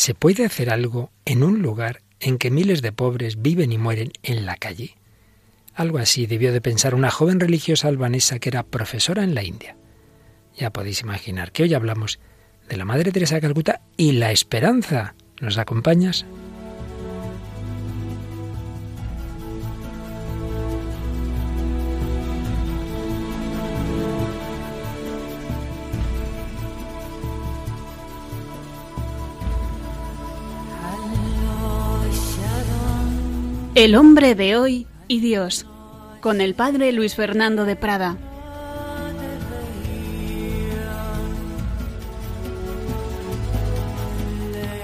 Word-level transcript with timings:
¿Se 0.00 0.14
puede 0.14 0.46
hacer 0.46 0.70
algo 0.70 1.10
en 1.26 1.42
un 1.42 1.60
lugar 1.60 2.00
en 2.20 2.38
que 2.38 2.50
miles 2.50 2.80
de 2.80 2.90
pobres 2.90 3.42
viven 3.42 3.70
y 3.70 3.76
mueren 3.76 4.12
en 4.22 4.46
la 4.46 4.56
calle? 4.56 4.96
Algo 5.74 5.98
así 5.98 6.24
debió 6.24 6.54
de 6.54 6.62
pensar 6.62 6.94
una 6.94 7.10
joven 7.10 7.38
religiosa 7.38 7.88
albanesa 7.88 8.38
que 8.38 8.48
era 8.48 8.62
profesora 8.62 9.24
en 9.24 9.34
la 9.34 9.44
India. 9.44 9.76
Ya 10.56 10.70
podéis 10.70 11.02
imaginar 11.02 11.52
que 11.52 11.64
hoy 11.64 11.74
hablamos 11.74 12.18
de 12.66 12.78
la 12.78 12.86
Madre 12.86 13.12
Teresa 13.12 13.34
de 13.34 13.42
Calcuta 13.42 13.82
y 13.98 14.12
la 14.12 14.32
esperanza. 14.32 15.16
¿Nos 15.38 15.58
acompañas? 15.58 16.24
El 33.80 33.94
hombre 33.94 34.34
de 34.34 34.58
hoy 34.58 34.86
y 35.08 35.20
Dios, 35.20 35.64
con 36.20 36.42
el 36.42 36.54
padre 36.54 36.92
Luis 36.92 37.14
Fernando 37.14 37.64
de 37.64 37.76
Prada. 37.76 38.18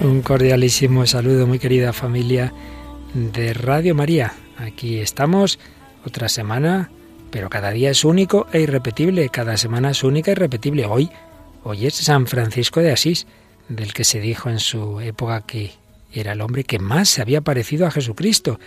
Un 0.01 0.23
cordialísimo 0.23 1.05
saludo, 1.05 1.45
muy 1.45 1.59
querida 1.59 1.93
familia 1.93 2.51
de 3.13 3.53
Radio 3.53 3.93
María. 3.93 4.33
Aquí 4.57 4.97
estamos 4.97 5.59
otra 6.03 6.27
semana, 6.27 6.89
pero 7.29 7.51
cada 7.51 7.69
día 7.69 7.91
es 7.91 8.03
único 8.03 8.47
e 8.51 8.61
irrepetible, 8.61 9.29
cada 9.29 9.57
semana 9.57 9.91
es 9.91 10.03
única 10.03 10.31
e 10.31 10.33
irrepetible. 10.33 10.87
Hoy, 10.87 11.11
hoy 11.63 11.85
es 11.85 11.93
San 11.93 12.25
Francisco 12.25 12.79
de 12.79 12.93
Asís, 12.93 13.27
del 13.69 13.93
que 13.93 14.03
se 14.03 14.19
dijo 14.19 14.49
en 14.49 14.57
su 14.57 14.99
época 15.01 15.41
que 15.41 15.73
era 16.11 16.31
el 16.31 16.41
hombre 16.41 16.63
que 16.63 16.79
más 16.79 17.09
se 17.09 17.21
había 17.21 17.41
parecido 17.41 17.85
a 17.85 17.91
Jesucristo, 17.91 18.59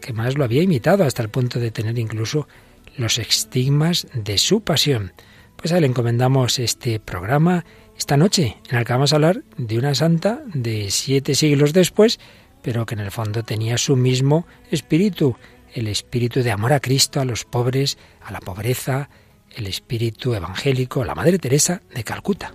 que 0.00 0.12
más 0.12 0.36
lo 0.36 0.44
había 0.44 0.62
imitado 0.62 1.04
hasta 1.04 1.22
el 1.22 1.28
punto 1.28 1.58
de 1.58 1.70
tener 1.70 1.98
incluso 1.98 2.48
los 2.96 3.18
estigmas 3.18 4.06
de 4.14 4.38
su 4.38 4.60
pasión. 4.62 5.12
Pues 5.56 5.72
a 5.72 5.78
él 5.78 5.84
encomendamos 5.84 6.58
este 6.58 7.00
programa 7.00 7.64
esta 7.96 8.16
noche, 8.16 8.56
en 8.70 8.78
el 8.78 8.84
que 8.84 8.92
vamos 8.92 9.12
a 9.12 9.16
hablar 9.16 9.42
de 9.56 9.76
una 9.76 9.94
santa 9.94 10.42
de 10.54 10.90
siete 10.90 11.34
siglos 11.34 11.72
después, 11.72 12.20
pero 12.62 12.86
que 12.86 12.94
en 12.94 13.00
el 13.00 13.10
fondo 13.10 13.42
tenía 13.42 13.76
su 13.76 13.96
mismo 13.96 14.46
espíritu, 14.70 15.36
el 15.74 15.88
espíritu 15.88 16.42
de 16.42 16.52
amor 16.52 16.72
a 16.72 16.80
Cristo, 16.80 17.20
a 17.20 17.24
los 17.24 17.44
pobres, 17.44 17.98
a 18.22 18.30
la 18.30 18.40
pobreza, 18.40 19.10
el 19.54 19.66
espíritu 19.66 20.34
evangélico, 20.34 21.04
la 21.04 21.14
Madre 21.14 21.38
Teresa 21.38 21.82
de 21.92 22.04
Calcuta. 22.04 22.52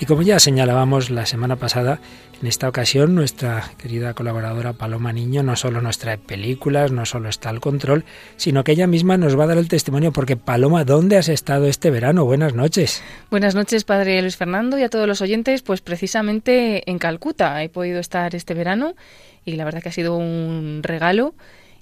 Y 0.00 0.06
como 0.06 0.22
ya 0.22 0.38
señalábamos 0.38 1.10
la 1.10 1.26
semana 1.26 1.56
pasada, 1.56 2.00
en 2.40 2.46
esta 2.46 2.68
ocasión 2.68 3.14
nuestra 3.14 3.70
querida 3.78 4.14
colaboradora 4.14 4.72
Paloma 4.72 5.12
Niño 5.12 5.42
no 5.42 5.56
solo 5.56 5.80
nos 5.80 5.98
trae 5.98 6.18
películas, 6.18 6.92
no 6.92 7.04
solo 7.04 7.28
está 7.28 7.48
al 7.48 7.60
control, 7.60 8.04
sino 8.36 8.62
que 8.64 8.72
ella 8.72 8.86
misma 8.86 9.16
nos 9.16 9.38
va 9.38 9.44
a 9.44 9.46
dar 9.48 9.58
el 9.58 9.68
testimonio 9.68 10.12
porque 10.12 10.36
Paloma, 10.36 10.84
¿dónde 10.84 11.16
has 11.16 11.28
estado 11.28 11.66
este 11.66 11.90
verano? 11.90 12.24
Buenas 12.24 12.54
noches. 12.54 13.02
Buenas 13.30 13.54
noches, 13.54 13.84
padre 13.84 14.20
Luis 14.22 14.36
Fernando 14.36 14.78
y 14.78 14.82
a 14.82 14.88
todos 14.88 15.08
los 15.08 15.20
oyentes, 15.20 15.62
pues 15.62 15.80
precisamente 15.80 16.88
en 16.88 16.98
Calcuta 16.98 17.62
he 17.62 17.68
podido 17.68 17.98
estar 17.98 18.34
este 18.34 18.54
verano 18.54 18.94
y 19.44 19.56
la 19.56 19.64
verdad 19.64 19.82
que 19.82 19.88
ha 19.88 19.92
sido 19.92 20.16
un 20.16 20.80
regalo 20.82 21.34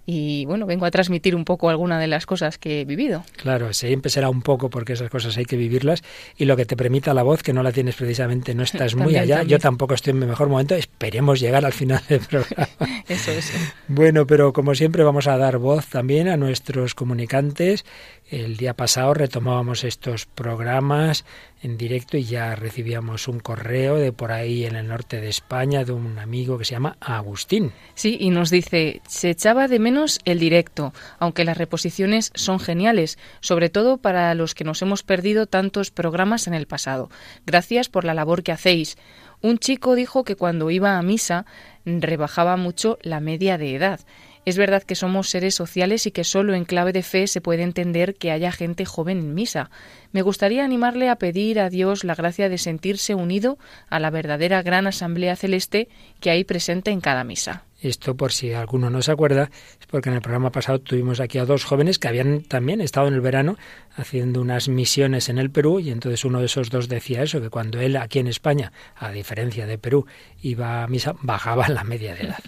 y 0.06 0.44
bueno, 0.46 0.66
vengo 0.66 0.86
a 0.86 0.90
transmitir 0.92 1.34
un 1.34 1.44
poco 1.44 1.68
alguna 1.68 1.98
de 1.98 2.06
las 2.06 2.26
cosas 2.26 2.58
que 2.58 2.80
he 2.80 2.84
vivido. 2.84 3.24
Claro, 3.36 3.72
siempre 3.72 4.10
será 4.10 4.30
un 4.30 4.40
poco 4.40 4.70
porque 4.70 4.92
esas 4.92 5.10
cosas 5.10 5.36
hay 5.36 5.44
que 5.44 5.56
vivirlas 5.56 6.04
y 6.38 6.44
lo 6.44 6.56
que 6.56 6.64
te 6.64 6.76
permita 6.76 7.12
la 7.12 7.24
voz, 7.24 7.42
que 7.42 7.52
no 7.52 7.64
la 7.64 7.72
tienes 7.72 7.96
precisamente, 7.96 8.54
no 8.54 8.62
estás 8.62 8.94
muy 8.94 9.16
allá, 9.16 9.42
yo 9.42 9.58
tampoco 9.58 9.94
estoy 9.94 10.12
en 10.12 10.20
mi 10.20 10.27
mejor 10.27 10.48
momento, 10.48 10.77
esperemos 10.77 11.40
llegar 11.40 11.64
al 11.64 11.72
final 11.72 12.00
del 12.08 12.20
programa. 12.20 12.68
eso, 13.08 13.32
eso. 13.32 13.58
Bueno, 13.88 14.27
pero 14.27 14.52
como 14.52 14.74
siempre 14.77 15.02
vamos 15.02 15.27
a 15.27 15.36
dar 15.36 15.58
voz 15.58 15.86
también 15.86 16.28
a 16.28 16.36
nuestros 16.36 16.95
comunicantes 16.95 17.84
el 18.29 18.57
día 18.57 18.75
pasado 18.75 19.14
retomábamos 19.14 19.85
estos 19.85 20.27
programas 20.27 21.25
en 21.63 21.77
directo 21.77 22.17
y 22.17 22.25
ya 22.25 22.55
recibíamos 22.57 23.29
un 23.29 23.41
correo 23.41 23.97
de 23.97 24.13
por 24.13 24.33
ahí 24.33 24.64
en 24.64 24.75
el 24.77 24.89
norte 24.89 25.20
de 25.20 25.29
España 25.29 25.85
de 25.85 25.92
un 25.92 26.19
amigo 26.19 26.59
que 26.59 26.64
se 26.64 26.73
llama 26.73 26.97
Agustín. 27.01 27.73
Sí, 27.95 28.17
y 28.20 28.31
nos 28.31 28.51
dice, 28.51 29.01
se 29.07 29.31
echaba 29.31 29.69
de 29.69 29.79
menos 29.79 30.19
el 30.25 30.39
directo, 30.39 30.92
aunque 31.19 31.45
las 31.45 31.57
reposiciones 31.57 32.33
son 32.35 32.59
geniales, 32.59 33.19
sobre 33.41 33.70
todo 33.70 33.98
para 33.98 34.35
los 34.35 34.55
que 34.55 34.64
nos 34.64 34.83
hemos 34.83 35.03
perdido 35.03 35.47
tantos 35.47 35.91
programas 35.91 36.47
en 36.47 36.55
el 36.55 36.67
pasado. 36.67 37.08
Gracias 37.47 37.89
por 37.89 38.05
la 38.05 38.14
labor 38.14 38.43
que 38.43 38.53
hacéis. 38.53 38.97
Un 39.41 39.58
chico 39.58 39.95
dijo 39.95 40.25
que 40.25 40.37
cuando 40.37 40.70
iba 40.70 40.98
a 40.98 41.03
misa 41.03 41.47
rebajaba 41.85 42.57
mucho 42.57 42.98
la 43.03 43.20
media 43.20 43.58
de 43.58 43.77
edad. 43.77 44.01
Es 44.46 44.57
verdad 44.58 44.84
que 44.84 44.95
somos 44.95 45.29
seres 45.29 45.57
sociales 45.57 46.07
y 46.07 46.12
que 46.12 46.23
solo 46.23 46.55
en 46.55 46.64
clave 46.64 46.92
de 46.92 47.02
fe 47.02 47.27
se 47.27 47.40
puede 47.40 47.64
entender 47.64 48.14
que 48.14 48.30
haya 48.30 48.52
gente 48.52 48.84
joven 48.84 49.18
en 49.18 49.34
misa. 49.34 49.70
Me 50.12 50.23
gustaría 50.23 50.64
animarle 50.64 51.08
a 51.08 51.17
pedir 51.17 51.58
a 51.58 51.68
Dios 51.68 52.05
la 52.05 52.14
gracia 52.14 52.48
de 52.48 52.57
sentirse 52.57 53.17
unido 53.17 53.58
a 53.89 53.98
la 53.98 54.11
verdadera 54.11 54.62
gran 54.62 54.86
asamblea 54.86 55.34
celeste 55.34 55.89
que 56.20 56.30
hay 56.30 56.45
presente 56.45 56.92
en 56.92 57.01
cada 57.01 57.24
misa. 57.24 57.64
Esto, 57.80 58.17
por 58.17 58.30
si 58.30 58.52
alguno 58.52 58.89
no 58.89 59.02
se 59.02 59.11
acuerda, 59.11 59.51
es 59.80 59.86
porque 59.89 60.11
en 60.11 60.14
el 60.14 60.23
programa 60.23 60.52
pasado 60.52 60.78
tuvimos 60.78 61.18
aquí 61.18 61.39
a 61.39 61.45
dos 61.45 61.64
jóvenes 61.64 61.98
que 61.98 62.07
habían 62.07 62.42
también 62.42 62.80
estado 62.80 63.08
en 63.08 63.14
el 63.14 63.20
verano 63.23 63.57
haciendo 63.96 64.40
unas 64.40 64.68
misiones 64.68 65.28
en 65.28 65.39
el 65.39 65.51
Perú 65.51 65.80
y 65.80 65.90
entonces 65.90 66.24
uno 66.24 66.39
de 66.39 66.46
esos 66.46 66.70
dos 66.70 66.89
decía 66.89 67.24
eso, 67.24 67.40
que 67.40 67.51
cuando 67.51 67.80
él 67.80 67.96
aquí 67.96 68.20
en 68.20 68.28
España, 68.28 68.73
a 68.95 69.11
diferencia 69.11 69.67
de 69.67 69.77
Perú, 69.77 70.07
iba 70.40 70.84
a 70.84 70.86
misa, 70.86 71.17
bajaba 71.20 71.68
la 71.68 71.83
media 71.83 72.14
de 72.14 72.27
edad. 72.27 72.45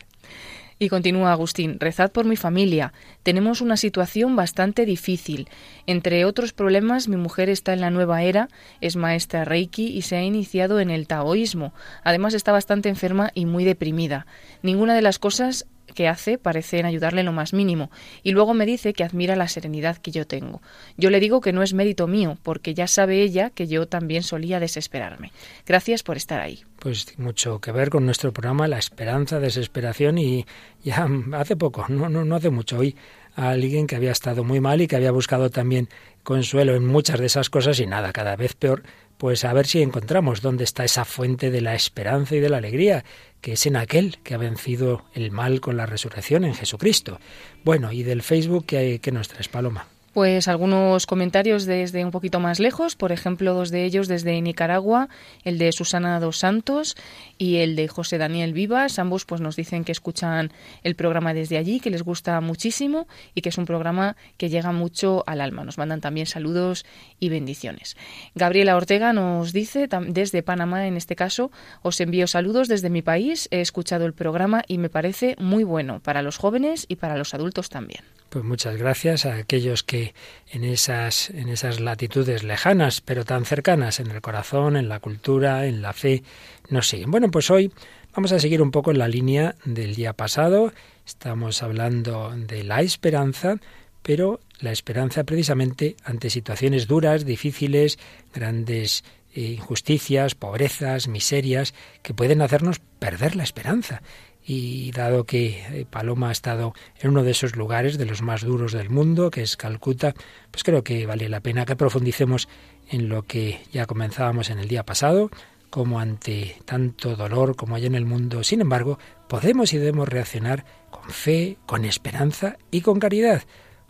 Y 0.80 0.88
continúa 0.88 1.32
Agustín, 1.32 1.80
rezad 1.80 2.12
por 2.12 2.24
mi 2.24 2.36
familia. 2.36 2.92
Tenemos 3.24 3.60
una 3.60 3.76
situación 3.76 4.36
bastante 4.36 4.86
difícil. 4.86 5.48
Entre 5.86 6.24
otros 6.24 6.52
problemas, 6.52 7.08
mi 7.08 7.16
mujer 7.16 7.48
está 7.48 7.72
en 7.72 7.80
la 7.80 7.90
nueva 7.90 8.22
era, 8.22 8.48
es 8.80 8.94
maestra 8.94 9.44
Reiki 9.44 9.88
y 9.88 10.02
se 10.02 10.16
ha 10.16 10.22
iniciado 10.22 10.78
en 10.78 10.90
el 10.90 11.08
taoísmo. 11.08 11.74
Además 12.04 12.34
está 12.34 12.52
bastante 12.52 12.88
enferma 12.88 13.30
y 13.34 13.44
muy 13.44 13.64
deprimida. 13.64 14.26
Ninguna 14.62 14.94
de 14.94 15.02
las 15.02 15.18
cosas 15.18 15.66
que 15.94 16.08
hace 16.08 16.38
parece 16.38 16.78
en 16.78 16.86
ayudarle 16.86 17.22
lo 17.22 17.32
más 17.32 17.52
mínimo, 17.52 17.90
y 18.22 18.32
luego 18.32 18.54
me 18.54 18.66
dice 18.66 18.92
que 18.92 19.04
admira 19.04 19.36
la 19.36 19.48
serenidad 19.48 19.98
que 19.98 20.10
yo 20.10 20.26
tengo. 20.26 20.60
Yo 20.96 21.10
le 21.10 21.20
digo 21.20 21.40
que 21.40 21.52
no 21.52 21.62
es 21.62 21.74
mérito 21.74 22.06
mío, 22.06 22.38
porque 22.42 22.74
ya 22.74 22.86
sabe 22.86 23.22
ella 23.22 23.50
que 23.50 23.66
yo 23.66 23.86
también 23.86 24.22
solía 24.22 24.60
desesperarme. 24.60 25.32
Gracias 25.66 26.02
por 26.02 26.16
estar 26.16 26.40
ahí. 26.40 26.64
Pues 26.78 27.18
mucho 27.18 27.60
que 27.60 27.72
ver 27.72 27.90
con 27.90 28.04
nuestro 28.04 28.32
programa, 28.32 28.68
la 28.68 28.78
esperanza, 28.78 29.40
desesperación, 29.40 30.18
y 30.18 30.46
ya 30.82 31.08
hace 31.32 31.56
poco, 31.56 31.86
no, 31.88 32.08
no, 32.08 32.24
no 32.24 32.36
hace 32.36 32.50
mucho, 32.50 32.78
hoy 32.78 32.96
a 33.38 33.50
alguien 33.50 33.86
que 33.86 33.94
había 33.94 34.10
estado 34.10 34.42
muy 34.42 34.60
mal 34.60 34.80
y 34.80 34.88
que 34.88 34.96
había 34.96 35.12
buscado 35.12 35.48
también 35.48 35.88
consuelo 36.24 36.74
en 36.74 36.84
muchas 36.84 37.20
de 37.20 37.26
esas 37.26 37.50
cosas 37.50 37.78
y 37.78 37.86
nada, 37.86 38.12
cada 38.12 38.34
vez 38.34 38.54
peor, 38.54 38.82
pues 39.18 39.44
a 39.44 39.52
ver 39.52 39.66
si 39.66 39.82
encontramos 39.82 40.40
dónde 40.40 40.64
está 40.64 40.84
esa 40.84 41.04
fuente 41.04 41.50
de 41.50 41.60
la 41.60 41.74
esperanza 41.74 42.36
y 42.36 42.40
de 42.40 42.48
la 42.48 42.56
alegría, 42.56 43.04
que 43.40 43.52
es 43.52 43.66
en 43.66 43.76
aquel 43.76 44.18
que 44.22 44.34
ha 44.34 44.38
vencido 44.38 45.04
el 45.12 45.30
mal 45.32 45.60
con 45.60 45.76
la 45.76 45.86
resurrección 45.86 46.44
en 46.44 46.54
Jesucristo. 46.54 47.20
Bueno, 47.64 47.92
y 47.92 48.04
del 48.04 48.22
Facebook, 48.22 48.64
¿qué, 48.66 49.00
qué 49.02 49.12
nos 49.12 49.28
traes, 49.28 49.48
Paloma? 49.48 49.86
Pues 50.18 50.48
algunos 50.48 51.06
comentarios 51.06 51.64
desde 51.64 52.04
un 52.04 52.10
poquito 52.10 52.40
más 52.40 52.58
lejos, 52.58 52.96
por 52.96 53.12
ejemplo, 53.12 53.54
dos 53.54 53.70
de 53.70 53.84
ellos 53.84 54.08
desde 54.08 54.42
Nicaragua, 54.42 55.08
el 55.44 55.58
de 55.58 55.70
Susana 55.70 56.18
dos 56.18 56.38
Santos 56.38 56.96
y 57.38 57.58
el 57.58 57.76
de 57.76 57.86
José 57.86 58.18
Daniel 58.18 58.52
Vivas. 58.52 58.98
Ambos 58.98 59.24
pues 59.24 59.40
nos 59.40 59.54
dicen 59.54 59.84
que 59.84 59.92
escuchan 59.92 60.50
el 60.82 60.96
programa 60.96 61.34
desde 61.34 61.56
allí, 61.56 61.78
que 61.78 61.90
les 61.90 62.02
gusta 62.02 62.40
muchísimo 62.40 63.06
y 63.32 63.42
que 63.42 63.50
es 63.50 63.58
un 63.58 63.64
programa 63.64 64.16
que 64.38 64.48
llega 64.48 64.72
mucho 64.72 65.22
al 65.28 65.40
alma. 65.40 65.62
Nos 65.62 65.78
mandan 65.78 66.00
también 66.00 66.26
saludos 66.26 66.84
y 67.20 67.28
bendiciones. 67.28 67.96
Gabriela 68.34 68.74
Ortega 68.74 69.12
nos 69.12 69.52
dice 69.52 69.88
desde 70.08 70.42
Panamá, 70.42 70.88
en 70.88 70.96
este 70.96 71.14
caso, 71.14 71.52
os 71.82 72.00
envío 72.00 72.26
saludos 72.26 72.66
desde 72.66 72.90
mi 72.90 73.02
país. 73.02 73.46
He 73.52 73.60
escuchado 73.60 74.04
el 74.04 74.14
programa 74.14 74.64
y 74.66 74.78
me 74.78 74.90
parece 74.90 75.36
muy 75.38 75.62
bueno 75.62 76.00
para 76.00 76.22
los 76.22 76.38
jóvenes 76.38 76.86
y 76.88 76.96
para 76.96 77.16
los 77.16 77.34
adultos 77.34 77.68
también. 77.68 78.02
Pues 78.28 78.44
muchas 78.44 78.76
gracias 78.76 79.24
a 79.24 79.36
aquellos 79.36 79.82
que 79.82 80.12
en 80.50 80.62
esas, 80.62 81.30
en 81.30 81.48
esas 81.48 81.80
latitudes 81.80 82.42
lejanas, 82.42 83.00
pero 83.00 83.24
tan 83.24 83.46
cercanas 83.46 84.00
en 84.00 84.10
el 84.10 84.20
corazón, 84.20 84.76
en 84.76 84.90
la 84.90 85.00
cultura, 85.00 85.64
en 85.64 85.80
la 85.80 85.94
fe, 85.94 86.22
nos 86.68 86.88
siguen. 86.88 87.10
Bueno, 87.10 87.30
pues 87.30 87.50
hoy 87.50 87.72
vamos 88.14 88.32
a 88.32 88.38
seguir 88.38 88.60
un 88.60 88.70
poco 88.70 88.90
en 88.90 88.98
la 88.98 89.08
línea 89.08 89.54
del 89.64 89.94
día 89.94 90.12
pasado. 90.12 90.74
Estamos 91.06 91.62
hablando 91.62 92.30
de 92.36 92.64
la 92.64 92.82
esperanza, 92.82 93.56
pero 94.02 94.40
la 94.60 94.72
esperanza 94.72 95.24
precisamente 95.24 95.96
ante 96.04 96.28
situaciones 96.28 96.86
duras, 96.86 97.24
difíciles, 97.24 97.98
grandes 98.34 99.04
eh, 99.34 99.52
injusticias, 99.52 100.34
pobrezas, 100.34 101.08
miserias, 101.08 101.72
que 102.02 102.12
pueden 102.12 102.42
hacernos 102.42 102.78
perder 102.98 103.36
la 103.36 103.44
esperanza 103.44 104.02
y 104.50 104.90
dado 104.92 105.24
que 105.24 105.60
eh, 105.60 105.86
Paloma 105.88 106.30
ha 106.30 106.32
estado 106.32 106.72
en 106.98 107.10
uno 107.10 107.22
de 107.22 107.32
esos 107.32 107.54
lugares 107.54 107.98
de 107.98 108.06
los 108.06 108.22
más 108.22 108.40
duros 108.40 108.72
del 108.72 108.88
mundo, 108.88 109.30
que 109.30 109.42
es 109.42 109.58
Calcuta, 109.58 110.14
pues 110.50 110.64
creo 110.64 110.82
que 110.82 111.04
vale 111.04 111.28
la 111.28 111.40
pena 111.40 111.66
que 111.66 111.76
profundicemos 111.76 112.48
en 112.88 113.10
lo 113.10 113.24
que 113.24 113.60
ya 113.72 113.84
comenzábamos 113.84 114.48
en 114.48 114.58
el 114.58 114.66
día 114.66 114.86
pasado, 114.86 115.30
como 115.68 116.00
ante 116.00 116.56
tanto 116.64 117.14
dolor 117.14 117.56
como 117.56 117.76
hay 117.76 117.84
en 117.84 117.94
el 117.94 118.06
mundo, 118.06 118.42
sin 118.42 118.62
embargo, 118.62 118.98
podemos 119.28 119.74
y 119.74 119.76
debemos 119.76 120.08
reaccionar 120.08 120.64
con 120.90 121.10
fe, 121.10 121.58
con 121.66 121.84
esperanza 121.84 122.56
y 122.70 122.80
con 122.80 123.00
caridad. 123.00 123.42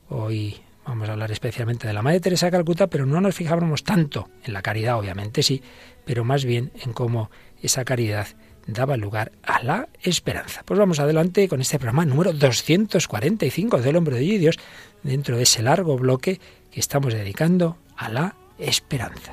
Hoy 0.08 0.56
vamos 0.84 1.08
a 1.08 1.12
hablar 1.12 1.30
especialmente 1.30 1.86
de 1.86 1.92
la 1.92 2.02
Madre 2.02 2.18
Teresa 2.18 2.46
de 2.46 2.52
Calcuta, 2.52 2.88
pero 2.88 3.06
no 3.06 3.20
nos 3.20 3.36
fijábamos 3.36 3.84
tanto 3.84 4.28
en 4.42 4.54
la 4.54 4.62
caridad, 4.62 4.98
obviamente 4.98 5.44
sí, 5.44 5.62
pero 6.04 6.24
más 6.24 6.44
bien 6.44 6.72
en 6.84 6.92
cómo 6.92 7.30
esa 7.62 7.84
caridad 7.84 8.26
daba 8.68 8.96
lugar 8.96 9.32
a 9.42 9.62
la 9.64 9.88
esperanza. 10.02 10.62
Pues 10.64 10.78
vamos 10.78 11.00
adelante 11.00 11.48
con 11.48 11.60
este 11.60 11.78
programa 11.78 12.04
número 12.04 12.32
245 12.32 13.82
del 13.82 13.96
Hombre 13.96 14.16
de 14.16 14.38
Dios, 14.38 14.58
dentro 15.02 15.36
de 15.36 15.42
ese 15.42 15.62
largo 15.62 15.96
bloque 15.96 16.38
que 16.70 16.78
estamos 16.78 17.14
dedicando 17.14 17.78
a 17.96 18.08
la 18.10 18.36
esperanza. 18.58 19.32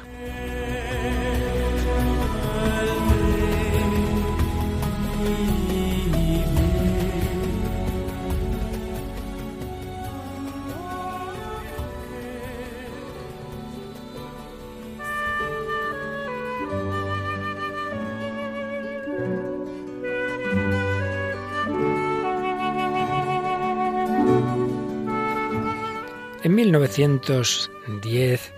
En 26.55 26.61
1910, 26.61 28.53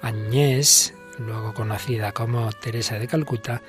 Agnès, 0.00 0.94
luego 1.18 1.52
conocida 1.52 2.12
como 2.12 2.52
Teresa 2.52 3.00
de 3.00 3.08
Calcuta, 3.08 3.62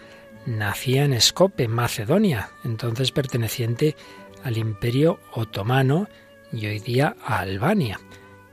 nacía 0.45 1.05
en 1.05 1.13
Escope, 1.13 1.67
Macedonia, 1.67 2.51
entonces 2.63 3.11
perteneciente 3.11 3.95
al 4.43 4.57
Imperio 4.57 5.19
Otomano 5.31 6.07
y 6.51 6.67
hoy 6.67 6.77
día 6.81 7.15
a 7.25 7.39
Albania. 7.39 7.99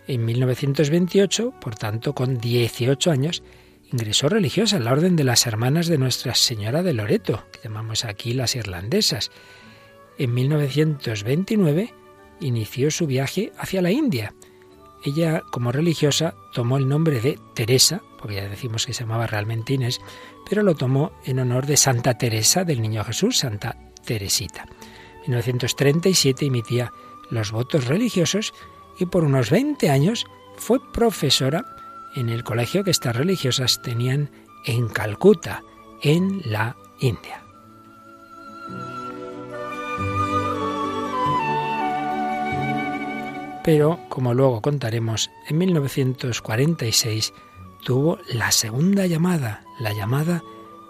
En 0.07 0.25
1928, 0.25 1.53
por 1.61 1.75
tanto, 1.75 2.15
con 2.15 2.39
18 2.39 3.11
años, 3.11 3.43
ingresó 3.93 4.31
religiosa 4.31 4.79
en 4.79 4.85
la 4.85 4.93
Orden 4.93 5.17
de 5.17 5.25
las 5.25 5.47
Hermanas 5.47 5.87
de 5.87 5.99
Nuestra 5.99 6.35
Señora 6.35 6.83
de 6.83 6.95
Loreto, 6.95 7.45
que 7.53 7.69
llamamos 7.69 8.07
aquí 8.07 8.33
las 8.33 8.57
irlandesas. 8.57 9.31
En 10.17 10.33
1929 10.33 11.93
inició 12.41 12.91
su 12.91 13.07
viaje 13.07 13.53
hacia 13.59 13.83
la 13.83 13.91
India 13.91 14.33
ella, 15.03 15.43
como 15.51 15.73
religiosa, 15.73 16.35
tomó 16.53 16.77
el 16.77 16.89
nombre 16.89 17.21
de 17.21 17.39
Teresa, 17.55 18.03
porque 18.19 18.37
ya 18.37 18.49
decimos 18.49 18.87
que 18.87 18.93
se 18.93 19.05
llamaba 19.05 19.27
realmente 19.27 19.73
Inés, 19.73 20.01
pero 20.49 20.63
lo 20.63 20.75
tomó 20.75 21.13
en 21.25 21.39
honor 21.39 21.67
de 21.67 21.77
Santa 21.77 22.19
Teresa 22.19 22.65
del 22.65 22.83
Niño 22.83 23.05
Jesús, 23.05 23.39
Santa 23.39 23.77
Teresita. 24.05 24.67
En 25.25 25.33
1937 25.33 26.47
emitía 26.47 26.93
los 27.31 27.53
votos 27.53 27.87
religiosos 27.87 28.53
y 28.99 29.07
por 29.07 29.25
unos 29.25 29.51
20 29.51 29.91
años 29.91 30.27
fue 30.57 30.79
profesora 30.93 31.65
en 32.15 32.29
el 32.29 32.45
colegio 32.45 32.85
que 32.85 32.91
estas 32.91 33.17
religiosas 33.17 33.81
tenían 33.83 34.31
en 34.67 34.89
Calcuta, 34.89 35.63
en 36.03 36.43
la 36.45 36.77
India. 36.99 37.43
Pero, 43.65 44.01
como 44.09 44.35
luego 44.35 44.61
contaremos, 44.61 45.31
en 45.49 45.59
1946 45.59 47.33
tuvo 47.85 48.19
la 48.33 48.51
segunda 48.53 49.07
llamada, 49.07 49.65
la 49.79 49.93
llamada 49.93 50.43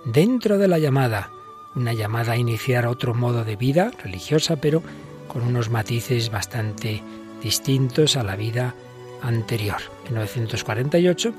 dentro 0.04 0.58
de 0.58 0.68
la 0.68 0.78
llamada, 0.78 1.30
una 1.74 1.92
llamada 1.92 2.32
a 2.32 2.36
iniciar 2.36 2.86
otro 2.86 3.14
modo 3.14 3.44
de 3.44 3.56
vida 3.56 3.90
religiosa, 4.02 4.56
pero 4.56 4.82
con 5.28 5.42
unos 5.42 5.70
matices 5.70 6.30
bastante 6.30 7.02
distintos 7.42 8.16
a 8.16 8.22
la 8.22 8.36
vida 8.36 8.74
anterior. 9.22 9.78
En 10.06 10.14
1948, 10.14 11.32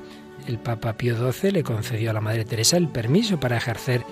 el 0.46 0.58
Papa 0.58 0.94
Pío 0.94 1.32
XII 1.32 1.50
le 1.50 1.62
concedió 1.62 2.10
a 2.10 2.14
la 2.14 2.20
Madre 2.20 2.44
Teresa 2.44 2.76
el 2.76 2.88
permiso 2.88 3.38
para 3.38 3.56
ejercer 3.56 4.04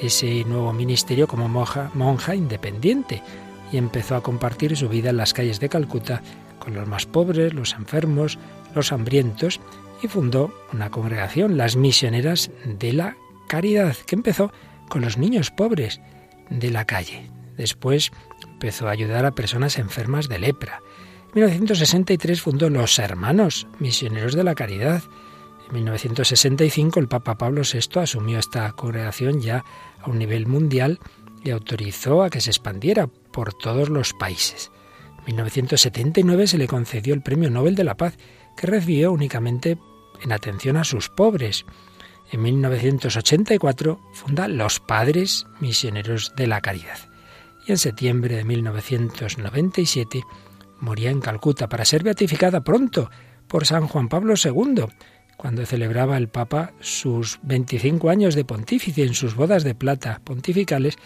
ese 0.00 0.44
nuevo 0.44 0.72
ministerio 0.72 1.26
como 1.26 1.48
monja, 1.48 1.90
monja 1.94 2.34
independiente 2.34 3.22
y 3.72 3.78
empezó 3.78 4.14
a 4.16 4.22
compartir 4.22 4.76
su 4.76 4.88
vida 4.88 5.10
en 5.10 5.16
las 5.16 5.32
calles 5.32 5.60
de 5.60 5.68
Calcuta 5.68 6.22
con 6.58 6.74
los 6.74 6.86
más 6.88 7.06
pobres, 7.06 7.54
los 7.54 7.74
enfermos, 7.74 8.38
los 8.74 8.92
hambrientos, 8.92 9.60
y 10.02 10.08
fundó 10.08 10.52
una 10.72 10.90
congregación, 10.90 11.56
las 11.56 11.76
misioneras 11.76 12.50
de 12.64 12.92
la 12.92 13.16
caridad, 13.48 13.96
que 14.06 14.14
empezó 14.14 14.52
con 14.88 15.02
los 15.02 15.16
niños 15.18 15.50
pobres 15.50 16.00
de 16.50 16.70
la 16.70 16.84
calle. 16.84 17.30
Después 17.56 18.12
empezó 18.44 18.88
a 18.88 18.92
ayudar 18.92 19.24
a 19.24 19.34
personas 19.34 19.78
enfermas 19.78 20.28
de 20.28 20.38
lepra. 20.38 20.80
En 21.28 21.40
1963 21.40 22.40
fundó 22.40 22.70
los 22.70 22.98
Hermanos 22.98 23.66
Misioneros 23.78 24.34
de 24.34 24.44
la 24.44 24.54
Caridad. 24.54 25.02
En 25.68 25.74
1965 25.74 27.00
el 27.00 27.08
Papa 27.08 27.36
Pablo 27.38 27.62
VI 27.62 28.00
asumió 28.00 28.38
esta 28.38 28.70
congregación 28.72 29.40
ya 29.40 29.64
a 30.00 30.10
un 30.10 30.18
nivel 30.18 30.46
mundial 30.46 31.00
y 31.44 31.50
autorizó 31.50 32.22
a 32.22 32.30
que 32.30 32.40
se 32.40 32.50
expandiera 32.50 33.06
por 33.06 33.54
todos 33.54 33.88
los 33.88 34.12
países. 34.14 34.70
1979 35.26 36.46
se 36.46 36.58
le 36.58 36.68
concedió 36.68 37.14
el 37.14 37.22
Premio 37.22 37.50
Nobel 37.50 37.74
de 37.74 37.84
la 37.84 37.96
Paz, 37.96 38.16
que 38.56 38.66
recibió 38.66 39.12
únicamente 39.12 39.78
en 40.22 40.32
atención 40.32 40.76
a 40.76 40.84
sus 40.84 41.08
pobres. 41.08 41.66
En 42.30 42.42
1984 42.42 44.00
funda 44.12 44.48
Los 44.48 44.80
Padres 44.80 45.46
Misioneros 45.60 46.32
de 46.36 46.46
la 46.46 46.60
Caridad. 46.60 46.98
Y 47.66 47.72
en 47.72 47.78
septiembre 47.78 48.36
de 48.36 48.44
1997 48.44 50.22
moría 50.80 51.10
en 51.10 51.20
Calcuta 51.20 51.68
para 51.68 51.84
ser 51.84 52.02
beatificada 52.02 52.62
pronto 52.62 53.10
por 53.48 53.66
San 53.66 53.88
Juan 53.88 54.08
Pablo 54.08 54.34
II, 54.42 54.84
cuando 55.36 55.66
celebraba 55.66 56.16
el 56.16 56.28
Papa 56.28 56.72
sus 56.80 57.38
25 57.42 58.10
años 58.10 58.34
de 58.34 58.44
pontífice 58.44 59.02
en 59.02 59.14
sus 59.14 59.34
bodas 59.34 59.64
de 59.64 59.74
plata 59.74 60.20
pontificales 60.24 60.96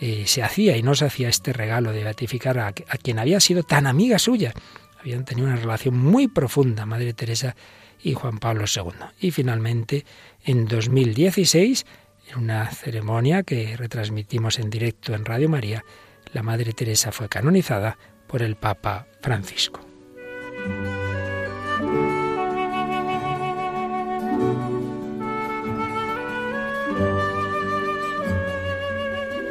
eh, 0.00 0.24
se 0.26 0.42
hacía 0.42 0.76
y 0.76 0.82
no 0.82 0.94
se 0.94 1.06
hacía 1.06 1.28
este 1.28 1.52
regalo 1.52 1.92
de 1.92 2.04
beatificar 2.04 2.58
a, 2.58 2.68
a, 2.68 2.72
quien 2.72 3.18
había 3.18 3.40
sido 3.40 3.62
tan 3.62 3.86
amiga 3.86 4.18
suya. 4.18 4.52
Habían 5.00 5.24
tenido 5.24 5.46
una 5.46 5.56
relación 5.56 5.98
muy 5.98 6.28
profunda, 6.28 6.86
Madre 6.86 7.12
Teresa 7.12 7.54
y 8.02 8.14
Juan 8.14 8.38
Pablo 8.38 8.64
II. 8.74 8.92
Y 9.20 9.30
finalmente, 9.30 10.04
en 10.44 10.66
2016, 10.66 11.86
en 12.30 12.38
una 12.38 12.70
ceremonia 12.70 13.42
que 13.42 13.76
retransmitimos 13.76 14.58
en 14.58 14.70
directo 14.70 15.14
en 15.14 15.24
Radio 15.24 15.48
María, 15.48 15.84
la 16.32 16.42
Madre 16.42 16.72
Teresa 16.72 17.12
fue 17.12 17.28
canonizada 17.28 17.98
por 18.26 18.42
el 18.42 18.56
Papa 18.56 19.06
Francisco. 19.20 19.80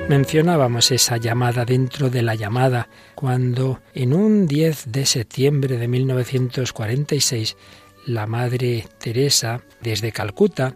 Mencionábamos 0.09 0.91
esa 0.91 1.15
llamada 1.15 1.63
dentro 1.63 2.09
de 2.09 2.21
la 2.21 2.35
llamada, 2.35 2.89
cuando 3.15 3.79
en 3.93 4.13
un 4.13 4.47
10 4.47 4.91
de 4.91 5.05
septiembre 5.05 5.77
de 5.77 5.87
1946 5.87 7.55
la 8.05 8.27
Madre 8.27 8.85
Teresa, 8.99 9.61
desde 9.81 10.11
Calcuta, 10.11 10.75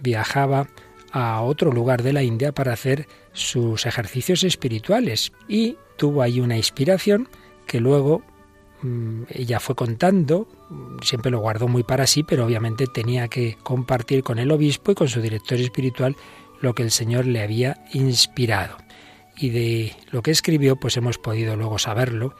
viajaba 0.00 0.68
a 1.10 1.42
otro 1.42 1.72
lugar 1.72 2.02
de 2.04 2.12
la 2.12 2.22
India 2.22 2.52
para 2.52 2.72
hacer 2.72 3.08
sus 3.32 3.84
ejercicios 3.84 4.44
espirituales 4.44 5.32
y 5.48 5.76
tuvo 5.96 6.22
ahí 6.22 6.38
una 6.38 6.56
inspiración 6.56 7.28
que 7.66 7.80
luego 7.80 8.22
mm, 8.82 9.24
ella 9.30 9.58
fue 9.58 9.74
contando, 9.74 10.46
siempre 11.02 11.32
lo 11.32 11.40
guardó 11.40 11.66
muy 11.66 11.82
para 11.82 12.06
sí, 12.06 12.22
pero 12.22 12.46
obviamente 12.46 12.86
tenía 12.86 13.26
que 13.26 13.58
compartir 13.62 14.22
con 14.22 14.38
el 14.38 14.52
obispo 14.52 14.92
y 14.92 14.94
con 14.94 15.08
su 15.08 15.20
director 15.20 15.58
espiritual 15.58 16.16
lo 16.60 16.74
que 16.74 16.82
el 16.82 16.90
Señor 16.90 17.26
le 17.26 17.42
había 17.42 17.84
inspirado. 17.92 18.76
Y 19.36 19.50
de 19.50 19.96
lo 20.10 20.22
que 20.22 20.30
escribió, 20.30 20.76
pues 20.76 20.96
hemos 20.96 21.18
podido 21.18 21.56
luego 21.56 21.78
saberlo 21.78 22.34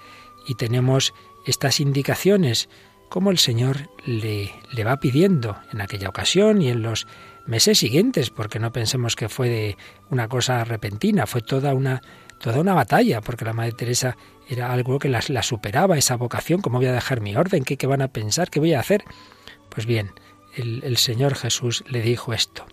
y 0.46 0.54
tenemos 0.54 1.14
estas 1.46 1.80
indicaciones, 1.80 2.68
como 3.08 3.30
el 3.30 3.38
Señor 3.38 3.90
le, 4.04 4.50
le 4.72 4.84
va 4.84 4.98
pidiendo 4.98 5.56
en 5.72 5.80
aquella 5.80 6.08
ocasión 6.08 6.60
y 6.60 6.68
en 6.68 6.82
los 6.82 7.06
meses 7.46 7.78
siguientes, 7.78 8.30
porque 8.30 8.58
no 8.58 8.72
pensemos 8.72 9.16
que 9.16 9.28
fue 9.28 9.48
de 9.48 9.76
una 10.10 10.28
cosa 10.28 10.64
repentina, 10.64 11.26
fue 11.26 11.40
toda 11.40 11.72
una, 11.72 12.02
toda 12.40 12.60
una 12.60 12.74
batalla, 12.74 13.20
porque 13.20 13.44
la 13.44 13.54
Madre 13.54 13.72
Teresa 13.72 14.16
era 14.48 14.72
algo 14.72 14.98
que 14.98 15.08
la, 15.08 15.20
la 15.28 15.42
superaba, 15.42 15.96
esa 15.96 16.16
vocación, 16.16 16.60
¿cómo 16.60 16.78
voy 16.78 16.86
a 16.86 16.92
dejar 16.92 17.20
mi 17.20 17.36
orden? 17.36 17.64
¿Qué, 17.64 17.76
¿Qué, 17.76 17.86
van 17.86 18.02
a 18.02 18.08
pensar? 18.08 18.50
¿Qué 18.50 18.60
voy 18.60 18.74
a 18.74 18.80
hacer? 18.80 19.04
Pues 19.70 19.86
bien, 19.86 20.10
el 20.56 20.96
Señor 20.96 21.36
Jesús 21.36 21.84
le 21.88 22.02
dijo 22.02 22.32
esto, 22.32 22.66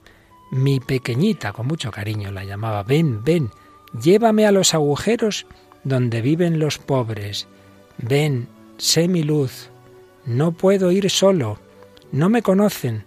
mi 0.51 0.79
pequeñita, 0.79 1.53
con 1.53 1.67
mucho 1.67 1.91
cariño 1.91 2.31
la 2.31 2.45
llamaba, 2.45 2.83
ven, 2.83 3.23
ven, 3.23 3.49
llévame 3.99 4.45
a 4.45 4.51
los 4.51 4.73
agujeros 4.73 5.47
donde 5.83 6.21
viven 6.21 6.59
los 6.59 6.77
pobres. 6.77 7.47
Ven, 7.97 8.47
sé 8.77 9.07
mi 9.07 9.23
luz. 9.23 9.69
No 10.25 10.51
puedo 10.51 10.91
ir 10.91 11.09
solo. 11.09 11.59
No 12.11 12.29
me 12.29 12.41
conocen. 12.41 13.05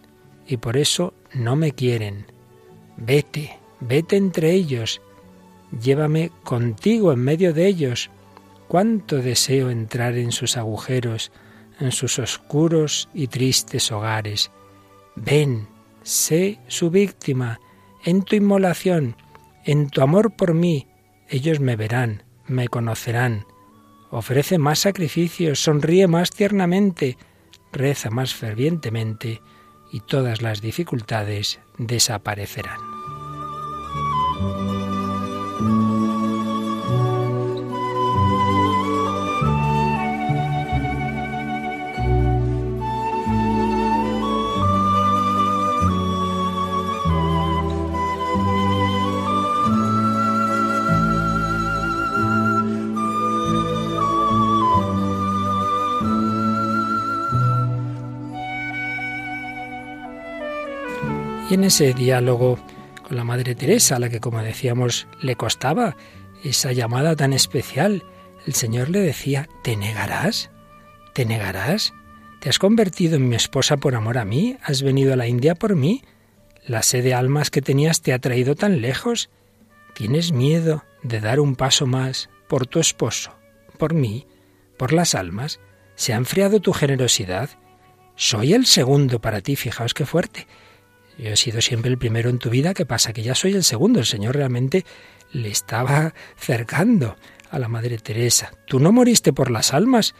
y 0.50 0.56
por 0.56 0.78
eso 0.78 1.12
no 1.34 1.56
me 1.56 1.72
quieren. 1.72 2.24
Vete, 2.96 3.58
vete 3.80 4.16
entre 4.16 4.52
ellos, 4.52 5.02
llévame 5.78 6.30
contigo 6.42 7.12
en 7.12 7.20
medio 7.20 7.52
de 7.52 7.66
ellos. 7.66 8.10
Cuánto 8.66 9.16
deseo 9.16 9.68
entrar 9.68 10.16
en 10.16 10.32
sus 10.32 10.56
agujeros, 10.56 11.32
en 11.80 11.92
sus 11.92 12.18
oscuros 12.18 13.10
y 13.12 13.26
tristes 13.26 13.92
hogares. 13.92 14.50
Ven, 15.16 15.68
sé 16.02 16.58
su 16.68 16.90
víctima, 16.90 17.60
en 18.04 18.22
tu 18.22 18.36
inmolación, 18.36 19.16
en 19.64 19.90
tu 19.90 20.00
amor 20.00 20.34
por 20.36 20.54
mí, 20.54 20.86
ellos 21.28 21.60
me 21.60 21.76
verán, 21.76 22.22
me 22.46 22.68
conocerán. 22.68 23.46
Ofrece 24.10 24.58
más 24.58 24.78
sacrificios, 24.78 25.60
sonríe 25.60 26.06
más 26.06 26.30
tiernamente, 26.30 27.18
reza 27.72 28.10
más 28.10 28.34
fervientemente, 28.34 29.42
y 29.92 30.00
todas 30.00 30.42
las 30.42 30.60
dificultades 30.60 31.60
desaparecerán. 31.78 32.78
Y 61.50 61.54
en 61.54 61.64
ese 61.64 61.94
diálogo 61.94 62.58
con 63.02 63.16
la 63.16 63.24
Madre 63.24 63.54
Teresa, 63.54 63.96
a 63.96 63.98
la 63.98 64.10
que, 64.10 64.20
como 64.20 64.42
decíamos, 64.42 65.06
le 65.22 65.34
costaba 65.34 65.96
esa 66.44 66.72
llamada 66.72 67.16
tan 67.16 67.32
especial, 67.32 68.04
el 68.46 68.54
Señor 68.54 68.90
le 68.90 69.00
decía, 69.00 69.48
¿te 69.62 69.76
negarás? 69.76 70.50
¿Te 71.14 71.24
negarás? 71.24 71.94
¿Te 72.40 72.50
has 72.50 72.58
convertido 72.58 73.16
en 73.16 73.28
mi 73.30 73.36
esposa 73.36 73.78
por 73.78 73.94
amor 73.94 74.18
a 74.18 74.26
mí? 74.26 74.58
¿Has 74.62 74.82
venido 74.82 75.14
a 75.14 75.16
la 75.16 75.26
India 75.26 75.54
por 75.54 75.74
mí? 75.74 76.02
¿La 76.66 76.82
sed 76.82 77.02
de 77.02 77.14
almas 77.14 77.50
que 77.50 77.62
tenías 77.62 78.02
te 78.02 78.12
ha 78.12 78.18
traído 78.18 78.54
tan 78.54 78.82
lejos? 78.82 79.30
¿Tienes 79.94 80.32
miedo 80.32 80.84
de 81.02 81.20
dar 81.20 81.40
un 81.40 81.56
paso 81.56 81.86
más 81.86 82.28
por 82.46 82.66
tu 82.66 82.78
esposo, 82.78 83.32
por 83.78 83.94
mí, 83.94 84.26
por 84.76 84.92
las 84.92 85.14
almas? 85.14 85.60
¿Se 85.94 86.12
ha 86.12 86.16
enfriado 86.16 86.60
tu 86.60 86.74
generosidad? 86.74 87.48
Soy 88.16 88.52
el 88.52 88.66
segundo 88.66 89.18
para 89.18 89.40
ti, 89.40 89.56
fijaos 89.56 89.94
qué 89.94 90.04
fuerte. 90.04 90.46
Yo 91.18 91.30
he 91.30 91.36
sido 91.36 91.60
siempre 91.60 91.90
el 91.90 91.98
primero 91.98 92.30
en 92.30 92.38
tu 92.38 92.48
vida, 92.48 92.74
¿qué 92.74 92.86
pasa? 92.86 93.12
Que 93.12 93.24
ya 93.24 93.34
soy 93.34 93.52
el 93.52 93.64
segundo. 93.64 93.98
El 93.98 94.06
Señor 94.06 94.36
realmente 94.36 94.84
le 95.32 95.48
estaba 95.48 96.14
cercando 96.36 97.16
a 97.50 97.58
la 97.58 97.68
Madre 97.68 97.98
Teresa. 97.98 98.52
Tú 98.66 98.78
no 98.78 98.92
moriste 98.92 99.32
por 99.32 99.50
las 99.50 99.74
almas, 99.74 100.14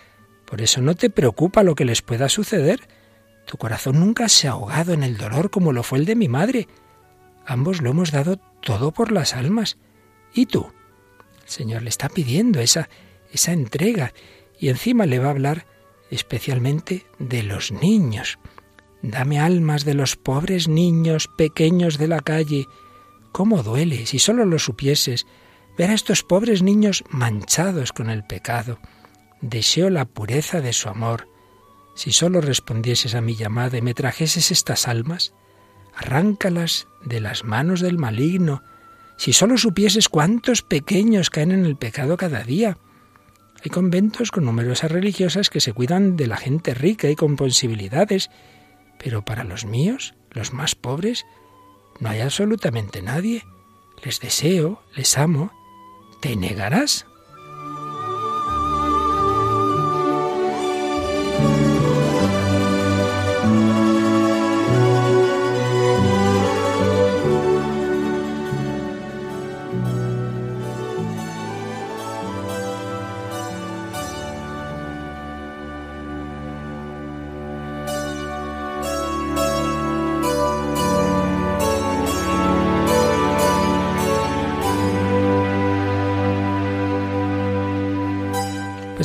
por 0.45 0.61
eso 0.61 0.81
no 0.81 0.95
te 0.95 1.09
preocupa 1.09 1.62
lo 1.62 1.76
que 1.76 1.85
les 1.85 2.02
pueda 2.02 2.28
suceder. 2.28 2.81
Tu 3.47 3.57
corazón 3.57 4.00
nunca 4.00 4.28
se 4.28 4.49
ha 4.49 4.52
ahogado 4.52 4.93
en 4.93 5.05
el 5.05 5.17
dolor 5.17 5.50
como 5.50 5.73
lo 5.73 5.85
fue 5.85 5.99
el 6.00 6.05
de 6.05 6.17
mi 6.17 6.28
madre. 6.28 6.67
Ambos 7.47 7.81
lo 7.81 7.90
hemos 7.90 8.11
dado 8.11 8.37
todo 8.61 8.93
por 8.93 9.12
las 9.12 9.35
almas. 9.35 9.78
¿Y 10.35 10.47
tú? 10.47 10.73
El 11.45 11.49
Señor 11.49 11.83
le 11.83 11.90
está 11.90 12.09
pidiendo 12.09 12.61
esa, 12.61 12.88
esa 13.33 13.52
entrega 13.52 14.12
y 14.59 14.69
encima 14.69 15.07
le 15.07 15.21
va 15.21 15.28
a 15.28 15.31
hablar 15.31 15.67
especialmente 16.11 17.07
de 17.19 17.45
los 17.45 17.71
niños. 17.71 18.38
Dame 19.02 19.38
almas 19.38 19.85
de 19.85 19.95
los 19.95 20.17
pobres 20.17 20.69
niños 20.69 21.28
pequeños 21.28 21.99
de 21.99 22.09
la 22.09 22.21
calle. 22.21 22.67
¿Cómo 23.33 23.62
duele, 23.62 24.07
si 24.07 24.19
solo 24.19 24.45
lo 24.45 24.59
supieses, 24.59 25.26
ver 25.76 25.90
a 25.90 25.95
estos 25.95 26.25
pobres 26.25 26.62
niños 26.62 27.05
manchados 27.11 27.93
con 27.93 28.11
el 28.11 28.25
pecado? 28.25 28.78
Deseo 29.40 29.88
la 29.90 30.05
pureza 30.05 30.61
de 30.61 30.73
su 30.73 30.88
amor. 30.88 31.28
Si 31.95 32.12
solo 32.12 32.40
respondieses 32.40 33.14
a 33.14 33.21
mi 33.21 33.37
llamada 33.37 33.78
y 33.78 33.83
me 33.83 33.95
trajeses 33.95 34.50
estas 34.50 34.88
almas, 34.88 35.33
arráncalas 35.95 36.88
de 37.05 37.21
las 37.21 37.45
manos 37.45 37.81
del 37.81 37.99
maligno. 37.99 38.62
Si 39.17 39.33
solo 39.33 39.59
supieses 39.59 40.09
cuántos 40.09 40.62
pequeños 40.62 41.31
caen 41.31 41.52
en 41.52 41.67
el 41.67 41.76
pecado 41.76 42.17
cada 42.17 42.43
día. 42.43 42.78
Hay 43.64 43.71
conventos 43.71 44.31
con 44.31 44.45
numerosas 44.45 44.90
religiosas 44.90 45.50
que 45.50 45.61
se 45.61 45.73
cuidan 45.73 46.17
de 46.17 46.28
la 46.28 46.37
gente 46.37 46.75
rica 46.75 47.11
y 47.11 47.17
con 47.17 47.37
posibilidades 47.37 48.31
pero 48.99 49.25
para 49.25 49.45
los 49.45 49.64
míos, 49.64 50.14
los 50.31 50.52
más 50.52 50.75
pobres, 50.75 51.26
no 52.00 52.11
hay 52.11 52.21
absolutamente 52.21 53.02
nadie. 53.02 53.45
Les 54.02 54.21
deseo, 54.21 54.83
les 54.95 55.19
amo. 55.19 55.50
¿Te 56.21 56.37
negarás? 56.37 57.07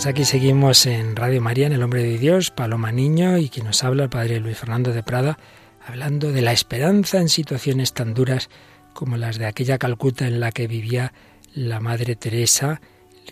Pues 0.04 0.12
aquí 0.12 0.26
seguimos 0.26 0.86
en 0.86 1.16
Radio 1.16 1.40
María, 1.40 1.66
en 1.66 1.72
El 1.72 1.82
Hombre 1.82 2.04
de 2.04 2.18
Dios, 2.18 2.52
Paloma 2.52 2.92
Niño 2.92 3.38
y 3.38 3.48
quien 3.48 3.68
nos 3.68 3.86
habla, 3.86 4.04
el 4.04 4.10
Padre 4.10 4.42
Luis 4.42 4.58
Fernando 4.58 4.92
de 4.92 5.02
Prada, 5.02 5.40
hablando 5.88 6.34
de 6.34 6.42
la 6.42 6.52
esperanza 6.52 7.20
en 7.20 7.30
situaciones 7.30 7.94
tan 7.94 8.14
duras 8.14 8.50
como 8.92 9.16
las 9.16 9.38
de 9.38 9.46
aquella 9.46 9.78
Calcuta 9.78 10.28
en 10.28 10.42
la 10.42 10.52
que 10.52 10.68
vivía 10.68 11.14
la 11.54 11.80
Madre 11.80 12.18
Teresa, 12.18 12.82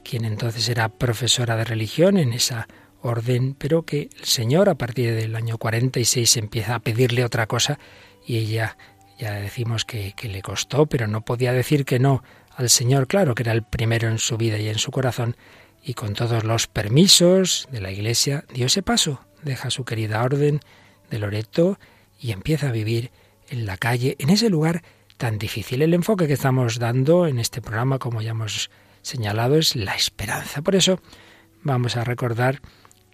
quien 0.06 0.24
entonces 0.24 0.70
era 0.70 0.88
profesora 0.88 1.58
de 1.58 1.66
religión 1.66 2.18
en 2.18 2.32
esa 2.32 2.70
orden, 3.02 3.54
pero 3.54 3.84
que 3.84 4.10
el 4.18 4.24
Señor 4.24 4.70
a 4.70 4.76
partir 4.76 5.14
del 5.14 5.36
año 5.36 5.58
46 5.58 6.38
empieza 6.38 6.76
a 6.76 6.80
pedirle 6.80 7.26
otra 7.26 7.48
cosa 7.48 7.80
y 8.26 8.38
ella 8.38 8.78
ya 9.20 9.34
decimos 9.34 9.84
que, 9.84 10.14
que 10.16 10.30
le 10.30 10.42
costó, 10.42 10.86
pero 10.86 11.06
no 11.08 11.26
podía 11.26 11.52
decir 11.52 11.84
que 11.84 12.00
no 12.00 12.24
al 12.56 12.70
Señor, 12.70 13.08
claro 13.08 13.36
que 13.36 13.44
era 13.44 13.52
el 13.52 13.64
primero 13.64 14.08
en 14.08 14.20
su 14.20 14.38
vida 14.38 14.58
y 14.58 14.70
en 14.70 14.78
su 14.78 14.90
corazón, 14.92 15.36
y 15.84 15.94
con 15.94 16.14
todos 16.14 16.44
los 16.44 16.68
permisos 16.68 17.68
de 17.72 17.82
la 17.82 17.92
Iglesia 17.92 18.46
dio 18.54 18.68
ese 18.68 18.84
paso, 18.84 19.26
deja 19.44 19.70
su 19.70 19.86
querida 19.86 20.24
orden 20.24 20.60
de 21.10 21.20
Loreto 21.20 21.80
y 22.20 22.32
empieza 22.32 22.70
a 22.70 22.72
vivir 22.72 23.12
en 23.50 23.66
la 23.66 23.78
calle, 23.78 24.16
en 24.20 24.30
ese 24.30 24.50
lugar 24.50 24.84
tan 25.18 25.38
difícil. 25.38 25.82
El 25.82 25.94
enfoque 25.94 26.28
que 26.28 26.34
estamos 26.34 26.80
dando 26.80 27.28
en 27.28 27.40
este 27.40 27.62
programa, 27.62 28.00
como 28.00 28.22
ya 28.22 28.32
hemos 28.32 28.70
señalado, 29.02 29.58
es 29.58 29.76
la 29.76 29.96
esperanza. 29.96 30.62
Por 30.62 30.76
eso 30.76 31.00
vamos 31.64 31.98
a 31.98 32.04
recordar 32.04 32.62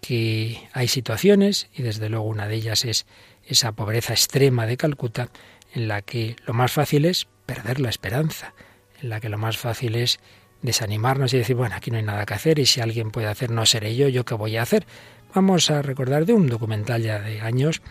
que 0.00 0.68
hay 0.72 0.88
situaciones, 0.88 1.68
y 1.74 1.82
desde 1.82 2.08
luego 2.08 2.26
una 2.26 2.46
de 2.46 2.54
ellas 2.54 2.84
es 2.84 3.06
esa 3.44 3.72
pobreza 3.72 4.12
extrema 4.12 4.66
de 4.66 4.76
Calcuta, 4.76 5.28
en 5.74 5.88
la 5.88 6.02
que 6.02 6.36
lo 6.46 6.54
más 6.54 6.72
fácil 6.72 7.04
es 7.04 7.26
perder 7.46 7.80
la 7.80 7.90
esperanza, 7.90 8.54
en 9.02 9.08
la 9.08 9.20
que 9.20 9.28
lo 9.28 9.38
más 9.38 9.58
fácil 9.58 9.96
es 9.96 10.20
desanimarnos 10.62 11.32
y 11.34 11.38
decir, 11.38 11.56
bueno, 11.56 11.76
aquí 11.76 11.90
no 11.90 11.98
hay 11.98 12.02
nada 12.02 12.26
que 12.26 12.34
hacer 12.34 12.58
y 12.58 12.66
si 12.66 12.80
alguien 12.80 13.10
puede 13.10 13.28
hacer, 13.28 13.50
no 13.50 13.66
seré 13.66 13.94
yo, 13.96 14.08
yo 14.08 14.24
qué 14.24 14.34
voy 14.34 14.56
a 14.56 14.62
hacer. 14.62 14.86
Vamos 15.34 15.70
a 15.70 15.82
recordar 15.82 16.24
de 16.26 16.32
un 16.32 16.48
documental 16.48 17.02
ya 17.02 17.20
de 17.20 17.40
años, 17.40 17.82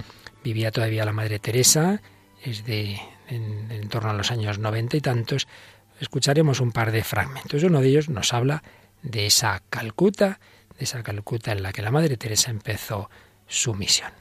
vivía 0.44 0.72
todavía 0.72 1.06
la 1.06 1.14
Madre 1.14 1.40
Teresa, 1.40 2.02
es 2.44 2.66
de 2.66 3.00
en, 3.30 3.90
torno 3.90 4.10
a 4.10 4.14
los 4.14 4.32
años 4.32 4.60
noventa 4.60 4.98
y 4.98 5.02
tantos, 5.02 5.48
escucharemos 6.00 6.60
un 6.60 6.72
par 6.72 6.92
de 6.92 7.04
fragmentos. 7.04 7.64
Uno 7.64 7.82
de 7.82 7.90
ellos 7.90 8.10
nos 8.10 8.34
habla 8.34 8.64
de 9.04 9.26
esa 9.26 9.62
Calcuta, 9.70 10.40
de 10.78 10.86
esa 10.86 11.04
Calcuta 11.04 11.52
en 11.52 11.64
la 11.64 11.72
que 11.72 11.82
la 11.82 11.92
Madre 11.92 12.18
Teresa 12.18 12.52
empezó 12.52 13.10
su 13.46 13.74
misión. 13.74 14.12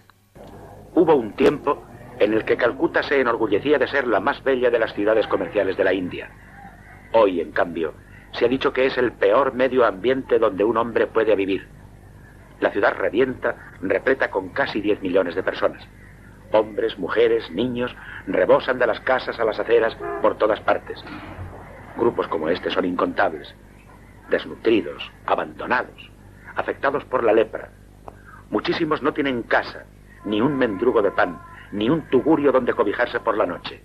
Hubo 0.95 1.15
un 1.15 1.35
tiempo 1.37 1.83
en 2.19 2.33
el 2.33 2.45
que 2.45 2.57
Calcuta 2.57 3.03
se 3.03 3.21
enorgullecía 3.21 3.79
de 3.79 3.89
ser 3.89 4.07
la 4.07 4.21
más 4.21 4.43
bella 4.43 4.71
de 4.71 4.79
las 4.79 4.95
ciudades 4.95 5.27
comerciales 5.27 5.77
de 5.77 5.85
la 5.85 5.93
India. 5.93 6.31
Hoy, 7.13 7.41
en 7.41 7.53
cambio, 7.53 7.95
se 8.33 8.45
ha 8.45 8.49
dicho 8.49 8.73
que 8.73 8.87
es 8.87 8.99
el 8.99 9.13
peor 9.13 9.55
medio 9.55 9.85
ambiente 9.85 10.39
donde 10.39 10.65
un 10.65 10.77
hombre 10.77 11.07
puede 11.07 11.35
vivir. 11.35 11.67
La 12.61 12.71
ciudad 12.71 12.95
revienta, 12.97 13.73
repleta 13.81 14.31
con 14.31 14.51
casi 14.51 14.81
10 14.81 15.03
millones 15.03 15.35
de 15.35 15.43
personas. 15.43 15.87
Hombres, 16.53 16.99
mujeres, 16.99 17.51
niños 17.51 17.95
rebosan 18.27 18.79
de 18.79 18.87
las 18.87 19.01
casas 19.01 19.39
a 19.39 19.45
las 19.45 19.59
aceras 19.59 19.97
por 20.23 20.39
todas 20.39 20.61
partes. 20.61 21.03
Grupos 21.97 22.29
como 22.29 22.49
este 22.49 22.71
son 22.71 22.85
incontables. 22.85 23.55
Desnutridos, 24.31 25.11
abandonados, 25.27 26.11
afectados 26.55 27.05
por 27.05 27.25
la 27.25 27.33
lepra. 27.33 27.71
Muchísimos 28.51 29.03
no 29.03 29.13
tienen 29.13 29.43
casa, 29.43 29.85
ni 30.25 30.41
un 30.41 30.57
mendrugo 30.57 31.03
de 31.03 31.11
pan, 31.11 31.39
ni 31.73 31.91
un 31.91 32.09
tugurio 32.09 32.53
donde 32.53 32.75
cobijarse 32.75 33.21
por 33.21 33.37
la 33.37 33.47
noche. 33.47 33.83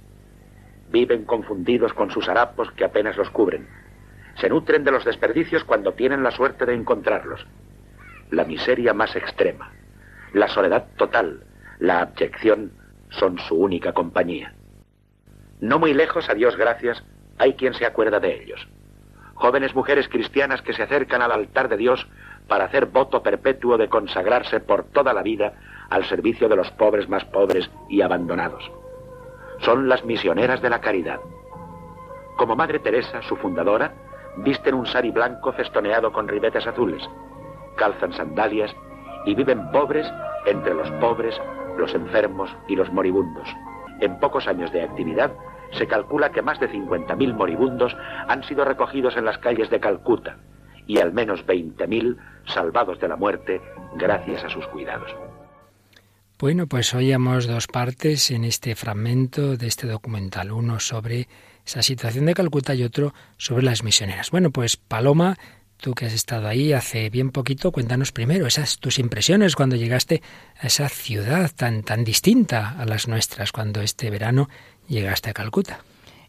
Viven 0.90 1.26
confundidos 1.26 1.94
con 1.94 2.12
sus 2.12 2.28
harapos 2.28 2.72
que 2.72 2.86
apenas 2.86 3.18
los 3.18 3.30
cubren. 3.30 3.68
Se 4.40 4.50
nutren 4.50 4.84
de 4.84 4.92
los 4.92 5.06
desperdicios 5.06 5.64
cuando 5.64 5.94
tienen 5.94 6.24
la 6.24 6.32
suerte 6.32 6.66
de 6.66 6.74
encontrarlos. 6.74 7.46
La 8.32 8.46
miseria 8.46 8.94
más 8.94 9.16
extrema, 9.16 9.72
la 10.34 10.48
soledad 10.48 10.88
total, 10.98 11.44
la 11.80 12.02
abyección 12.02 12.72
son 13.10 13.38
su 13.40 13.56
única 13.56 13.94
compañía. 13.94 14.54
No 15.60 15.80
muy 15.80 15.94
lejos, 15.94 16.30
a 16.30 16.34
Dios 16.34 16.56
gracias, 16.56 17.04
hay 17.38 17.54
quien 17.54 17.74
se 17.74 17.86
acuerda 17.86 18.20
de 18.20 18.42
ellos. 18.42 18.68
Jóvenes 19.34 19.76
mujeres 19.76 20.08
cristianas 20.08 20.62
que 20.62 20.74
se 20.74 20.84
acercan 20.84 21.22
al 21.22 21.32
altar 21.32 21.68
de 21.68 21.78
Dios 21.78 22.08
para 22.48 22.66
hacer 22.66 22.86
voto 22.86 23.24
perpetuo 23.24 23.78
de 23.78 23.90
consagrarse 23.90 24.60
por 24.60 24.86
toda 24.86 25.14
la 25.14 25.24
vida 25.24 25.54
al 25.90 26.06
servicio 26.06 26.48
de 26.48 26.56
los 26.56 26.70
pobres 26.72 27.10
más 27.10 27.26
pobres 27.26 27.70
y 27.90 28.02
abandonados. 28.02 28.72
Son 29.60 29.90
las 29.90 30.06
misioneras 30.06 30.62
de 30.62 30.70
la 30.70 30.82
caridad. 30.82 31.20
Como 32.38 32.56
Madre 32.56 32.80
Teresa, 32.80 33.22
su 33.24 33.36
fundadora, 33.36 33.94
visten 34.38 34.76
un 34.76 34.86
sari 34.86 35.12
blanco 35.12 35.52
festoneado 35.54 36.12
con 36.12 36.28
ribetes 36.28 36.66
azules, 36.68 37.04
calzan 37.76 38.14
sandalias 38.14 38.76
y 39.26 39.36
viven 39.36 39.72
pobres 39.72 40.08
entre 40.46 40.74
los 40.74 40.90
pobres, 41.00 41.36
los 41.78 41.94
enfermos 41.94 42.50
y 42.68 42.76
los 42.76 42.92
moribundos. 42.92 43.48
En 44.00 44.20
pocos 44.20 44.48
años 44.48 44.72
de 44.72 44.84
actividad, 44.84 45.32
se 45.78 45.88
calcula 45.88 46.32
que 46.32 46.42
más 46.42 46.60
de 46.60 46.70
50.000 46.70 47.34
moribundos 47.34 47.96
han 48.28 48.44
sido 48.44 48.66
recogidos 48.66 49.16
en 49.16 49.26
las 49.26 49.38
calles 49.38 49.70
de 49.70 49.80
Calcuta 49.80 50.38
y 50.88 51.00
al 51.00 51.14
menos 51.14 51.46
20.000 51.46 52.18
salvados 52.46 53.00
de 53.00 53.08
la 53.08 53.16
muerte 53.16 53.62
gracias 53.96 54.44
a 54.44 54.50
sus 54.50 54.66
cuidados. 54.68 55.16
Bueno, 56.40 56.66
pues 56.66 56.94
oíamos 56.96 57.46
dos 57.46 57.68
partes 57.68 58.32
en 58.32 58.46
este 58.46 58.76
fragmento 58.76 59.58
de 59.58 59.68
este 59.68 59.86
documental, 59.86 60.52
uno 60.52 60.80
sobre 60.80 61.28
esa 61.66 61.82
situación 61.82 62.26
de 62.26 62.34
Calcuta 62.34 62.76
y 62.76 62.84
otro 62.84 63.14
sobre 63.38 63.64
las 63.64 63.84
misioneras. 63.84 64.32
Bueno, 64.32 64.52
pues 64.52 64.78
Paloma, 64.78 65.38
tú 65.78 65.94
que 65.94 66.06
has 66.06 66.14
estado 66.14 66.48
ahí 66.48 66.74
hace 66.74 67.10
bien 67.10 67.32
poquito, 67.32 67.72
cuéntanos 67.72 68.12
primero 68.12 68.48
esas 68.48 68.78
tus 68.80 69.00
impresiones 69.00 69.56
cuando 69.56 69.76
llegaste 69.76 70.22
a 70.60 70.68
esa 70.68 70.90
ciudad 70.90 71.52
tan 71.56 71.84
tan 71.84 72.04
distinta 72.04 72.76
a 72.78 72.86
las 72.86 73.08
nuestras 73.08 73.52
cuando 73.52 73.82
este 73.82 74.10
verano 74.10 74.50
llegaste 74.88 75.30
a 75.30 75.34
Calcuta. 75.34 75.84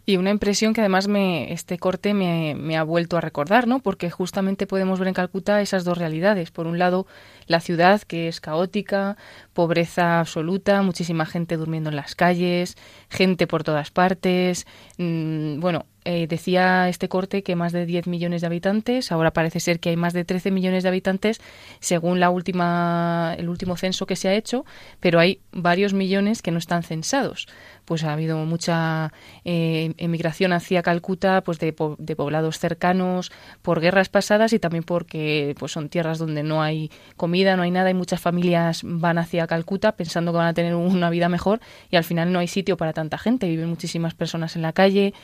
Y 0.04 0.16
una 0.16 0.30
impresión 0.30 0.75
que 0.75 0.80
además 0.80 1.06
me, 1.06 1.52
este 1.52 1.78
corte 1.78 2.12
me, 2.12 2.76
ha 2.76 2.82
vuelto 2.82 3.16
a 3.16 3.21
recordar, 3.21 3.68
¿no? 3.68 3.78
Porque 3.78 4.11
justamente 4.11 4.66
podemos 4.66 4.99
ver 4.99 5.09
en 5.09 5.14
Calcuta 5.14 5.61
esas 5.61 5.85
dos 5.85 5.97
realidades. 5.97 6.50
Por 6.50 6.66
un 6.66 6.78
lado, 6.78 7.06
la 7.47 7.61
ciudad 7.61 8.02
que 8.02 8.26
es 8.26 8.40
caótica, 8.40 9.16
pobreza 9.52 10.18
absoluta, 10.18 10.82
muchísima 10.82 11.25
gente 11.25 11.56
durmiendo 11.56 11.90
en 11.90 11.97
las 11.97 12.16
calles, 12.16 12.76
gente 13.11 13.47
por 13.47 13.62
todas 13.62 13.92
partes. 13.92 14.66
Mmm, 14.99 15.61
bueno, 15.61 15.87
eh, 16.04 16.26
decía 16.26 16.88
este 16.88 17.09
corte 17.09 17.42
que 17.42 17.54
más 17.54 17.73
de 17.73 17.87
10 17.87 18.09
millones 18.09 18.40
de 18.40 18.49
habitantes, 18.49 19.12
ahora 19.12 19.32
parece 19.32 19.61
ser 19.61 19.78
que 19.78 19.90
hay 19.90 19.97
más 19.97 20.12
de 20.12 20.25
13 20.25 20.50
millones 20.50 20.82
de 20.82 20.88
habitantes 20.88 21.40
según 21.78 22.18
la 22.18 22.30
última, 22.30 23.35
el 23.38 23.49
último 23.49 23.76
censo 23.76 24.04
que 24.04 24.16
se 24.16 24.28
ha 24.28 24.35
hecho, 24.35 24.64
pero 24.99 25.21
hay 25.21 25.40
varios 25.52 25.92
millones 25.92 26.42
que 26.42 26.50
no 26.50 26.59
están 26.59 26.82
censados. 26.82 27.47
Pues 27.85 28.04
ha 28.04 28.12
habido 28.12 28.38
mucha 28.38 29.12
eh, 29.44 29.94
emigración 29.97 30.52
hacia 30.52 30.82
Calcuta 30.82 31.42
pues 31.42 31.59
de, 31.59 31.75
de, 31.99 32.16
poblados 32.16 32.59
cercanos 32.59 33.30
por 33.62 33.80
guerras 33.80 34.09
pasadas 34.09 34.52
y 34.52 34.59
también 34.59 34.85
porque 34.85 35.54
pues 35.59 35.73
son 35.73 35.88
tierras 35.88 36.18
donde 36.18 36.42
no 36.42 36.62
hay 36.62 36.90
comida, 37.16 37.56
no 37.56 37.62
hay 37.62 37.71
nada 37.71 37.90
y 37.90 37.94
muchas 37.94 38.21
familias 38.21 38.82
van 38.85 39.18
hacia 39.18 39.47
Calcuta 39.47 39.92
pensando 39.92 40.32
que 40.32 40.38
van 40.38 40.49
a 40.49 40.54
tener 40.54 40.75
una 40.75 41.11
vida 41.11 41.28
mejor 41.28 41.61
y 41.90 41.97
al 41.97 42.04
final 42.04 42.32
no 42.32 42.38
hay 42.38 42.49
sitio 42.49 42.76
para 42.76 42.92
tanta 42.92 43.18
gente, 43.18 43.49
viven 43.49 43.68
muchísimas 43.68 44.14
personas 44.14 44.56
en 44.56 44.62
la 44.62 44.73
calle. 44.73 45.14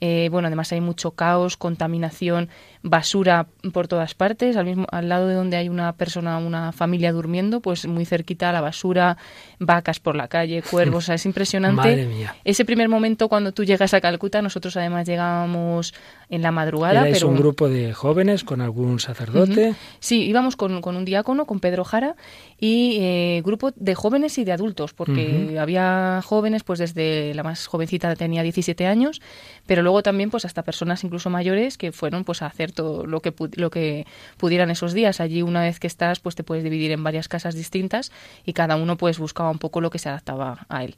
Eh, 0.00 0.28
bueno, 0.30 0.46
además 0.46 0.72
hay 0.72 0.80
mucho 0.80 1.12
caos, 1.12 1.56
contaminación, 1.56 2.48
basura 2.82 3.46
por 3.72 3.88
todas 3.88 4.14
partes. 4.14 4.56
Al 4.56 4.66
mismo, 4.66 4.86
al 4.90 5.08
lado 5.08 5.26
de 5.26 5.34
donde 5.34 5.56
hay 5.56 5.68
una 5.68 5.92
persona, 5.92 6.38
una 6.38 6.72
familia 6.72 7.12
durmiendo, 7.12 7.60
pues 7.60 7.86
muy 7.86 8.04
cerquita 8.04 8.52
la 8.52 8.60
basura, 8.60 9.16
vacas 9.58 10.00
por 10.00 10.16
la 10.16 10.28
calle, 10.28 10.62
cuervos. 10.62 11.04
O 11.04 11.06
sea, 11.06 11.14
es 11.14 11.26
impresionante. 11.32 11.76
Madre 11.76 12.06
mía. 12.06 12.36
Ese 12.44 12.64
primer 12.64 12.88
momento 12.88 13.28
cuando 13.28 13.52
tú 13.52 13.64
llegas 13.64 13.94
a 13.94 14.00
Calcuta, 14.00 14.42
nosotros 14.42 14.76
además 14.76 15.06
llegábamos 15.06 15.94
en 16.30 16.42
la 16.42 16.52
madrugada. 16.52 17.08
¿Es 17.08 17.22
un 17.22 17.36
grupo 17.36 17.68
de 17.68 17.92
jóvenes 17.94 18.44
con 18.44 18.60
algún 18.60 19.00
sacerdote? 19.00 19.70
Uh 19.70 19.72
-huh. 19.72 19.76
Sí, 19.98 20.22
íbamos 20.24 20.56
con, 20.56 20.80
con, 20.80 20.96
un 20.96 21.04
diácono, 21.04 21.46
con 21.46 21.60
Pedro 21.60 21.84
Jara, 21.84 22.16
y 22.58 22.98
eh, 23.00 23.42
grupo 23.44 23.72
de 23.74 23.94
jóvenes 23.94 24.36
y 24.38 24.44
de 24.44 24.52
adultos, 24.52 24.92
porque 24.92 25.48
uh 25.50 25.52
-huh. 25.52 25.60
había 25.60 26.20
jóvenes, 26.24 26.64
pues 26.64 26.78
desde 26.78 27.34
la 27.34 27.42
más 27.42 27.66
jovencita 27.66 28.14
tenía 28.16 28.42
17 28.42 28.86
años, 28.86 29.20
pero 29.66 29.82
luego 29.82 30.02
también 30.02 30.30
pues 30.30 30.44
hasta 30.44 30.62
personas 30.62 31.04
incluso 31.04 31.30
mayores 31.30 31.78
que 31.78 31.92
fueron 31.92 32.24
pues 32.24 32.42
a 32.42 32.46
hacer 32.68 32.74
todo 32.74 33.06
lo 33.06 33.20
que 33.20 33.32
lo 33.56 33.70
que 33.70 34.06
pudieran 34.36 34.70
esos 34.70 34.92
días. 34.92 35.20
Allí 35.20 35.42
una 35.42 35.62
vez 35.62 35.80
que 35.80 35.86
estás 35.86 36.20
pues 36.20 36.34
te 36.34 36.44
puedes 36.44 36.64
dividir 36.64 36.92
en 36.92 37.02
varias 37.02 37.28
casas 37.28 37.54
distintas 37.54 38.12
y 38.44 38.52
cada 38.52 38.76
uno 38.76 38.96
pues 38.96 39.18
buscaba 39.18 39.50
un 39.50 39.58
poco 39.58 39.80
lo 39.80 39.90
que 39.90 39.98
se 39.98 40.08
adaptaba 40.08 40.66
a 40.68 40.84
él. 40.84 40.94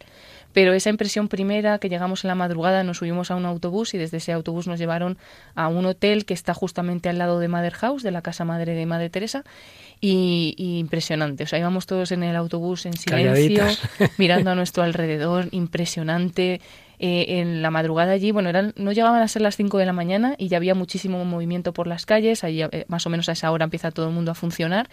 Pero 0.53 0.73
esa 0.73 0.91
impresión 0.91 1.29
primera 1.29 1.79
que 1.79 1.89
llegamos 1.89 2.25
en 2.25 2.29
la 2.29 2.35
madrugada, 2.35 2.83
nos 2.83 2.99
subimos 2.99 3.31
a 3.31 3.37
un 3.37 3.47
autobús 3.47 3.95
y 3.95 3.99
desde 3.99 4.17
ese 4.17 4.33
autobús 4.33 4.67
nos 4.67 4.79
llevaron 4.79 5.17
a 5.55 5.69
un 5.69 5.87
hotel 5.87 6.25
que 6.25 6.35
está 6.35 6.55
justamente 6.55 7.09
al 7.09 7.19
lado 7.19 7.39
de 7.39 7.49
Mother 7.49 7.75
House, 7.75 8.03
de 8.03 8.11
la 8.11 8.23
casa 8.23 8.45
madre 8.45 8.75
de 8.75 8.85
Madre 8.85 9.11
Teresa, 9.11 9.45
y, 10.01 10.55
y 10.57 10.79
impresionante. 10.79 11.45
O 11.45 11.47
sea, 11.47 11.59
íbamos 11.59 11.87
todos 11.87 12.11
en 12.11 12.25
el 12.25 12.35
autobús 12.35 12.87
en 12.87 12.95
silencio, 12.95 13.65
mirando 14.19 14.51
a 14.51 14.55
nuestro 14.57 14.83
alrededor, 14.83 15.49
impresionante. 15.53 16.61
Eh, 17.03 17.41
en 17.41 17.63
la 17.63 17.71
madrugada 17.71 18.13
allí, 18.13 18.31
bueno, 18.31 18.51
eran, 18.51 18.75
no 18.77 18.93
llegaban 18.93 19.23
a 19.23 19.29
ser 19.29 19.41
las 19.41 19.57
5 19.57 19.79
de 19.79 19.87
la 19.87 19.95
mañana 19.95 20.35
y 20.37 20.49
ya 20.49 20.59
había 20.59 20.75
muchísimo 20.75 21.25
movimiento 21.25 21.73
por 21.73 21.87
las 21.87 22.05
calles, 22.05 22.45
ahí 22.45 22.61
eh, 22.61 22.85
más 22.89 23.07
o 23.07 23.11
menos 23.11 23.31
a 23.31 23.33
esa 23.33 23.51
hora 23.51 23.65
empieza 23.65 23.91
todo 23.91 24.09
el 24.09 24.13
mundo 24.13 24.31
a 24.31 24.35
funcionar 24.35 24.91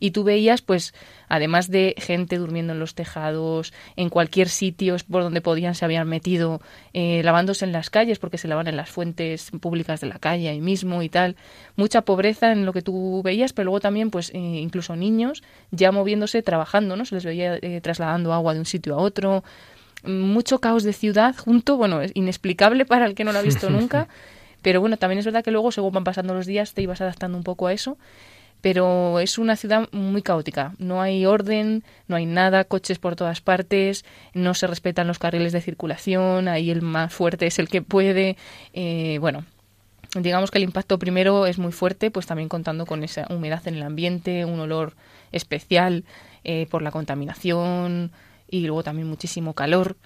y 0.00 0.10
tú 0.10 0.24
veías, 0.24 0.62
pues, 0.62 0.94
además 1.28 1.70
de 1.70 1.94
gente 1.96 2.38
durmiendo 2.38 2.72
en 2.72 2.80
los 2.80 2.94
tejados, 2.94 3.72
en 3.94 4.08
cualquier 4.08 4.48
sitio 4.48 4.96
por 5.08 5.22
donde 5.22 5.40
podían 5.40 5.76
se 5.76 5.84
habían 5.84 6.08
metido, 6.08 6.60
eh, 6.92 7.22
lavándose 7.22 7.64
en 7.64 7.72
las 7.72 7.88
calles 7.88 8.18
porque 8.18 8.36
se 8.36 8.48
lavan 8.48 8.66
en 8.66 8.76
las 8.76 8.90
fuentes 8.90 9.50
públicas 9.60 10.00
de 10.00 10.08
la 10.08 10.18
calle 10.18 10.48
ahí 10.48 10.60
mismo 10.60 11.02
y 11.02 11.08
tal. 11.08 11.36
Mucha 11.76 12.02
pobreza 12.02 12.52
en 12.52 12.66
lo 12.66 12.72
que 12.72 12.82
tú 12.82 13.22
veías, 13.22 13.52
pero 13.52 13.66
luego 13.66 13.80
también, 13.80 14.10
pues, 14.10 14.30
eh, 14.34 14.38
incluso 14.38 14.96
niños 14.96 15.42
ya 15.70 15.92
moviéndose, 15.92 16.42
trabajando, 16.42 16.96
¿no? 16.96 17.04
Se 17.04 17.14
les 17.14 17.24
veía 17.24 17.60
trasladando 17.80 18.32
agua 18.32 18.54
de 18.54 18.60
un 18.60 18.66
sitio 18.66 18.94
a 18.94 18.98
otro. 18.98 19.44
Mucho 20.04 20.60
caos 20.60 20.82
de 20.82 20.92
ciudad 20.92 21.36
junto, 21.36 21.76
bueno, 21.76 22.00
es 22.00 22.12
inexplicable 22.14 22.84
para 22.86 23.06
el 23.06 23.14
que 23.14 23.24
no 23.24 23.32
lo 23.32 23.38
ha 23.38 23.42
visto 23.42 23.70
nunca. 23.70 24.08
Pero 24.62 24.80
bueno, 24.80 24.96
también 24.96 25.18
es 25.18 25.24
verdad 25.24 25.44
que 25.44 25.50
luego, 25.50 25.72
según 25.72 25.92
van 25.92 26.04
pasando 26.04 26.34
los 26.34 26.46
días, 26.46 26.72
te 26.72 26.82
ibas 26.82 27.00
adaptando 27.00 27.36
un 27.36 27.44
poco 27.44 27.66
a 27.66 27.72
eso 27.72 27.98
pero 28.64 29.20
es 29.20 29.36
una 29.36 29.56
ciudad 29.56 29.90
muy 29.92 30.22
caótica. 30.22 30.72
No 30.78 31.02
hay 31.02 31.26
orden, 31.26 31.84
no 32.08 32.16
hay 32.16 32.24
nada, 32.24 32.64
coches 32.64 32.98
por 32.98 33.14
todas 33.14 33.42
partes, 33.42 34.06
no 34.32 34.54
se 34.54 34.66
respetan 34.66 35.06
los 35.06 35.18
carriles 35.18 35.52
de 35.52 35.60
circulación, 35.60 36.48
ahí 36.48 36.70
el 36.70 36.80
más 36.80 37.12
fuerte 37.12 37.46
es 37.46 37.58
el 37.58 37.68
que 37.68 37.82
puede. 37.82 38.38
Eh, 38.72 39.18
bueno, 39.20 39.44
digamos 40.14 40.50
que 40.50 40.56
el 40.56 40.64
impacto 40.64 40.98
primero 40.98 41.44
es 41.44 41.58
muy 41.58 41.72
fuerte, 41.72 42.10
pues 42.10 42.24
también 42.24 42.48
contando 42.48 42.86
con 42.86 43.04
esa 43.04 43.26
humedad 43.28 43.60
en 43.68 43.74
el 43.74 43.82
ambiente, 43.82 44.46
un 44.46 44.58
olor 44.60 44.94
especial 45.30 46.04
eh, 46.42 46.66
por 46.70 46.80
la 46.80 46.90
contaminación 46.90 48.12
y 48.48 48.66
luego 48.66 48.82
también 48.82 49.08
muchísimo 49.08 49.54
calor. 49.54 49.96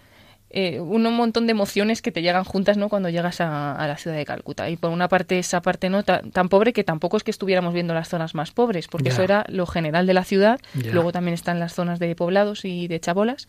Eh, 0.50 0.80
un 0.80 1.02
montón 1.14 1.46
de 1.46 1.50
emociones 1.50 2.00
que 2.00 2.10
te 2.10 2.22
llegan 2.22 2.44
juntas 2.44 2.78
no 2.78 2.88
cuando 2.88 3.10
llegas 3.10 3.42
a, 3.42 3.74
a, 3.74 3.86
la 3.86 3.98
ciudad 3.98 4.16
de 4.16 4.24
Calcuta. 4.24 4.70
Y 4.70 4.76
por 4.76 4.90
una 4.90 5.08
parte 5.08 5.38
esa 5.38 5.60
parte 5.60 5.90
no 5.90 6.04
tan, 6.04 6.30
tan, 6.30 6.48
pobre 6.48 6.72
que 6.72 6.84
tampoco 6.84 7.18
es 7.18 7.22
que 7.22 7.30
estuviéramos 7.30 7.74
viendo 7.74 7.92
las 7.92 8.08
zonas 8.08 8.34
más 8.34 8.50
pobres 8.52 8.88
porque 8.88 9.10
yeah. 9.10 9.12
eso 9.12 9.22
era 9.22 9.44
lo 9.48 9.66
general 9.66 10.06
de 10.06 10.14
la 10.14 10.24
ciudad. 10.24 10.58
Yeah. 10.74 10.94
luego 10.94 11.12
también 11.12 11.34
están 11.34 11.60
las 11.60 11.74
zonas 11.74 11.98
de 11.98 12.14
poblados 12.16 12.64
y 12.64 12.88
de 12.88 12.98
chabolas. 12.98 13.46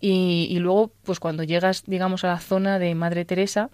Y, 0.00 0.46
y, 0.50 0.58
luego 0.60 0.92
pues 1.02 1.20
cuando 1.20 1.42
llegas 1.42 1.84
digamos 1.86 2.24
a 2.24 2.28
la 2.28 2.38
zona 2.38 2.78
de 2.78 2.94
Madre 2.94 3.26
Teresa 3.26 3.68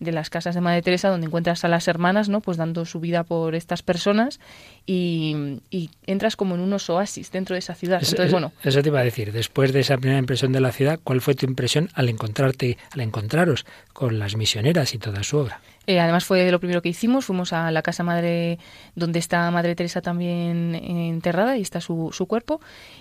de 0.00 0.12
las 0.12 0.30
casas 0.30 0.54
de 0.54 0.60
Madre 0.60 0.82
Teresa 0.82 1.08
donde 1.08 1.26
encuentras 1.26 1.64
a 1.64 1.68
las 1.68 1.88
hermanas 1.88 2.28
no 2.28 2.40
pues 2.40 2.56
dando 2.56 2.84
su 2.84 3.00
vida 3.00 3.24
por 3.24 3.54
estas 3.54 3.82
personas 3.82 4.40
y, 4.86 5.60
y, 5.70 5.90
entras 6.06 6.36
como 6.36 6.54
en 6.54 6.60
unos 6.60 6.90
oasis 6.90 7.30
dentro 7.30 7.54
de 7.54 7.60
esa 7.60 7.74
ciudad. 7.74 8.00
Entonces, 8.02 8.30
bueno. 8.30 8.52
Eso 8.62 8.82
te 8.82 8.88
iba 8.88 9.00
a 9.00 9.04
decir, 9.04 9.32
después 9.32 9.72
de 9.72 9.80
esa 9.80 9.96
primera 9.96 10.18
impresión 10.18 10.52
de 10.52 10.60
la 10.60 10.72
ciudad, 10.72 11.00
¿cuál 11.02 11.20
fue 11.20 11.34
tu 11.34 11.46
impresión 11.46 11.88
al 11.94 12.08
encontrarte, 12.08 12.76
al 12.90 13.00
encontraros 13.00 13.64
con 13.92 14.18
las 14.18 14.36
misioneras 14.36 14.94
y 14.94 14.98
toda 14.98 15.22
su 15.22 15.38
obra? 15.38 15.60
Eh, 15.86 16.00
además 16.00 16.24
fue 16.24 16.50
lo 16.50 16.60
primero 16.60 16.80
que 16.80 16.88
hicimos, 16.88 17.26
fuimos 17.26 17.52
a 17.52 17.70
la 17.70 17.82
casa 17.82 18.02
madre 18.02 18.58
donde 18.94 19.18
está 19.18 19.50
Madre 19.50 19.74
Teresa 19.74 20.00
también 20.00 20.74
enterrada 20.74 21.58
y 21.58 21.62
está 21.62 21.80
su, 21.82 22.10
su 22.12 22.26
cuerpo 22.26 22.60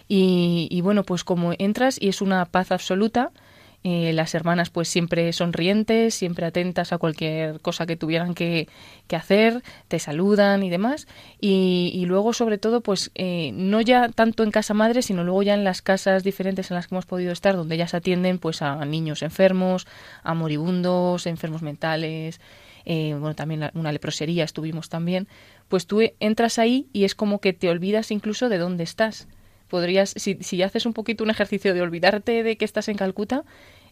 y, 0.10 0.68
y 0.70 0.82
bueno, 0.82 1.04
pues 1.04 1.24
como 1.24 1.54
entras 1.58 1.98
y 2.00 2.10
es 2.10 2.22
una 2.22 2.44
paz 2.46 2.72
absoluta, 2.74 3.32
Eh, 3.84 4.13
las 4.13 4.34
hermanas 4.34 4.69
pues 4.69 4.88
siempre 4.88 5.34
sonrientes, 5.34 6.15
siempre 6.15 6.46
atentas 6.46 6.93
a 6.93 6.98
cualquier 6.98 7.60
cosa 7.60 7.86
que 7.86 7.98
tuvieran 7.98 8.34
que, 8.34 8.69
hacer, 9.12 9.62
te 9.89 10.00
saludan 10.00 10.63
y 10.63 10.69
demás. 10.69 11.08
Y, 11.39 12.06
luego 12.08 12.34
sobre 12.34 12.58
todo 12.58 12.82
pues 12.82 13.12
eh, 13.15 13.52
no 13.54 13.82
ya 13.82 14.10
tanto 14.10 14.43
en 14.43 14.52
casa 14.52 14.74
madre, 14.74 15.02
sino 15.02 15.24
luego 15.24 15.43
ya 15.43 15.54
en 15.54 15.63
las 15.63 15.82
casas 15.82 16.24
diferentes 16.24 16.72
en 16.72 16.76
las 16.76 16.88
que 16.88 16.96
hemos 16.96 17.06
podido 17.06 17.32
estar, 17.32 17.56
donde 17.56 17.76
ellas 17.76 17.93
atienden 17.93 18.39
pues 18.39 18.62
a 18.62 18.84
niños 18.86 19.22
enfermos, 19.22 19.86
a 20.24 20.34
moribundos, 20.34 21.28
enfermos 21.28 21.62
mentales, 21.62 22.39
eh, 22.86 23.15
bueno, 23.17 23.36
también 23.36 23.69
una 23.76 23.91
leprosería 23.91 24.43
estuvimos 24.43 24.89
también, 24.89 25.28
pues 25.69 25.88
tú 25.88 26.02
entras 26.19 26.60
ahí 26.60 26.88
y 26.93 27.06
es 27.06 27.15
como 27.15 27.39
que 27.39 27.54
te 27.54 27.69
olvidas 27.69 28.12
incluso 28.12 28.50
de 28.50 28.58
dónde 28.58 28.84
estás 28.84 29.28
podrías, 29.74 30.14
si, 30.18 30.38
si 30.42 30.62
haces 30.62 30.86
un 30.86 30.94
poquito 30.94 31.24
un 31.24 31.32
ejercicio 31.32 31.74
de 31.74 31.82
olvidarte 31.82 32.44
de 32.44 32.58
que 32.58 32.64
estás 32.64 32.90
en 32.90 32.96
Calcuta, 32.96 33.44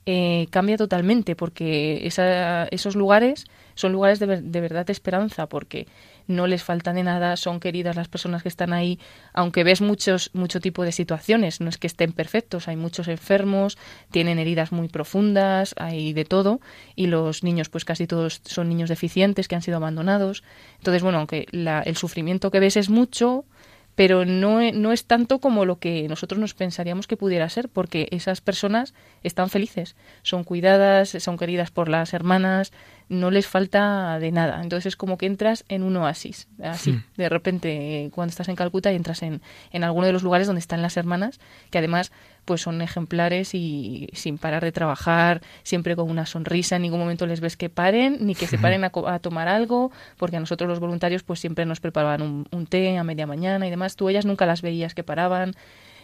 eh, 0.05 0.45
cambia 0.51 0.77
totalmente 0.77 1.35
porque 1.35 2.05
esos 2.05 2.95
lugares 2.95 3.45
son 3.73 3.91
lugares 3.91 4.19
de, 4.19 4.27
verdad 4.27 4.85
de 4.85 4.93
esperanza 4.93 5.47
porque 5.47 5.87
no 6.27 6.45
les 6.45 6.61
falta 6.61 6.93
de 6.93 7.01
nada, 7.01 7.35
son 7.35 7.59
queridas 7.59 7.95
las 7.95 8.07
personas 8.07 8.43
que 8.43 8.49
están 8.49 8.73
ahí, 8.73 8.99
aunque 9.33 9.63
ves 9.63 9.81
muchos, 9.81 10.29
mucho 10.33 10.59
tipo 10.59 10.83
de 10.83 10.91
situaciones, 10.91 11.61
no 11.61 11.69
es 11.69 11.79
que 11.79 11.87
estén 11.87 12.13
perfectos, 12.13 12.67
hay 12.67 12.75
muchos 12.75 13.07
enfermos, 13.07 13.79
tienen 14.11 14.37
heridas 14.37 14.71
muy 14.71 14.87
profundas, 14.87 15.73
hay 15.77 16.13
de 16.13 16.25
todo, 16.25 16.61
y 16.95 17.07
los 17.07 17.43
niños, 17.43 17.69
pues 17.69 17.85
casi 17.85 18.05
todos 18.05 18.41
son 18.45 18.69
niños 18.69 18.89
deficientes 18.89 19.47
que 19.47 19.55
han 19.55 19.63
sido 19.63 19.77
abandonados. 19.77 20.43
Entonces, 20.77 21.01
bueno, 21.01 21.17
aunque 21.17 21.47
el 21.51 21.97
sufrimiento 21.97 22.51
que 22.51 22.59
ves 22.59 22.77
es 22.77 22.89
mucho, 22.89 23.45
pero 23.95 24.25
no, 24.25 24.61
e, 24.61 24.71
no 24.71 24.91
es 24.91 25.05
tanto 25.05 25.39
como 25.39 25.65
lo 25.65 25.77
que 25.79 26.07
nosotros 26.07 26.39
nos 26.39 26.53
pensaríamos 26.53 27.07
que 27.07 27.17
pudiera 27.17 27.49
ser, 27.49 27.69
porque 27.69 28.07
esas 28.11 28.41
personas 28.41 28.93
están 29.23 29.49
felices, 29.49 29.95
son 30.21 30.43
cuidadas, 30.43 31.09
son 31.09 31.37
queridas 31.37 31.71
por 31.71 31.89
las 31.89 32.13
hermanas, 32.13 32.71
no 33.11 33.29
les 33.29 33.45
falta 33.45 34.17
de 34.19 34.31
nada. 34.31 34.61
Entonces 34.63 34.87
es 34.87 34.95
como 34.95 35.17
que 35.17 35.25
entras 35.25 35.65
en 35.67 35.83
un 35.83 35.97
oasis, 35.97 36.47
así, 36.63 36.93
hmm. 36.93 37.03
de 37.17 37.29
repente, 37.29 38.09
cuando 38.15 38.29
estás 38.29 38.47
en 38.47 38.55
Calcuta 38.55 38.91
y 38.91 38.95
entras 38.95 39.21
en, 39.21 39.41
en 39.71 39.83
alguno 39.83 40.07
de 40.07 40.13
los 40.13 40.23
lugares 40.23 40.47
donde 40.47 40.61
están 40.61 40.81
las 40.81 40.95
hermanas, 40.95 41.39
que 41.69 41.77
además 41.77 42.11
pues 42.45 42.61
son 42.61 42.81
ejemplares 42.81 43.53
y 43.53 44.07
sin 44.13 44.37
parar 44.37 44.63
de 44.63 44.71
trabajar, 44.71 45.41
siempre 45.63 45.95
con 45.95 46.09
una 46.09 46.25
sonrisa, 46.25 46.77
en 46.77 46.83
ningún 46.83 46.99
momento 46.99 47.27
les 47.27 47.41
ves 47.41 47.57
que 47.57 47.69
paren, 47.69 48.17
ni 48.21 48.33
que 48.33 48.47
se 48.47 48.57
paren 48.57 48.83
a, 48.83 48.91
a 49.07 49.19
tomar 49.19 49.47
algo, 49.47 49.91
porque 50.17 50.37
a 50.37 50.39
nosotros 50.39 50.69
los 50.69 50.79
voluntarios 50.79 51.23
pues 51.23 51.39
siempre 51.39 51.65
nos 51.65 51.81
preparaban 51.81 52.21
un, 52.21 52.47
un 52.51 52.65
té 52.65 52.97
a 52.97 53.03
media 53.03 53.27
mañana 53.27 53.67
y 53.67 53.69
demás. 53.69 53.95
Tú 53.97 54.09
ellas 54.09 54.25
nunca 54.25 54.45
las 54.45 54.61
veías 54.61 54.95
que 54.95 55.03
paraban, 55.03 55.53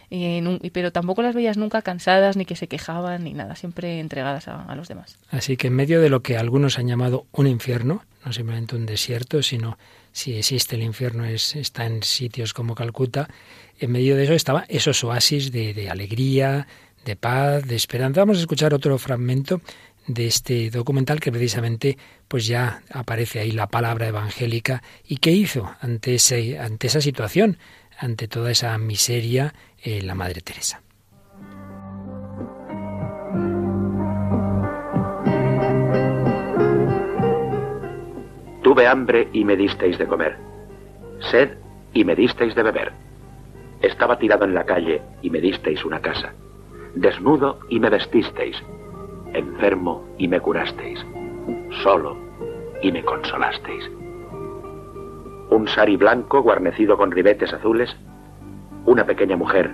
pero 0.09 0.91
tampoco 0.91 1.21
las 1.21 1.35
veías 1.35 1.57
nunca 1.57 1.81
cansadas, 1.81 2.37
ni 2.37 2.45
que 2.45 2.55
se 2.55 2.67
quejaban, 2.67 3.23
ni 3.23 3.33
nada, 3.33 3.55
siempre 3.55 3.99
entregadas 3.99 4.47
a, 4.47 4.73
los 4.75 4.87
demás. 4.87 5.17
Así 5.29 5.57
que 5.57 5.67
en 5.67 5.73
medio 5.73 6.01
de 6.01 6.09
lo 6.09 6.21
que 6.21 6.37
algunos 6.37 6.79
han 6.79 6.87
llamado 6.87 7.25
un 7.31 7.47
infierno, 7.47 8.03
no 8.25 8.31
simplemente 8.31 8.75
un 8.75 8.85
desierto, 8.85 9.43
sino 9.43 9.77
si 10.11 10.37
existe 10.37 10.75
el 10.75 10.83
infierno 10.83 11.25
es, 11.25 11.55
está 11.55 11.85
en 11.85 12.03
sitios 12.03 12.53
como 12.53 12.75
Calcuta, 12.75 13.27
en 13.79 13.91
medio 13.91 14.15
de 14.15 14.23
eso 14.23 14.33
estaba 14.33 14.65
esos 14.69 15.03
oasis 15.03 15.51
de, 15.51 15.73
de 15.73 15.89
alegría, 15.89 16.67
de 17.05 17.15
paz, 17.15 17.65
de 17.65 17.75
esperanza. 17.75 18.21
Vamos 18.21 18.37
a 18.37 18.41
escuchar 18.41 18.73
otro 18.73 18.97
fragmento 18.97 19.61
de 20.07 20.27
este 20.27 20.69
documental 20.69 21.19
que 21.19 21.31
precisamente 21.31 21.97
pues 22.27 22.47
ya 22.47 22.81
aparece 22.91 23.39
ahí 23.39 23.51
la 23.51 23.67
palabra 23.67 24.07
evangélica 24.07 24.81
y 25.05 25.17
qué 25.17 25.31
hizo 25.31 25.69
ante 25.81 26.15
ese 26.15 26.57
ante 26.57 26.87
esa 26.87 27.01
situación 27.01 27.57
ante 27.97 28.27
toda 28.27 28.51
esa 28.51 28.77
miseria 28.77 29.53
eh, 29.83 30.01
la 30.01 30.15
Madre 30.15 30.41
Teresa. 30.41 30.81
Tuve 38.63 38.87
hambre 38.87 39.29
y 39.33 39.43
me 39.43 39.55
disteis 39.55 39.97
de 39.97 40.07
comer, 40.07 40.37
sed 41.31 41.57
y 41.93 42.03
me 42.03 42.15
disteis 42.15 42.53
de 42.53 42.63
beber. 42.63 42.91
Estaba 43.81 44.19
tirado 44.19 44.45
en 44.45 44.53
la 44.53 44.65
calle 44.65 45.01
y 45.21 45.29
me 45.29 45.39
disteis 45.39 45.83
una 45.85 46.01
casa, 46.01 46.33
desnudo 46.95 47.59
y 47.69 47.79
me 47.79 47.89
vestisteis, 47.89 48.57
enfermo 49.33 50.05
y 50.17 50.27
me 50.27 50.39
curasteis, 50.39 50.99
solo 51.83 52.17
y 52.81 52.91
me 52.91 53.03
consolasteis 53.03 53.89
un 55.57 55.67
sari 55.67 55.97
blanco 55.97 56.43
guarnecido 56.43 56.97
con 56.97 57.11
ribetes 57.11 57.51
azules, 57.51 57.97
una 58.85 59.05
pequeña 59.05 59.35
mujer, 59.35 59.71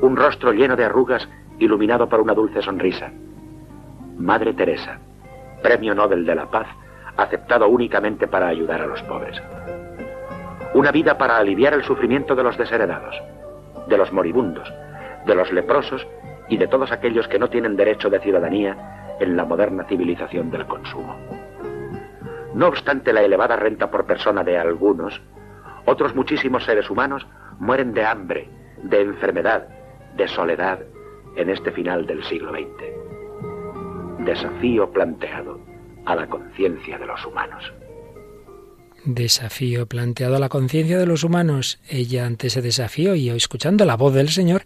un 0.00 0.16
rostro 0.16 0.52
lleno 0.52 0.76
de 0.76 0.84
arrugas 0.84 1.28
iluminado 1.58 2.08
por 2.08 2.20
una 2.20 2.34
dulce 2.34 2.62
sonrisa. 2.62 3.10
Madre 4.16 4.54
Teresa, 4.54 5.00
Premio 5.60 5.92
Nobel 5.92 6.24
de 6.24 6.36
la 6.36 6.46
Paz, 6.46 6.68
aceptado 7.16 7.66
únicamente 7.66 8.28
para 8.28 8.46
ayudar 8.46 8.80
a 8.80 8.86
los 8.86 9.02
pobres. 9.02 9.42
Una 10.74 10.92
vida 10.92 11.18
para 11.18 11.36
aliviar 11.36 11.74
el 11.74 11.82
sufrimiento 11.82 12.36
de 12.36 12.44
los 12.44 12.56
desheredados, 12.56 13.20
de 13.88 13.98
los 13.98 14.12
moribundos, 14.12 14.72
de 15.26 15.34
los 15.34 15.52
leprosos 15.52 16.06
y 16.48 16.58
de 16.58 16.68
todos 16.68 16.92
aquellos 16.92 17.26
que 17.26 17.40
no 17.40 17.48
tienen 17.48 17.76
derecho 17.76 18.08
de 18.08 18.20
ciudadanía 18.20 19.16
en 19.18 19.36
la 19.36 19.44
moderna 19.44 19.82
civilización 19.88 20.48
del 20.52 20.66
consumo. 20.66 21.16
No 22.54 22.68
obstante 22.68 23.12
la 23.12 23.22
elevada 23.22 23.56
renta 23.56 23.90
por 23.90 24.06
persona 24.06 24.42
de 24.42 24.58
algunos, 24.58 25.20
otros 25.84 26.14
muchísimos 26.14 26.64
seres 26.64 26.90
humanos 26.90 27.26
mueren 27.58 27.92
de 27.92 28.04
hambre, 28.04 28.48
de 28.82 29.00
enfermedad, 29.02 29.68
de 30.16 30.28
soledad 30.28 30.80
en 31.36 31.50
este 31.50 31.70
final 31.72 32.06
del 32.06 32.24
siglo 32.24 32.52
XX. 32.52 34.24
Desafío 34.24 34.90
planteado 34.90 35.60
a 36.04 36.14
la 36.14 36.26
conciencia 36.26 36.98
de 36.98 37.06
los 37.06 37.24
humanos. 37.24 37.72
Desafío 39.04 39.86
planteado 39.86 40.36
a 40.36 40.40
la 40.40 40.48
conciencia 40.48 40.98
de 40.98 41.06
los 41.06 41.24
humanos. 41.24 41.78
Ella 41.88 42.26
ante 42.26 42.48
ese 42.48 42.60
desafío 42.60 43.14
y 43.14 43.30
escuchando 43.30 43.84
la 43.84 43.96
voz 43.96 44.12
del 44.12 44.28
Señor, 44.28 44.62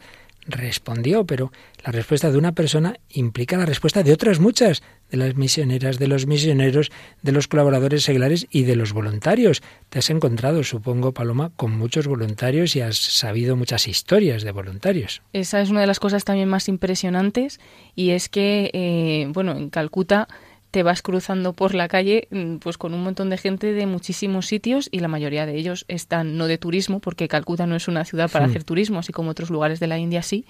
respondió, 0.47 1.25
pero 1.25 1.53
la 1.85 1.93
respuesta 1.93 2.31
de 2.31 2.39
una 2.39 2.53
persona 2.53 2.97
implica 3.11 3.57
la 3.57 3.67
respuesta 3.67 4.03
de 4.03 4.13
otras 4.13 4.41
muchas, 4.41 4.83
de 5.11 5.17
las 5.17 5.37
misioneras, 5.37 5.99
de 5.99 6.09
los 6.09 6.27
misioneros, 6.27 6.91
de 7.23 7.33
los 7.33 7.49
colaboradores 7.49 8.03
seglares 8.05 8.47
y 8.51 8.63
de 8.63 8.77
los 8.77 8.93
voluntarios. 8.93 9.63
Te 9.89 9.99
has 9.99 10.11
encontrado, 10.11 10.65
supongo, 10.65 11.13
Paloma, 11.13 11.53
con 11.57 11.77
muchos 11.77 12.07
voluntarios 12.07 12.75
y 12.77 12.81
has 12.81 12.97
sabido 12.97 13.57
muchas 13.57 13.87
historias 13.89 14.43
de 14.43 14.53
voluntarios. 14.53 15.23
Esa 15.33 15.61
es 15.61 15.71
una 15.71 15.81
de 15.81 15.87
las 15.87 16.01
cosas 16.01 16.25
también 16.25 16.49
más 16.49 16.69
impresionantes 16.69 17.61
y 17.95 18.11
es 18.11 18.29
que, 18.29 18.71
eh, 18.73 19.27
bueno, 19.33 19.53
en 19.53 19.71
Calcuta 19.71 20.29
te 20.73 20.83
vas 20.83 21.03
cruzando 21.03 21.53
por 21.53 21.75
la 21.75 21.87
calle 21.87 22.27
mm, 22.31 22.57
pues 22.57 22.79
con 22.79 22.95
un 22.95 23.05
montón 23.05 23.31
de 23.31 23.37
gente 23.37 23.73
de 23.73 23.87
muchísimos 23.87 24.47
sitios 24.47 24.89
y 24.91 25.01
la 25.01 25.09
mayoría 25.09 25.47
de 25.47 25.57
ellos 25.57 25.85
están 25.87 26.39
no 26.39 26.47
de 26.47 26.59
turismo 26.59 26.99
porque 26.99 27.29
Calcuta 27.29 27.67
no 27.67 27.77
es 27.77 27.89
una 27.89 28.05
ciudad 28.05 28.31
para 28.31 28.47
hmm. 28.47 28.51
hacer 28.51 28.65
turismo 28.65 28.99
así 28.99 29.13
como 29.13 29.31
otros 29.31 29.51
lugares 29.51 29.81
de 29.81 29.87
la 29.87 29.99
India 29.99 30.23
sí 30.23 30.47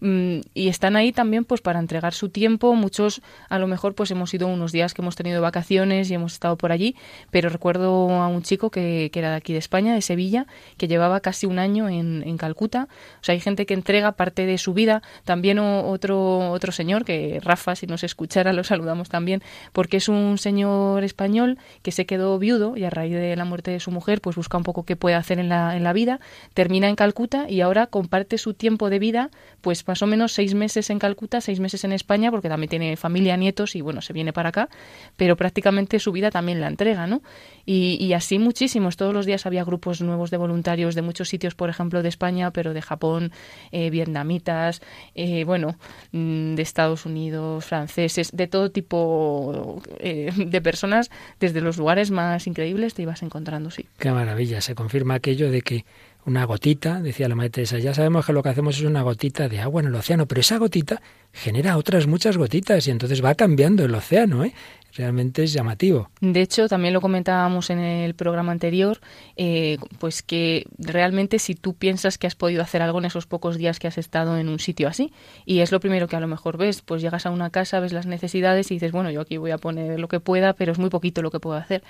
y 0.00 0.68
están 0.68 0.94
ahí 0.96 1.12
también 1.12 1.44
pues 1.44 1.60
para 1.60 1.78
entregar 1.78 2.14
su 2.14 2.28
tiempo. 2.28 2.74
Muchos 2.74 3.20
a 3.48 3.58
lo 3.58 3.66
mejor 3.66 3.94
pues 3.94 4.10
hemos 4.10 4.32
ido 4.32 4.46
unos 4.46 4.72
días 4.72 4.94
que 4.94 5.02
hemos 5.02 5.16
tenido 5.16 5.42
vacaciones 5.42 6.10
y 6.10 6.14
hemos 6.14 6.34
estado 6.34 6.56
por 6.56 6.72
allí, 6.72 6.94
pero 7.30 7.48
recuerdo 7.48 8.10
a 8.10 8.28
un 8.28 8.42
chico 8.42 8.70
que, 8.70 9.10
que 9.12 9.18
era 9.18 9.30
de 9.30 9.36
aquí 9.36 9.52
de 9.52 9.58
España, 9.58 9.94
de 9.94 10.02
Sevilla, 10.02 10.46
que 10.76 10.88
llevaba 10.88 11.20
casi 11.20 11.46
un 11.46 11.58
año 11.58 11.88
en, 11.88 12.22
en 12.26 12.36
Calcuta. 12.36 12.88
O 13.20 13.24
sea, 13.24 13.32
hay 13.32 13.40
gente 13.40 13.66
que 13.66 13.74
entrega 13.74 14.12
parte 14.12 14.46
de 14.46 14.58
su 14.58 14.74
vida. 14.74 15.02
También 15.24 15.58
otro, 15.58 16.50
otro 16.50 16.72
señor, 16.72 17.04
que 17.04 17.40
Rafa, 17.42 17.74
si 17.74 17.86
nos 17.86 18.04
escuchara, 18.04 18.52
lo 18.52 18.64
saludamos 18.64 19.08
también, 19.08 19.42
porque 19.72 19.96
es 19.96 20.08
un 20.08 20.38
señor 20.38 21.04
español 21.04 21.58
que 21.82 21.92
se 21.92 22.06
quedó 22.06 22.38
viudo 22.38 22.76
y 22.76 22.84
a 22.84 22.90
raíz 22.90 23.14
de 23.14 23.34
la 23.36 23.44
muerte 23.44 23.70
de 23.70 23.80
su 23.80 23.90
mujer 23.90 24.20
pues 24.20 24.36
busca 24.36 24.56
un 24.56 24.64
poco 24.64 24.84
qué 24.84 24.96
puede 24.96 25.16
hacer 25.16 25.38
en 25.38 25.48
la, 25.48 25.76
en 25.76 25.84
la 25.84 25.92
vida, 25.92 26.20
termina 26.54 26.88
en 26.88 26.96
Calcuta 26.96 27.48
y 27.48 27.60
ahora 27.60 27.86
comparte 27.86 28.38
su 28.38 28.54
tiempo 28.54 28.90
de 28.90 28.98
vida 28.98 29.30
pues 29.60 29.82
más 29.88 30.02
o 30.02 30.06
menos 30.06 30.32
seis 30.32 30.54
meses 30.54 30.90
en 30.90 30.98
Calcuta, 30.98 31.40
seis 31.40 31.58
meses 31.60 31.82
en 31.82 31.92
España, 31.92 32.30
porque 32.30 32.48
también 32.48 32.68
tiene 32.68 32.96
familia, 32.96 33.36
nietos 33.36 33.74
y 33.74 33.80
bueno, 33.80 34.02
se 34.02 34.12
viene 34.12 34.32
para 34.32 34.50
acá, 34.50 34.68
pero 35.16 35.34
prácticamente 35.36 35.98
su 35.98 36.12
vida 36.12 36.30
también 36.30 36.60
la 36.60 36.68
entrega, 36.68 37.06
¿no? 37.06 37.22
Y, 37.64 38.12
así 38.12 38.38
muchísimos, 38.38 38.96
todos 38.96 39.12
los 39.12 39.26
días 39.26 39.44
había 39.44 39.64
grupos 39.64 40.00
nuevos 40.00 40.30
de 40.30 40.36
voluntarios 40.38 40.94
de 40.94 41.02
muchos 41.02 41.28
sitios, 41.28 41.54
por 41.54 41.68
ejemplo, 41.68 42.02
de 42.02 42.08
España, 42.08 42.50
pero 42.50 42.72
de 42.72 42.80
Japón, 42.80 43.32
eh, 43.72 43.90
vietnamitas, 43.90 44.80
eh, 45.14 45.44
bueno, 45.44 45.76
mm, 46.12 46.54
de 46.54 46.62
Estados 46.62 47.04
Unidos, 47.04 47.64
franceses, 47.64 48.30
de 48.32 48.46
todo 48.46 48.70
tipo 48.70 49.82
eh, 49.98 50.30
de 50.36 50.60
personas, 50.60 51.10
desde 51.40 51.60
los 51.60 51.76
lugares 51.76 52.10
más 52.10 52.46
increíbles 52.46 52.94
te 52.94 53.02
ibas 53.02 53.22
encontrando, 53.22 53.70
sí. 53.70 53.86
Qué 53.98 54.10
maravilla, 54.10 54.60
se 54.60 54.74
confirma 54.74 55.14
aquello 55.14 55.50
de 55.50 55.62
que 55.62 55.84
una 56.28 56.44
gotita, 56.44 57.00
decía 57.00 57.28
la 57.28 57.34
Madre 57.34 57.50
Teresa, 57.50 57.78
ya 57.78 57.94
sabemos 57.94 58.26
que 58.26 58.32
lo 58.34 58.42
que 58.42 58.50
hacemos 58.50 58.76
es 58.76 58.84
una 58.84 59.02
gotita 59.02 59.48
de 59.48 59.60
agua 59.60 59.80
en 59.80 59.88
el 59.88 59.94
océano, 59.94 60.26
pero 60.26 60.42
esa 60.42 60.58
gotita 60.58 61.00
genera 61.32 61.76
otras 61.76 62.06
muchas 62.06 62.36
gotitas 62.36 62.86
y 62.86 62.90
entonces 62.90 63.24
va 63.24 63.34
cambiando 63.34 63.84
el 63.84 63.94
océano, 63.94 64.44
¿eh? 64.44 64.54
realmente 64.98 65.44
es 65.44 65.52
llamativo. 65.52 66.10
De 66.20 66.40
hecho, 66.40 66.68
también 66.68 66.92
lo 66.92 67.00
comentábamos 67.00 67.70
en 67.70 67.78
el 67.78 68.14
programa 68.14 68.52
anterior, 68.52 68.98
eh, 69.36 69.78
pues 69.98 70.22
que 70.22 70.66
realmente 70.78 71.38
si 71.38 71.54
tú 71.54 71.74
piensas 71.74 72.18
que 72.18 72.26
has 72.26 72.34
podido 72.34 72.62
hacer 72.62 72.82
algo 72.82 72.98
en 72.98 73.04
esos 73.04 73.26
pocos 73.26 73.56
días 73.56 73.78
que 73.78 73.86
has 73.86 73.98
estado 73.98 74.36
en 74.38 74.48
un 74.48 74.58
sitio 74.58 74.88
así, 74.88 75.12
y 75.46 75.60
es 75.60 75.72
lo 75.72 75.80
primero 75.80 76.08
que 76.08 76.16
a 76.16 76.20
lo 76.20 76.26
mejor 76.26 76.56
ves, 76.56 76.82
pues 76.82 77.00
llegas 77.00 77.26
a 77.26 77.30
una 77.30 77.50
casa, 77.50 77.80
ves 77.80 77.92
las 77.92 78.06
necesidades 78.06 78.70
y 78.70 78.74
dices, 78.74 78.92
bueno, 78.92 79.10
yo 79.10 79.20
aquí 79.20 79.36
voy 79.36 79.52
a 79.52 79.58
poner 79.58 80.00
lo 80.00 80.08
que 80.08 80.20
pueda, 80.20 80.52
pero 80.54 80.72
es 80.72 80.78
muy 80.78 80.90
poquito 80.90 81.22
lo 81.22 81.30
que 81.30 81.40
puedo 81.40 81.56
hacer. 81.56 81.82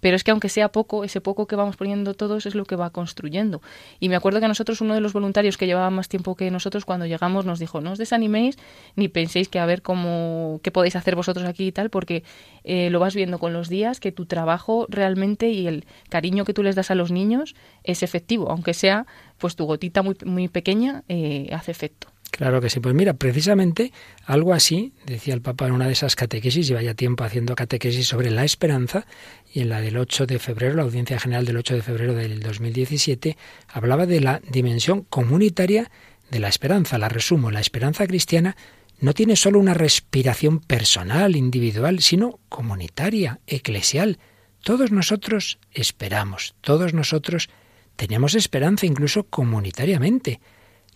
Pero 0.00 0.16
es 0.16 0.24
que 0.24 0.32
aunque 0.32 0.48
sea 0.48 0.70
poco, 0.70 1.04
ese 1.04 1.20
poco 1.20 1.46
que 1.46 1.56
vamos 1.56 1.76
poniendo 1.76 2.14
todos 2.14 2.46
es 2.46 2.54
lo 2.54 2.64
que 2.64 2.76
va 2.76 2.90
construyendo. 2.90 3.62
Y 4.00 4.08
me 4.08 4.16
acuerdo 4.16 4.40
que 4.40 4.46
a 4.46 4.48
nosotros, 4.48 4.80
uno 4.80 4.94
de 4.94 5.00
los 5.00 5.12
voluntarios 5.12 5.56
que 5.56 5.66
llevaba 5.66 5.90
más 5.90 6.08
tiempo 6.08 6.34
que 6.34 6.50
nosotros, 6.50 6.84
cuando 6.84 7.06
llegamos 7.06 7.46
nos 7.46 7.58
dijo, 7.58 7.80
no 7.80 7.92
os 7.92 7.98
desaniméis 7.98 8.58
ni 8.96 9.08
penséis 9.08 9.48
que 9.48 9.58
a 9.58 9.66
ver 9.66 9.82
cómo, 9.82 10.60
qué 10.62 10.70
podéis 10.70 10.96
hacer 10.96 11.14
vosotros 11.14 11.46
aquí 11.46 11.68
y 11.68 11.72
tal, 11.72 11.90
porque 11.90 12.24
eh, 12.64 12.90
lo 12.90 12.98
vas 12.98 13.14
viendo 13.14 13.38
con 13.38 13.52
los 13.52 13.68
días, 13.68 14.00
que 14.00 14.12
tu 14.12 14.26
trabajo 14.26 14.86
realmente 14.88 15.50
y 15.50 15.66
el 15.66 15.84
cariño 16.08 16.44
que 16.44 16.54
tú 16.54 16.62
les 16.62 16.74
das 16.74 16.90
a 16.90 16.94
los 16.94 17.12
niños 17.12 17.54
es 17.84 18.02
efectivo, 18.02 18.50
aunque 18.50 18.74
sea 18.74 19.06
pues 19.38 19.54
tu 19.54 19.66
gotita 19.66 20.02
muy, 20.02 20.16
muy 20.24 20.48
pequeña, 20.48 21.04
eh, 21.08 21.48
hace 21.52 21.70
efecto. 21.70 22.08
Claro 22.30 22.60
que 22.60 22.68
sí. 22.68 22.80
Pues 22.80 22.94
mira, 22.94 23.14
precisamente 23.14 23.92
algo 24.24 24.52
así, 24.52 24.92
decía 25.06 25.32
el 25.32 25.40
Papa 25.40 25.66
en 25.66 25.72
una 25.72 25.86
de 25.86 25.92
esas 25.92 26.16
catequesis, 26.16 26.66
lleva 26.66 26.82
ya 26.82 26.94
tiempo 26.94 27.24
haciendo 27.24 27.54
catequesis 27.54 28.06
sobre 28.06 28.30
la 28.30 28.44
esperanza, 28.44 29.06
y 29.52 29.60
en 29.60 29.70
la 29.70 29.80
del 29.80 29.96
8 29.96 30.26
de 30.26 30.38
febrero, 30.38 30.74
la 30.74 30.82
audiencia 30.82 31.18
general 31.18 31.46
del 31.46 31.56
8 31.56 31.76
de 31.76 31.82
febrero 31.82 32.14
del 32.14 32.40
2017, 32.40 33.36
hablaba 33.68 34.06
de 34.06 34.20
la 34.20 34.40
dimensión 34.50 35.02
comunitaria 35.02 35.90
de 36.30 36.40
la 36.40 36.48
esperanza. 36.48 36.98
La 36.98 37.08
resumo, 37.08 37.50
la 37.50 37.60
esperanza 37.60 38.06
cristiana 38.06 38.56
no 38.98 39.12
tiene 39.12 39.36
solo 39.36 39.58
una 39.58 39.74
respiración 39.74 40.60
personal, 40.60 41.36
individual, 41.36 42.00
sino 42.00 42.40
comunitaria, 42.48 43.40
eclesial. 43.46 44.18
Todos 44.62 44.90
nosotros 44.90 45.58
esperamos, 45.72 46.54
todos 46.60 46.94
nosotros 46.94 47.48
tenemos 47.96 48.34
esperanza 48.34 48.86
incluso 48.86 49.24
comunitariamente. 49.24 50.40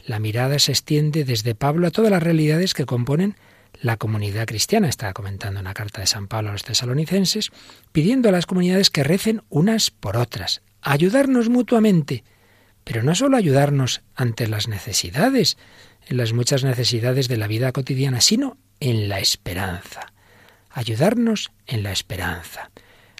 La 0.05 0.19
mirada 0.19 0.59
se 0.59 0.73
extiende 0.73 1.25
desde 1.25 1.55
Pablo 1.55 1.87
a 1.87 1.91
todas 1.91 2.11
las 2.11 2.23
realidades 2.23 2.75
que 2.75 2.87
componen 2.87 3.37
la 3.81 3.97
comunidad 3.97 4.47
cristiana. 4.47 4.89
Estaba 4.89 5.13
comentando 5.13 5.61
una 5.61 5.75
carta 5.75 6.01
de 6.01 6.07
San 6.07 6.27
Pablo 6.27 6.51
a 6.51 6.53
los 6.53 6.65
tesalonicenses, 6.65 7.51
pidiendo 7.93 8.29
a 8.29 8.33
las 8.33 8.47
comunidades 8.47 8.91
que 8.91 9.05
recen 9.05 9.43
unas 9.49 9.91
por 9.91 10.17
otras, 10.17 10.63
ayudarnos 10.83 11.49
mutuamente, 11.49 12.25
pero 12.85 13.03
no 13.03 13.15
solo 13.15 13.37
ayudarnos 13.37 14.03
ante 14.15 14.47
las 14.49 14.69
necesidades, 14.69 15.59
en 16.07 16.17
las 16.17 16.33
muchas 16.33 16.65
necesidades 16.65 17.29
de 17.29 17.37
la 17.37 17.47
vida 17.47 17.73
cotidiana, 17.73 18.21
sino 18.21 18.57
en 18.81 19.09
la 19.09 19.21
esperanza. 19.21 20.13
Ayudarnos 20.71 21.51
en 21.67 21.83
la 21.83 21.93
esperanza. 21.93 22.71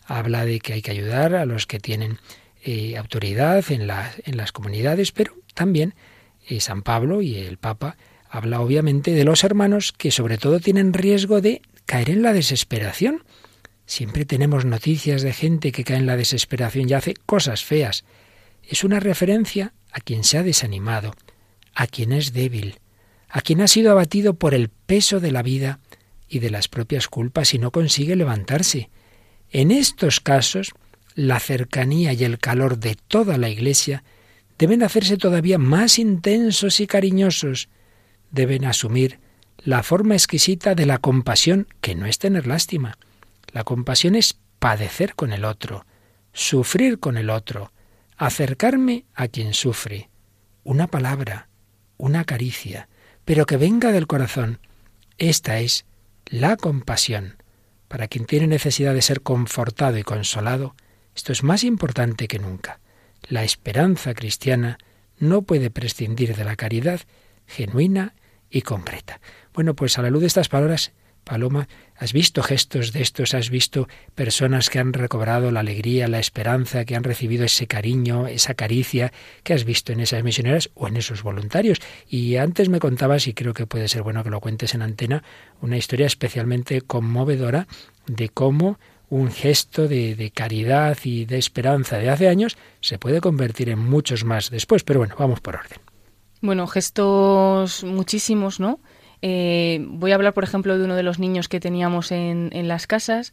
Habla 0.07 0.45
de 0.45 0.61
que 0.61 0.75
hay 0.75 0.83
que 0.83 0.91
ayudar 0.91 1.35
a 1.35 1.47
los 1.47 1.67
que 1.67 1.79
tienen 1.79 2.19
eh, 2.65 2.97
autoridad 2.97 3.65
en, 3.71 3.83
en, 3.83 4.37
las 4.37 4.53
comunidades, 4.53 5.13
pero 5.13 5.35
también 5.55 5.95
eh, 6.49 6.61
San 6.61 6.83
Pablo 6.83 7.23
y 7.23 7.37
el 7.37 7.59
Papa 7.59 7.97
habla 8.29 8.61
obviamente 8.61 9.13
de 9.13 9.25
los 9.25 9.45
hermanos 9.45 9.93
que 9.93 10.11
sobre 10.11 10.39
todo 10.39 10.61
tienen 10.61 10.93
riesgo 10.93 11.41
de 11.41 11.63
caer 11.87 12.11
en 12.11 12.23
la 12.23 12.33
desesperación. 12.33 13.25
Siempre 13.87 14.25
tenemos 14.25 14.65
noticias 14.65 15.23
de 15.23 15.33
gente 15.33 15.73
que 15.73 15.85
cae 15.85 15.97
en 15.97 16.07
la 16.07 16.17
desesperación 16.17 16.89
y 16.89 16.93
hace 16.93 17.15
cosas 17.27 17.65
feas. 17.65 18.05
Es 18.63 18.85
una 18.85 19.01
referencia 19.01 19.73
a 19.91 20.01
quien 20.01 20.23
se 20.23 20.39
ha 20.39 20.43
desanimado, 20.43 21.15
a 21.75 21.87
quien 21.87 22.13
es 22.13 22.33
débil, 22.33 22.81
a 23.29 23.41
quien 23.41 23.61
ha 23.61 23.69
sido 23.69 23.91
abatido 23.91 24.35
por 24.35 24.55
el 24.55 24.69
peso 24.69 25.21
de 25.21 25.33
la 25.33 25.43
vida 25.43 25.81
y 26.29 26.39
de 26.39 26.51
las 26.51 26.69
propias 26.69 27.09
culpas 27.09 27.55
y 27.55 27.59
no 27.59 27.71
consigue 27.71 28.17
levantarse. 28.17 28.91
En 29.51 29.71
estos 29.71 30.21
casos, 30.21 30.73
la 31.15 31.41
cercanía 31.41 32.13
y 32.13 32.25
el 32.25 32.39
calor 32.39 32.79
de 32.79 32.97
toda 33.09 33.37
la 33.37 33.49
Iglesia 33.49 34.05
deben 34.59 34.83
hacerse 34.83 35.17
todavía 35.17 35.59
más 35.59 35.99
intensos 35.99 36.81
y 36.81 36.87
cariñosos, 36.87 37.69
deben 38.31 38.65
asumir 38.65 39.19
la 39.59 39.83
forma 39.83 40.15
exquisita 40.15 40.75
de 40.75 40.87
la 40.87 40.99
compasión, 40.99 41.67
que 41.81 41.95
no 41.95 42.07
es 42.07 42.19
tener 42.19 42.47
lástima. 42.47 42.97
La 43.53 43.65
compasión 43.65 44.15
es 44.15 44.39
padecer 44.59 45.15
con 45.15 45.33
el 45.33 45.45
otro, 45.45 45.85
sufrir 46.33 47.01
con 47.01 47.17
el 47.17 47.29
otro, 47.29 47.73
acercarme 48.17 49.05
a 49.15 49.29
quien 49.29 49.53
sufre. 49.53 50.11
Una 50.63 50.87
palabra, 50.87 51.50
una 52.01 52.25
caricia, 52.25 52.89
pero 53.25 53.47
que 53.47 53.57
venga 53.57 53.93
del 53.93 54.07
corazón. 54.07 54.59
Esta 55.19 55.61
es 55.61 55.85
la 56.27 56.57
compasión. 56.57 57.43
Para 57.89 58.09
quien 58.09 58.25
tiene 58.25 58.47
necesidad 58.47 58.95
de 58.95 59.03
ser 59.03 59.21
confortado 59.21 59.99
y 59.99 60.03
consolado, 60.03 60.75
esto 61.15 61.33
es 61.33 61.43
más 61.43 61.65
importante 61.65 62.29
que 62.29 62.39
nunca. 62.39 62.81
La 63.29 63.45
esperanza 63.45 64.15
cristiana 64.15 64.79
no 65.19 65.43
puede 65.43 65.71
prescindir 65.71 66.35
de 66.35 66.45
la 66.45 66.57
caridad 66.57 67.01
genuina 67.47 68.15
y 68.49 68.63
concreta. 68.63 69.21
Bueno, 69.53 69.75
pues 69.75 69.99
a 69.99 70.03
la 70.03 70.11
luz 70.11 70.23
de 70.23 70.29
estas 70.29 70.49
palabras 70.49 70.93
Paloma, 71.25 71.69
¿has 71.97 72.13
visto 72.13 72.43
gestos 72.43 72.93
de 72.93 73.03
estos? 73.03 73.35
¿Has 73.35 73.51
visto 73.51 73.89
personas 74.15 74.71
que 74.71 74.79
han 74.79 74.93
recobrado 74.93 75.51
la 75.51 75.61
alegría, 75.61 76.09
la 76.09 76.19
esperanza, 76.19 76.85
que 76.85 76.97
han 76.97 77.05
recibido 77.05 77.45
ese 77.45 77.67
cariño, 77.67 78.27
esa 78.27 78.55
caricia 78.55 79.13
que 79.43 79.55
has 79.55 79.65
visto 79.65 79.93
en 79.93 80.01
esas 80.01 80.25
misioneras 80.25 80.71
o 80.75 80.89
en 80.89 80.97
esos 80.97 81.23
voluntarios? 81.23 81.79
Y 82.09 82.37
antes 82.37 82.69
me 82.69 82.81
contabas, 82.81 83.27
y 83.27 83.35
creo 83.35 83.55
que 83.55 83.67
puede 83.67 83.89
ser 83.89 84.03
bueno 84.03 84.25
que 84.25 84.31
lo 84.31 84.41
cuentes 84.41 84.75
en 84.75 84.83
antena, 84.83 85.23
una 85.61 85.77
historia 85.77 86.07
especialmente 86.07 86.81
conmovedora 86.81 87.67
de 88.07 88.29
cómo 88.29 88.79
un 89.09 89.31
gesto 89.31 89.89
de, 89.89 90.15
de, 90.15 90.31
caridad 90.31 90.97
y 91.05 91.25
de 91.25 91.39
esperanza 91.39 91.99
de 91.99 92.11
hace 92.11 92.29
años 92.29 92.57
se 92.81 92.99
puede 92.99 93.21
convertir 93.21 93.69
en 93.69 93.79
muchos 93.79 94.25
más 94.25 94.51
después. 94.51 94.85
Pero 94.85 95.01
bueno, 95.01 95.17
vamos 95.19 95.41
por 95.41 95.57
orden. 95.57 95.81
Bueno, 96.41 96.67
gestos 96.67 97.85
muchísimos, 97.85 98.61
¿no? 98.61 98.81
Eh, 99.23 99.85
voy 99.89 100.13
a 100.13 100.15
hablar, 100.15 100.35
por 100.35 100.45
ejemplo, 100.45 100.79
de 100.79 100.85
uno 100.85 100.97
de 100.97 101.03
los 101.03 101.19
niños 101.19 101.49
que 101.49 101.61
teníamos 101.61 102.13
en, 102.13 102.51
en 102.53 102.69
las 102.69 102.87
casas, 102.87 103.33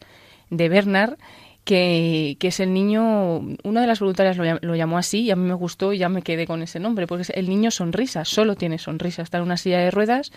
de 0.50 0.68
Bernard, 0.68 1.16
que, 1.64 2.36
que, 2.40 2.48
es 2.48 2.60
el 2.60 2.72
niño, 2.72 3.40
una 3.62 3.82
de 3.82 3.86
las 3.86 4.00
voluntarias 4.00 4.38
lo, 4.62 4.74
llamó 4.74 4.96
así 4.96 5.24
y 5.24 5.30
a 5.30 5.36
mí 5.36 5.46
me 5.46 5.54
gustó 5.54 5.92
y 5.92 5.98
ya 5.98 6.08
me 6.08 6.22
quedé 6.22 6.46
con 6.46 6.62
ese 6.62 6.80
nombre, 6.80 7.06
porque 7.06 7.22
es 7.22 7.30
el 7.30 7.48
niño 7.48 7.70
sonrisa, 7.70 8.24
solo 8.24 8.56
tiene 8.56 8.78
sonrisa, 8.78 9.20
está 9.20 9.36
en 9.36 9.44
una 9.44 9.58
silla 9.58 9.78
de 9.78 9.90
ruedas, 9.90 10.32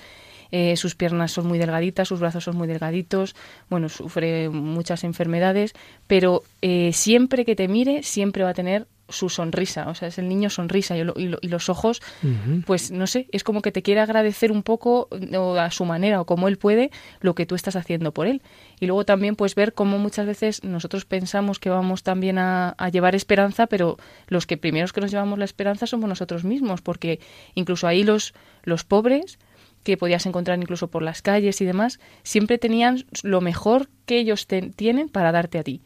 eh, 0.52 0.76
sus 0.76 0.96
piernas 0.96 1.32
son 1.32 1.48
muy 1.48 1.58
delgaditas, 1.58 2.10
sus 2.10 2.20
brazos 2.20 2.44
son 2.44 2.58
muy 2.58 2.68
delgaditos, 2.68 3.34
bueno, 3.70 3.88
sufre 3.88 4.50
muchas 4.50 5.06
enfermedades, 5.06 5.74
pero 6.06 6.44
eh, 6.62 6.92
siempre 6.92 7.46
que 7.46 7.56
te 7.56 7.70
mire, 7.70 8.04
siempre 8.04 8.44
va 8.44 8.50
a 8.50 8.54
tener 8.54 8.88
su 9.12 9.30
sonrisa, 9.30 9.88
o 9.88 9.96
sea, 9.96 10.08
es 10.08 10.18
el 10.18 10.28
niño 10.28 10.50
sonrisa 10.50 10.98
y, 10.98 11.02
y, 11.02 11.48
los 11.48 11.70
ojos, 11.70 12.02
pues 12.66 12.92
no 12.92 13.08
sé, 13.08 13.28
es 13.32 13.44
como 13.44 13.62
que 13.62 13.72
te 13.72 13.82
quiere 13.82 14.02
agradecer 14.02 14.52
un 14.52 14.64
poco 14.64 15.10
o 15.38 15.56
a 15.56 15.72
su 15.72 15.86
manera 15.86 16.22
o 16.22 16.26
como 16.26 16.48
él 16.48 16.58
puede 16.58 16.92
lo 17.20 17.36
que 17.36 17.46
tú 17.46 17.56
estás 17.56 17.76
haciendo 17.76 18.14
por 18.14 18.28
él. 18.28 18.42
Y 18.80 18.88
luego 18.88 19.06
también 19.06 19.36
pues 19.36 19.56
ver 19.56 19.74
cómo 19.74 19.98
muchas 20.00 20.26
veces 20.26 20.64
nosotros 20.64 21.06
pensamos 21.06 21.60
que 21.60 21.70
vamos 21.70 22.04
también 22.04 22.38
a, 22.38 22.70
a 22.78 22.90
llevar 22.90 23.16
esperanza, 23.16 23.68
pero 23.68 23.98
los 24.28 24.48
que 24.48 24.58
primeros 24.58 24.94
que 24.94 25.02
nos 25.02 25.12
llevamos 25.12 25.38
la 25.38 25.46
esperanza 25.46 25.88
somos 25.88 26.10
nosotros 26.10 26.44
mismos, 26.44 26.82
porque 26.82 27.20
incluso 27.54 27.88
ahí 27.88 28.04
los, 28.04 28.34
los 28.64 28.84
pobres 28.84 29.38
que 29.84 29.98
podías 29.98 30.26
encontrar 30.26 30.60
incluso 30.60 30.90
por 30.90 31.04
las 31.04 31.22
calles 31.22 31.62
y 31.62 31.66
demás, 31.66 32.00
siempre 32.24 32.58
tenían 32.58 33.06
lo 33.24 33.42
mejor 33.42 33.90
que 34.06 34.20
ellos 34.20 34.48
tienen 34.48 35.10
para 35.10 35.32
darte 35.32 35.60
a 35.60 35.64
ti. 35.64 35.82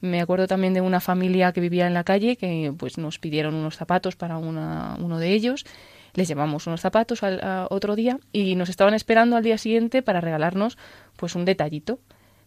Me 0.00 0.20
acuerdo 0.20 0.46
también 0.46 0.74
de 0.74 0.80
una 0.80 1.00
familia 1.00 1.52
que 1.52 1.60
vivía 1.60 1.86
en 1.86 1.94
la 1.94 2.04
calle 2.04 2.36
que 2.36 2.72
pues 2.76 2.98
nos 2.98 3.18
pidieron 3.18 3.54
unos 3.54 3.76
zapatos 3.76 4.14
para 4.14 4.38
una, 4.38 4.96
uno 5.00 5.18
de 5.18 5.32
ellos. 5.32 5.66
Les 6.14 6.28
llevamos 6.28 6.66
unos 6.66 6.80
zapatos 6.80 7.22
al, 7.22 7.66
otro 7.70 7.96
día 7.96 8.18
y 8.32 8.54
nos 8.54 8.68
estaban 8.68 8.94
esperando 8.94 9.36
al 9.36 9.42
día 9.42 9.58
siguiente 9.58 10.02
para 10.02 10.20
regalarnos 10.20 10.78
pues 11.16 11.34
un 11.34 11.44
detallito. 11.44 11.98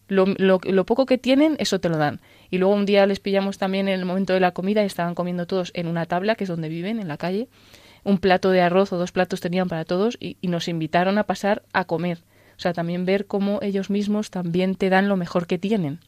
Lo, 0.08 0.26
lo, 0.26 0.60
lo, 0.64 0.86
poco 0.86 1.06
que 1.06 1.18
tienen, 1.18 1.56
eso 1.58 1.78
te 1.78 1.88
lo 1.88 1.96
dan. 1.96 2.20
Y 2.50 2.58
luego 2.58 2.74
un 2.74 2.86
día 2.86 3.06
les 3.06 3.20
pillamos 3.20 3.58
también 3.58 3.88
en 3.88 4.00
el 4.00 4.04
momento 4.04 4.32
de 4.32 4.40
la 4.40 4.52
comida 4.52 4.82
y 4.82 4.86
estaban 4.86 5.14
comiendo 5.14 5.46
todos 5.46 5.70
en 5.74 5.86
una 5.86 6.06
tabla, 6.06 6.34
que 6.34 6.44
es 6.44 6.48
donde 6.48 6.68
viven, 6.68 7.00
en 7.00 7.08
la 7.08 7.16
calle. 7.16 7.48
Un 8.02 8.18
plato 8.18 8.50
de 8.50 8.60
arroz 8.60 8.92
o 8.92 8.98
dos 8.98 9.12
platos 9.12 9.40
tenían 9.40 9.68
para 9.68 9.84
todos 9.84 10.16
y, 10.20 10.36
y 10.40 10.48
nos 10.48 10.68
invitaron 10.68 11.18
a 11.18 11.24
pasar 11.24 11.62
a 11.72 11.84
comer. 11.84 12.18
O 12.56 12.60
sea, 12.60 12.72
también 12.72 13.06
ver 13.06 13.26
cómo 13.26 13.60
ellos 13.62 13.90
mismos 13.90 14.30
también 14.30 14.74
te 14.74 14.90
dan 14.90 15.08
lo 15.08 15.16
mejor 15.16 15.46
que 15.46 15.58
tienen. 15.58 16.00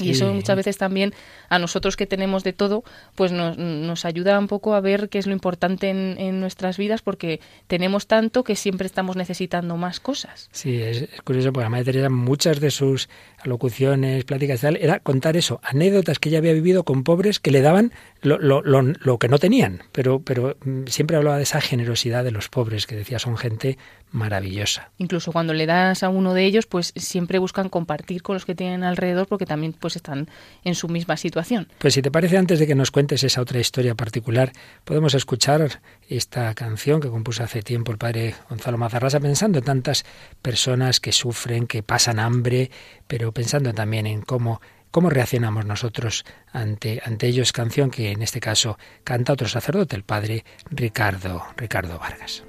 Y 0.00 0.10
eso 0.10 0.32
muchas 0.32 0.56
veces 0.56 0.78
también 0.78 1.14
a 1.48 1.58
nosotros 1.58 1.96
que 1.96 2.06
tenemos 2.06 2.44
de 2.44 2.52
todo, 2.52 2.84
pues 3.14 3.32
nos, 3.32 3.56
nos 3.56 4.04
ayuda 4.04 4.38
un 4.38 4.48
poco 4.48 4.74
a 4.74 4.80
ver 4.80 5.08
qué 5.08 5.18
es 5.18 5.26
lo 5.26 5.32
importante 5.32 5.90
en, 5.90 6.16
en, 6.18 6.40
nuestras 6.40 6.76
vidas 6.76 7.02
porque 7.02 7.40
tenemos 7.66 8.06
tanto 8.06 8.44
que 8.44 8.56
siempre 8.56 8.86
estamos 8.86 9.16
necesitando 9.16 9.76
más 9.76 10.00
cosas. 10.00 10.48
Sí, 10.52 10.80
es, 10.82 11.08
curioso 11.24 11.52
porque 11.52 11.64
la 11.64 11.70
Madre 11.70 11.84
Teresa 11.84 12.10
muchas 12.10 12.60
de 12.60 12.70
sus 12.70 13.08
locuciones, 13.44 14.24
pláticas 14.24 14.60
y 14.60 14.62
tal, 14.62 14.76
era 14.76 15.00
contar 15.00 15.36
eso, 15.36 15.60
anécdotas 15.62 16.18
que 16.18 16.28
ella 16.28 16.38
había 16.38 16.52
vivido 16.52 16.84
con 16.84 17.04
pobres 17.04 17.40
que 17.40 17.50
le 17.50 17.60
daban 17.60 17.92
lo, 18.22 18.38
lo, 18.38 18.62
lo, 18.62 19.18
que 19.18 19.28
no 19.28 19.38
tenían, 19.38 19.82
pero, 19.92 20.20
pero 20.20 20.56
mm, 20.64 20.86
siempre 20.86 21.16
hablaba 21.16 21.36
de 21.36 21.44
esa 21.44 21.60
generosidad 21.60 22.24
de 22.24 22.32
los 22.32 22.48
pobres, 22.48 22.86
que 22.86 22.96
decía 22.96 23.18
son 23.18 23.36
gente 23.36 23.78
maravillosa. 24.10 24.90
Incluso 24.98 25.32
cuando 25.32 25.52
le 25.52 25.66
das 25.66 26.02
a 26.02 26.08
uno 26.08 26.34
de 26.34 26.44
ellos, 26.44 26.66
pues 26.66 26.92
siempre 26.96 27.38
buscan 27.38 27.68
compartir 27.68 28.22
con 28.22 28.34
los 28.34 28.44
que 28.44 28.54
tienen 28.54 28.84
alrededor 28.84 29.26
porque 29.26 29.46
también 29.46 29.72
pues 29.72 29.96
están 29.96 30.28
en 30.64 30.74
su 30.74 30.88
misma 30.88 31.16
situación. 31.16 31.68
Pues 31.78 31.94
si 31.94 32.02
te 32.02 32.10
parece, 32.10 32.38
antes 32.38 32.58
de 32.58 32.66
que 32.66 32.74
nos 32.74 32.90
cuentes 32.90 33.24
esa 33.24 33.40
otra 33.40 33.60
historia 33.60 33.94
particular, 33.94 34.52
podemos 34.84 35.14
escuchar 35.14 35.80
esta 36.08 36.54
canción 36.54 37.00
que 37.00 37.08
compuso 37.08 37.42
hace 37.42 37.62
tiempo 37.62 37.92
el 37.92 37.98
padre 37.98 38.34
Gonzalo 38.48 38.78
Mazarrasa, 38.78 39.20
pensando 39.20 39.58
en 39.58 39.64
tantas 39.64 40.04
personas 40.42 41.00
que 41.00 41.12
sufren, 41.12 41.66
que 41.66 41.82
pasan 41.82 42.18
hambre, 42.18 42.70
pero 43.06 43.32
pensando 43.32 43.72
también 43.72 44.06
en 44.06 44.22
cómo 44.22 44.60
¿Cómo 44.92 45.10
reaccionamos 45.10 45.66
nosotros 45.66 46.24
ante, 46.52 47.02
ante 47.04 47.26
ellos? 47.26 47.52
Canción 47.52 47.90
que 47.90 48.12
en 48.12 48.22
este 48.22 48.40
caso 48.40 48.78
canta 49.04 49.34
otro 49.34 49.46
sacerdote, 49.46 49.94
el 49.94 50.04
padre 50.04 50.46
Ricardo, 50.70 51.44
Ricardo 51.58 51.98
Vargas. 51.98 52.44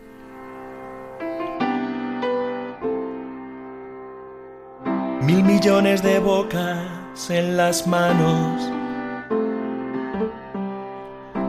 Mil 5.21 5.43
millones 5.43 6.01
de 6.03 6.19
bocas 6.19 7.29
en 7.29 7.57
las 7.57 7.85
manos. 7.87 8.69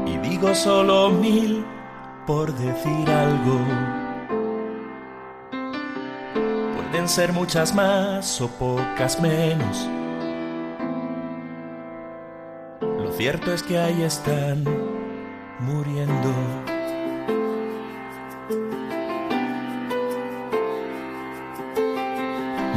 Y 0.06 0.16
digo 0.18 0.54
solo 0.54 1.10
mil 1.10 1.64
por 2.26 2.52
decir 2.54 3.10
algo. 3.10 3.60
Pueden 6.76 7.08
ser 7.08 7.32
muchas 7.32 7.74
más 7.74 8.40
o 8.40 8.48
pocas 8.48 9.20
menos 9.20 9.88
cierto 13.18 13.52
es 13.52 13.64
que 13.64 13.76
ahí 13.76 14.02
están 14.02 14.62
muriendo. 15.58 16.67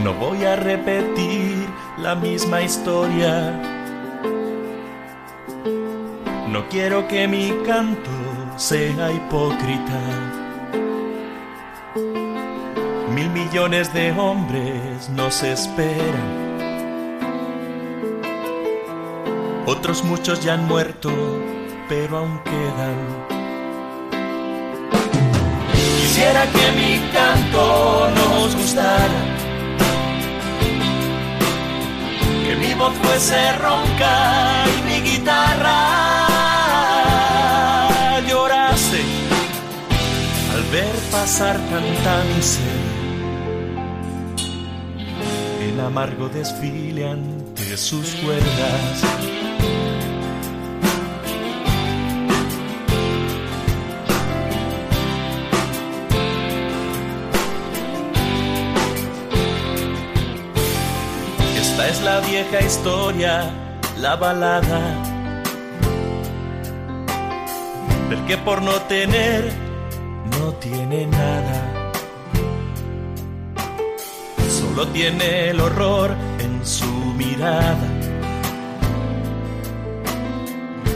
No 0.03 0.13
voy 0.13 0.43
a 0.43 0.55
repetir 0.55 1.67
la 1.97 2.15
misma 2.15 2.61
historia. 2.61 3.59
No 6.47 6.67
quiero 6.69 7.07
que 7.07 7.27
mi 7.27 7.51
canto 7.65 8.11
sea 8.57 9.11
hipócrita. 9.11 10.01
Mil 13.15 13.29
millones 13.29 13.93
de 13.93 14.11
hombres 14.13 15.09
nos 15.09 15.43
esperan 15.43 16.51
Otros 19.71 20.03
muchos 20.03 20.43
ya 20.43 20.55
han 20.55 20.67
muerto, 20.67 21.09
pero 21.87 22.17
aún 22.17 22.39
quedan. 22.43 22.97
Quisiera 25.73 26.43
que 26.51 26.71
mi 26.73 26.99
canto 27.13 28.09
nos 28.15 28.55
gustara, 28.55 29.21
voz 32.81 32.93
fuese 33.03 33.39
ronca 33.57 34.65
y 34.65 34.81
mi 34.87 34.97
guitarra 35.09 35.77
llorase 38.27 39.01
al 40.53 40.63
ver 40.71 40.95
pasar 41.11 41.57
tanta 41.69 42.23
miseria 42.35 42.91
en 45.67 45.79
amargo 45.79 46.27
desfile 46.29 47.07
ante 47.07 47.77
sus 47.77 48.07
cuerdas. 48.15 49.03
La 62.03 62.19
vieja 62.21 62.61
historia, 62.61 63.51
la 63.99 64.15
balada 64.15 64.81
del 68.09 68.25
que 68.25 68.37
por 68.37 68.61
no 68.61 68.73
tener 68.83 69.51
no 70.39 70.53
tiene 70.53 71.05
nada. 71.05 71.91
Solo 74.49 74.87
tiene 74.87 75.49
el 75.49 75.59
horror 75.59 76.15
en 76.39 76.65
su 76.65 76.85
mirada. 77.15 77.77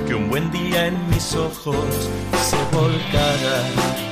Que 0.07 0.15
un 0.15 0.29
buen 0.29 0.51
día 0.51 0.87
en 0.87 1.09
mis 1.09 1.35
ojos 1.35 2.09
se 2.41 2.57
volcara. 2.75 4.04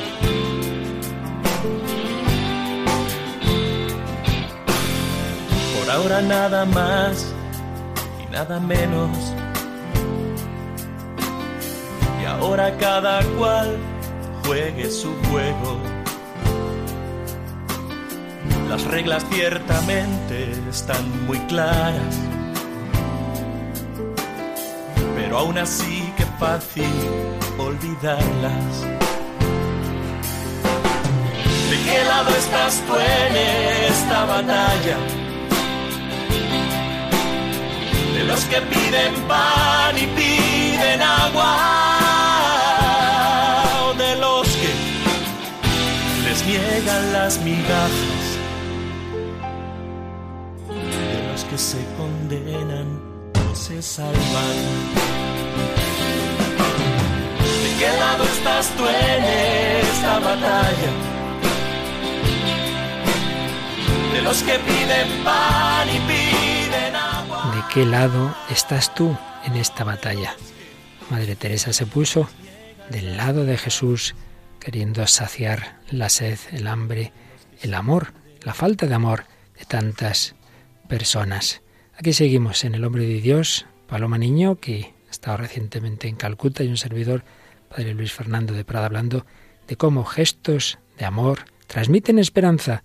Ahora 5.94 6.22
nada 6.22 6.66
más 6.66 7.32
y 8.22 8.32
nada 8.32 8.60
menos. 8.60 9.16
Y 12.22 12.26
ahora 12.26 12.76
cada 12.78 13.22
cual 13.38 13.78
juegue 14.46 14.90
su 14.90 15.14
juego. 15.30 15.78
Las 18.70 18.84
reglas 18.86 19.24
ciertamente 19.32 20.52
están 20.70 21.26
muy 21.28 21.38
claras. 21.42 22.16
Pero 25.16 25.38
aún 25.38 25.60
así 25.60 26.12
que 26.18 26.26
fácil 26.40 26.90
olvidarlas. 27.60 28.82
¿De 31.70 31.78
qué 31.86 32.04
lado 32.04 32.30
estás 32.36 32.82
tú 32.88 32.96
en 32.96 33.36
esta 33.92 34.26
batalla? 34.26 35.23
Los 38.34 38.46
que 38.46 38.62
piden 38.62 39.14
pan 39.28 39.96
y 39.96 40.08
piden 40.18 41.02
agua, 41.02 41.54
de 43.96 44.16
los 44.16 44.48
que 44.62 44.72
les 46.26 46.40
niegan 46.48 47.14
las 47.14 47.38
migajas, 47.42 48.26
de 50.68 51.32
los 51.32 51.44
que 51.44 51.58
se 51.60 51.82
condenan 52.00 52.88
o 53.52 53.56
se 53.56 53.80
salvan. 53.84 54.58
¿De 57.64 57.72
qué 57.80 57.90
lado 58.04 58.24
estás 58.36 58.66
tú 58.76 58.84
en 58.88 59.24
esta 59.86 60.14
batalla? 60.28 60.92
De 64.14 64.22
los 64.24 64.42
que 64.42 64.56
piden 64.68 65.08
pan 65.24 65.88
y 65.96 66.00
piden 66.08 66.33
qué 67.72 67.86
lado 67.86 68.36
estás 68.50 68.94
tú 68.96 69.16
en 69.46 69.56
esta 69.56 69.84
batalla? 69.84 70.36
Madre 71.10 71.36
Teresa 71.36 71.74
se 71.74 71.86
puso 71.86 72.28
del 72.90 73.18
lado 73.18 73.46
de 73.46 73.58
Jesús, 73.58 74.16
queriendo 74.60 75.06
saciar 75.08 75.80
la 75.92 76.10
sed, 76.10 76.40
el 76.52 76.68
hambre, 76.68 77.12
el 77.62 77.74
amor, 77.74 78.14
la 78.42 78.54
falta 78.54 78.88
de 78.88 78.96
amor 78.96 79.26
de 79.58 79.66
tantas 79.66 80.36
personas. 80.88 81.62
Aquí 81.96 82.14
seguimos 82.14 82.64
en 82.64 82.76
El 82.76 82.84
Hombre 82.84 83.06
de 83.06 83.22
Dios, 83.22 83.66
Paloma 83.88 84.18
Niño, 84.18 84.56
que 84.56 84.94
ha 85.08 85.12
estado 85.12 85.38
recientemente 85.38 86.08
en 86.08 86.16
Calcuta, 86.16 86.64
y 86.64 86.70
un 86.70 86.78
servidor, 86.78 87.24
Padre 87.70 87.94
Luis 87.94 88.12
Fernando 88.12 88.54
de 88.54 88.66
Prada, 88.66 88.88
hablando 88.88 89.26
de 89.68 89.78
cómo 89.78 90.04
gestos 90.06 90.80
de 90.98 91.06
amor 91.06 91.46
transmiten 91.68 92.20
esperanza. 92.20 92.84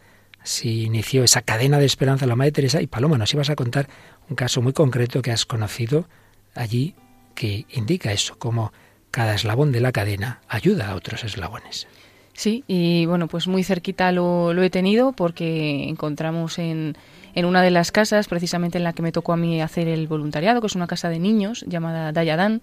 Así 0.49 0.85
inició 0.85 1.25
esa 1.25 1.43
cadena 1.43 1.79
de 1.79 1.85
esperanza 1.85 2.25
la 2.25 2.35
Madre 2.35 2.53
Teresa 2.53 2.81
y 2.81 2.87
Paloma, 2.87 3.19
nos 3.19 3.35
ibas 3.35 3.51
a 3.51 3.55
contar 3.55 3.87
un 4.31 4.35
caso 4.35 4.63
muy 4.63 4.73
concreto 4.73 5.21
que 5.21 5.31
has 5.31 5.45
conocido 5.45 6.09
allí 6.55 6.95
que 7.35 7.67
indica 7.69 8.13
eso, 8.13 8.35
cómo 8.39 8.73
cada 9.11 9.35
eslabón 9.35 9.73
de 9.73 9.83
la 9.83 9.93
cadena 9.93 10.41
ayuda 10.49 10.89
a 10.89 10.95
otros 10.95 11.23
eslabones. 11.23 11.87
Sí, 12.33 12.65
y 12.67 13.05
bueno, 13.05 13.29
pues 13.29 13.47
muy 13.47 13.63
cerquita 13.63 14.11
lo, 14.11 14.51
he 14.63 14.71
tenido 14.71 15.13
porque 15.13 15.87
encontramos 15.87 16.59
en, 16.59 16.97
en, 17.35 17.45
una 17.45 17.61
de 17.61 17.71
las 17.71 17.93
casas, 17.93 18.27
precisamente 18.27 18.79
en 18.79 18.85
la 18.85 18.95
que 18.95 19.03
me 19.03 19.13
tocó 19.13 19.35
a 19.35 19.37
mí 19.37 19.61
hacer 19.61 19.87
el 19.87 20.09
voluntariado, 20.09 20.63
que 20.63 20.69
es 20.69 20.75
una 20.75 20.87
casa 20.87 21.11
de 21.11 21.19
niños 21.19 21.63
llamada 21.69 22.11
Dayadan. 22.11 22.63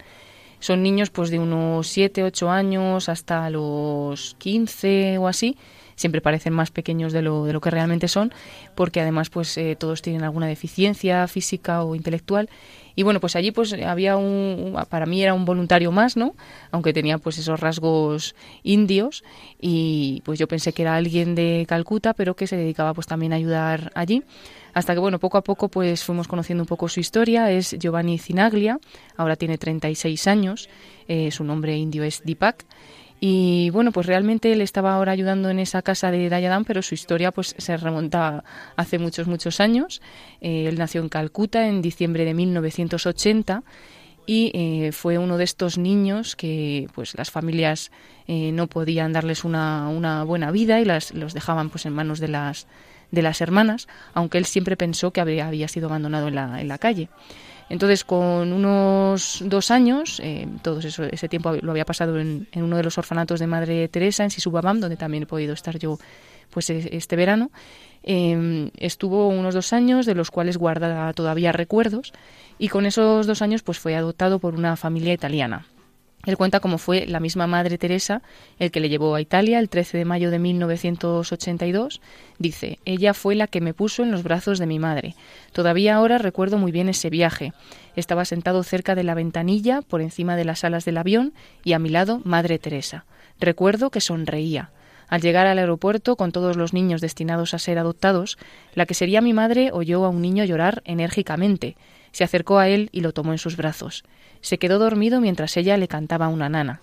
Son 0.59 0.81
niños 0.81 1.11
pues 1.11 1.29
de 1.29 1.37
unos 1.37 1.87
7, 1.89 2.23
8 2.23 2.49
años 2.49 3.09
hasta 3.09 3.47
los 3.51 4.35
15 4.39 5.19
o 5.19 5.27
así, 5.27 5.55
siempre 5.95 6.21
parecen 6.21 6.53
más 6.53 6.71
pequeños 6.71 7.13
de 7.13 7.21
lo, 7.21 7.45
de 7.45 7.53
lo 7.53 7.61
que 7.61 7.71
realmente 7.71 8.07
son, 8.07 8.33
porque 8.75 9.01
además 9.01 9.29
pues 9.29 9.57
eh, 9.57 9.75
todos 9.77 10.01
tienen 10.01 10.23
alguna 10.23 10.47
deficiencia 10.47 11.27
física 11.27 11.83
o 11.83 11.95
intelectual 11.95 12.49
y 12.95 13.03
bueno, 13.03 13.19
pues 13.19 13.35
allí 13.35 13.51
pues 13.51 13.73
había 13.73 14.15
un, 14.15 14.77
para 14.89 15.05
mí 15.05 15.21
era 15.21 15.33
un 15.33 15.43
voluntario 15.43 15.91
más, 15.91 16.15
¿no? 16.15 16.33
Aunque 16.71 16.93
tenía 16.93 17.17
pues 17.17 17.37
esos 17.37 17.59
rasgos 17.59 18.35
indios 18.63 19.23
y 19.59 20.21
pues 20.23 20.39
yo 20.39 20.47
pensé 20.47 20.71
que 20.71 20.83
era 20.83 20.95
alguien 20.95 21.35
de 21.35 21.65
Calcuta, 21.67 22.13
pero 22.13 22.35
que 22.35 22.47
se 22.47 22.55
dedicaba 22.55 22.93
pues 22.93 23.05
también 23.05 23.33
a 23.33 23.35
ayudar 23.35 23.91
allí. 23.95 24.23
Hasta 24.73 24.93
que 24.93 24.99
bueno, 24.99 25.19
poco 25.19 25.37
a 25.37 25.43
poco 25.43 25.67
pues 25.67 26.03
fuimos 26.03 26.27
conociendo 26.27 26.63
un 26.63 26.67
poco 26.67 26.87
su 26.87 27.01
historia. 27.01 27.51
Es 27.51 27.75
Giovanni 27.77 28.17
Cinaglia, 28.17 28.79
ahora 29.17 29.35
tiene 29.35 29.57
36 29.57 30.27
años, 30.27 30.69
eh, 31.09 31.31
su 31.31 31.43
nombre 31.43 31.75
indio 31.75 32.03
es 32.03 32.21
Deepak 32.23 32.65
y 33.27 33.71
bueno, 33.71 33.91
pues 33.91 34.05
realmente 34.05 34.51
él 34.51 34.61
estaba 34.61 34.93
ahora 34.93 35.11
ayudando 35.11 35.49
en 35.49 35.57
esa 35.57 35.81
casa 35.81 36.11
de 36.11 36.29
Dayadan, 36.29 36.63
pero 36.63 36.83
su 36.83 36.93
historia 36.93 37.31
pues 37.31 37.55
se 37.57 37.75
remonta 37.75 38.43
hace 38.75 38.99
muchos, 38.99 39.25
muchos 39.25 39.59
años. 39.59 39.99
Eh, 40.41 40.67
él 40.67 40.77
nació 40.77 41.01
en 41.01 41.09
Calcuta 41.09 41.67
en 41.67 41.81
diciembre 41.81 42.23
de 42.23 42.35
1980 42.35 43.63
y 44.27 44.51
eh, 44.53 44.91
fue 44.91 45.17
uno 45.17 45.39
de 45.39 45.43
estos 45.43 45.79
niños 45.79 46.35
que 46.35 46.87
pues 46.93 47.15
las 47.17 47.31
familias 47.31 47.89
eh, 48.27 48.51
no 48.51 48.67
podían 48.67 49.11
darles 49.11 49.43
una, 49.43 49.89
una, 49.89 50.23
buena 50.23 50.51
vida 50.51 50.79
y 50.79 50.85
las, 50.85 51.11
los 51.11 51.33
dejaban 51.33 51.71
pues 51.71 51.87
en 51.87 51.93
manos 51.93 52.19
de 52.19 52.27
las, 52.27 52.67
de 53.09 53.23
las 53.23 53.41
hermanas, 53.41 53.87
aunque 54.13 54.37
él 54.37 54.45
siempre 54.45 54.77
pensó 54.77 55.09
que 55.09 55.21
había, 55.21 55.47
había 55.47 55.67
sido 55.67 55.87
abandonado 55.87 56.27
en 56.27 56.35
la, 56.35 56.61
en 56.61 56.67
la 56.67 56.77
calle. 56.77 57.09
Entonces, 57.69 58.03
con 58.03 58.53
unos 58.53 59.41
dos 59.45 59.71
años, 59.71 60.19
eh, 60.23 60.47
todo 60.61 60.79
ese 60.79 61.29
tiempo 61.29 61.53
lo 61.61 61.71
había 61.71 61.85
pasado 61.85 62.19
en, 62.19 62.47
uno 62.55 62.77
de 62.77 62.83
los 62.83 62.97
orfanatos 62.97 63.39
de 63.39 63.47
Madre 63.47 63.87
Teresa, 63.87 64.23
en 64.23 64.29
Sisubabam, 64.29 64.79
donde 64.79 64.97
también 64.97 65.23
he 65.23 65.25
podido 65.25 65.53
estar 65.53 65.79
yo 65.79 65.97
pues 66.51 66.69
e, 66.69 66.95
este 66.95 67.15
verano. 67.15 67.49
Em, 68.03 68.69
estuvo 68.77 69.29
unos 69.29 69.55
dos 69.55 69.73
años, 69.73 70.05
de 70.05 70.13
los 70.13 70.29
cuales 70.29 70.57
guarda 70.57 71.11
todavía 71.13 71.51
recuerdos, 71.51 72.13
y 72.59 72.69
con 72.69 72.85
esos 72.85 73.25
dos 73.25 73.41
años 73.41 73.63
pues 73.63 73.79
fue 73.79 73.95
adoptado 73.95 74.37
por 74.37 74.53
una 74.53 74.75
familia 74.75 75.13
italiana. 75.13 75.65
Él 76.25 76.37
cuenta 76.37 76.59
cómo 76.59 76.77
fue 76.77 77.05
la 77.05 77.19
misma 77.19 77.47
Madre 77.47 77.77
Teresa 77.77 78.21
el 78.59 78.71
que 78.71 78.79
le 78.79 78.89
llevó 78.89 79.15
a 79.15 79.21
Italia 79.21 79.59
el 79.59 79.69
13 79.69 79.97
de 79.97 80.05
mayo 80.05 80.31
de 80.31 80.39
1982. 80.39 82.01
Dice, 82.39 82.79
ella 82.85 83.13
fue 83.13 83.35
la 83.35 83.47
que 83.47 83.61
me 83.61 83.73
puso 83.73 84.03
en 84.03 84.11
los 84.11 84.23
brazos 84.23 84.59
de 84.59 84.65
mi 84.65 84.79
madre. 84.79 85.15
Todavía 85.53 85.95
ahora 85.95 86.17
recuerdo 86.17 86.57
muy 86.57 86.71
bien 86.71 86.89
ese 86.89 87.09
viaje. 87.09 87.53
Estaba 87.95 88.25
sentado 88.25 88.63
cerca 88.63 88.95
de 88.95 89.03
la 89.03 89.13
ventanilla, 89.13 89.81
por 89.81 90.01
encima 90.01 90.35
de 90.35 90.45
las 90.45 90.63
alas 90.63 90.85
del 90.85 90.97
avión, 90.97 91.33
y 91.63 91.73
a 91.73 91.79
mi 91.79 91.89
lado 91.89 92.21
Madre 92.23 92.59
Teresa. 92.59 93.05
Recuerdo 93.39 93.89
que 93.89 94.01
sonreía. 94.01 94.71
Al 95.07 95.21
llegar 95.21 95.45
al 95.45 95.59
aeropuerto 95.59 96.15
con 96.15 96.31
todos 96.31 96.57
los 96.57 96.73
niños 96.73 97.01
destinados 97.01 97.53
a 97.53 97.59
ser 97.59 97.77
adoptados, 97.77 98.37
la 98.73 98.85
que 98.85 98.95
sería 98.95 99.21
mi 99.21 99.33
madre 99.33 99.69
oyó 99.71 100.03
a 100.03 100.09
un 100.09 100.21
niño 100.21 100.43
llorar 100.45 100.81
enérgicamente. 100.85 101.75
Se 102.11 102.23
acercó 102.23 102.57
a 102.57 102.69
él 102.69 102.89
y 102.91 103.01
lo 103.01 103.13
tomó 103.13 103.31
en 103.31 103.37
sus 103.37 103.57
brazos. 103.57 104.03
Se 104.45 104.59
quedó 104.59 104.77
dormido 104.77 105.21
mientras 105.21 105.57
ella 105.57 105.75
le 105.75 105.87
cantaba 105.87 106.27
una 106.27 106.49
nana. 106.49 106.81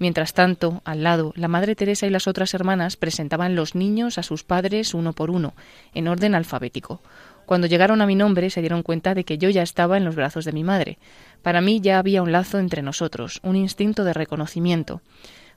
Mientras 0.00 0.34
tanto, 0.34 0.82
al 0.84 1.04
lado, 1.04 1.32
la 1.36 1.46
Madre 1.46 1.76
Teresa 1.76 2.08
y 2.08 2.10
las 2.10 2.26
otras 2.26 2.54
hermanas 2.54 2.96
presentaban 2.96 3.54
los 3.54 3.76
niños 3.76 4.18
a 4.18 4.24
sus 4.24 4.42
padres 4.42 4.94
uno 4.94 5.12
por 5.12 5.30
uno, 5.30 5.54
en 5.94 6.08
orden 6.08 6.34
alfabético. 6.34 7.00
Cuando 7.46 7.68
llegaron 7.68 8.02
a 8.02 8.06
mi 8.06 8.16
nombre 8.16 8.50
se 8.50 8.62
dieron 8.62 8.82
cuenta 8.82 9.14
de 9.14 9.22
que 9.22 9.38
yo 9.38 9.48
ya 9.48 9.62
estaba 9.62 9.96
en 9.96 10.04
los 10.04 10.16
brazos 10.16 10.44
de 10.44 10.50
mi 10.50 10.64
madre. 10.64 10.98
Para 11.40 11.60
mí 11.60 11.80
ya 11.80 12.00
había 12.00 12.20
un 12.20 12.32
lazo 12.32 12.58
entre 12.58 12.82
nosotros, 12.82 13.38
un 13.44 13.54
instinto 13.54 14.02
de 14.02 14.12
reconocimiento, 14.12 15.00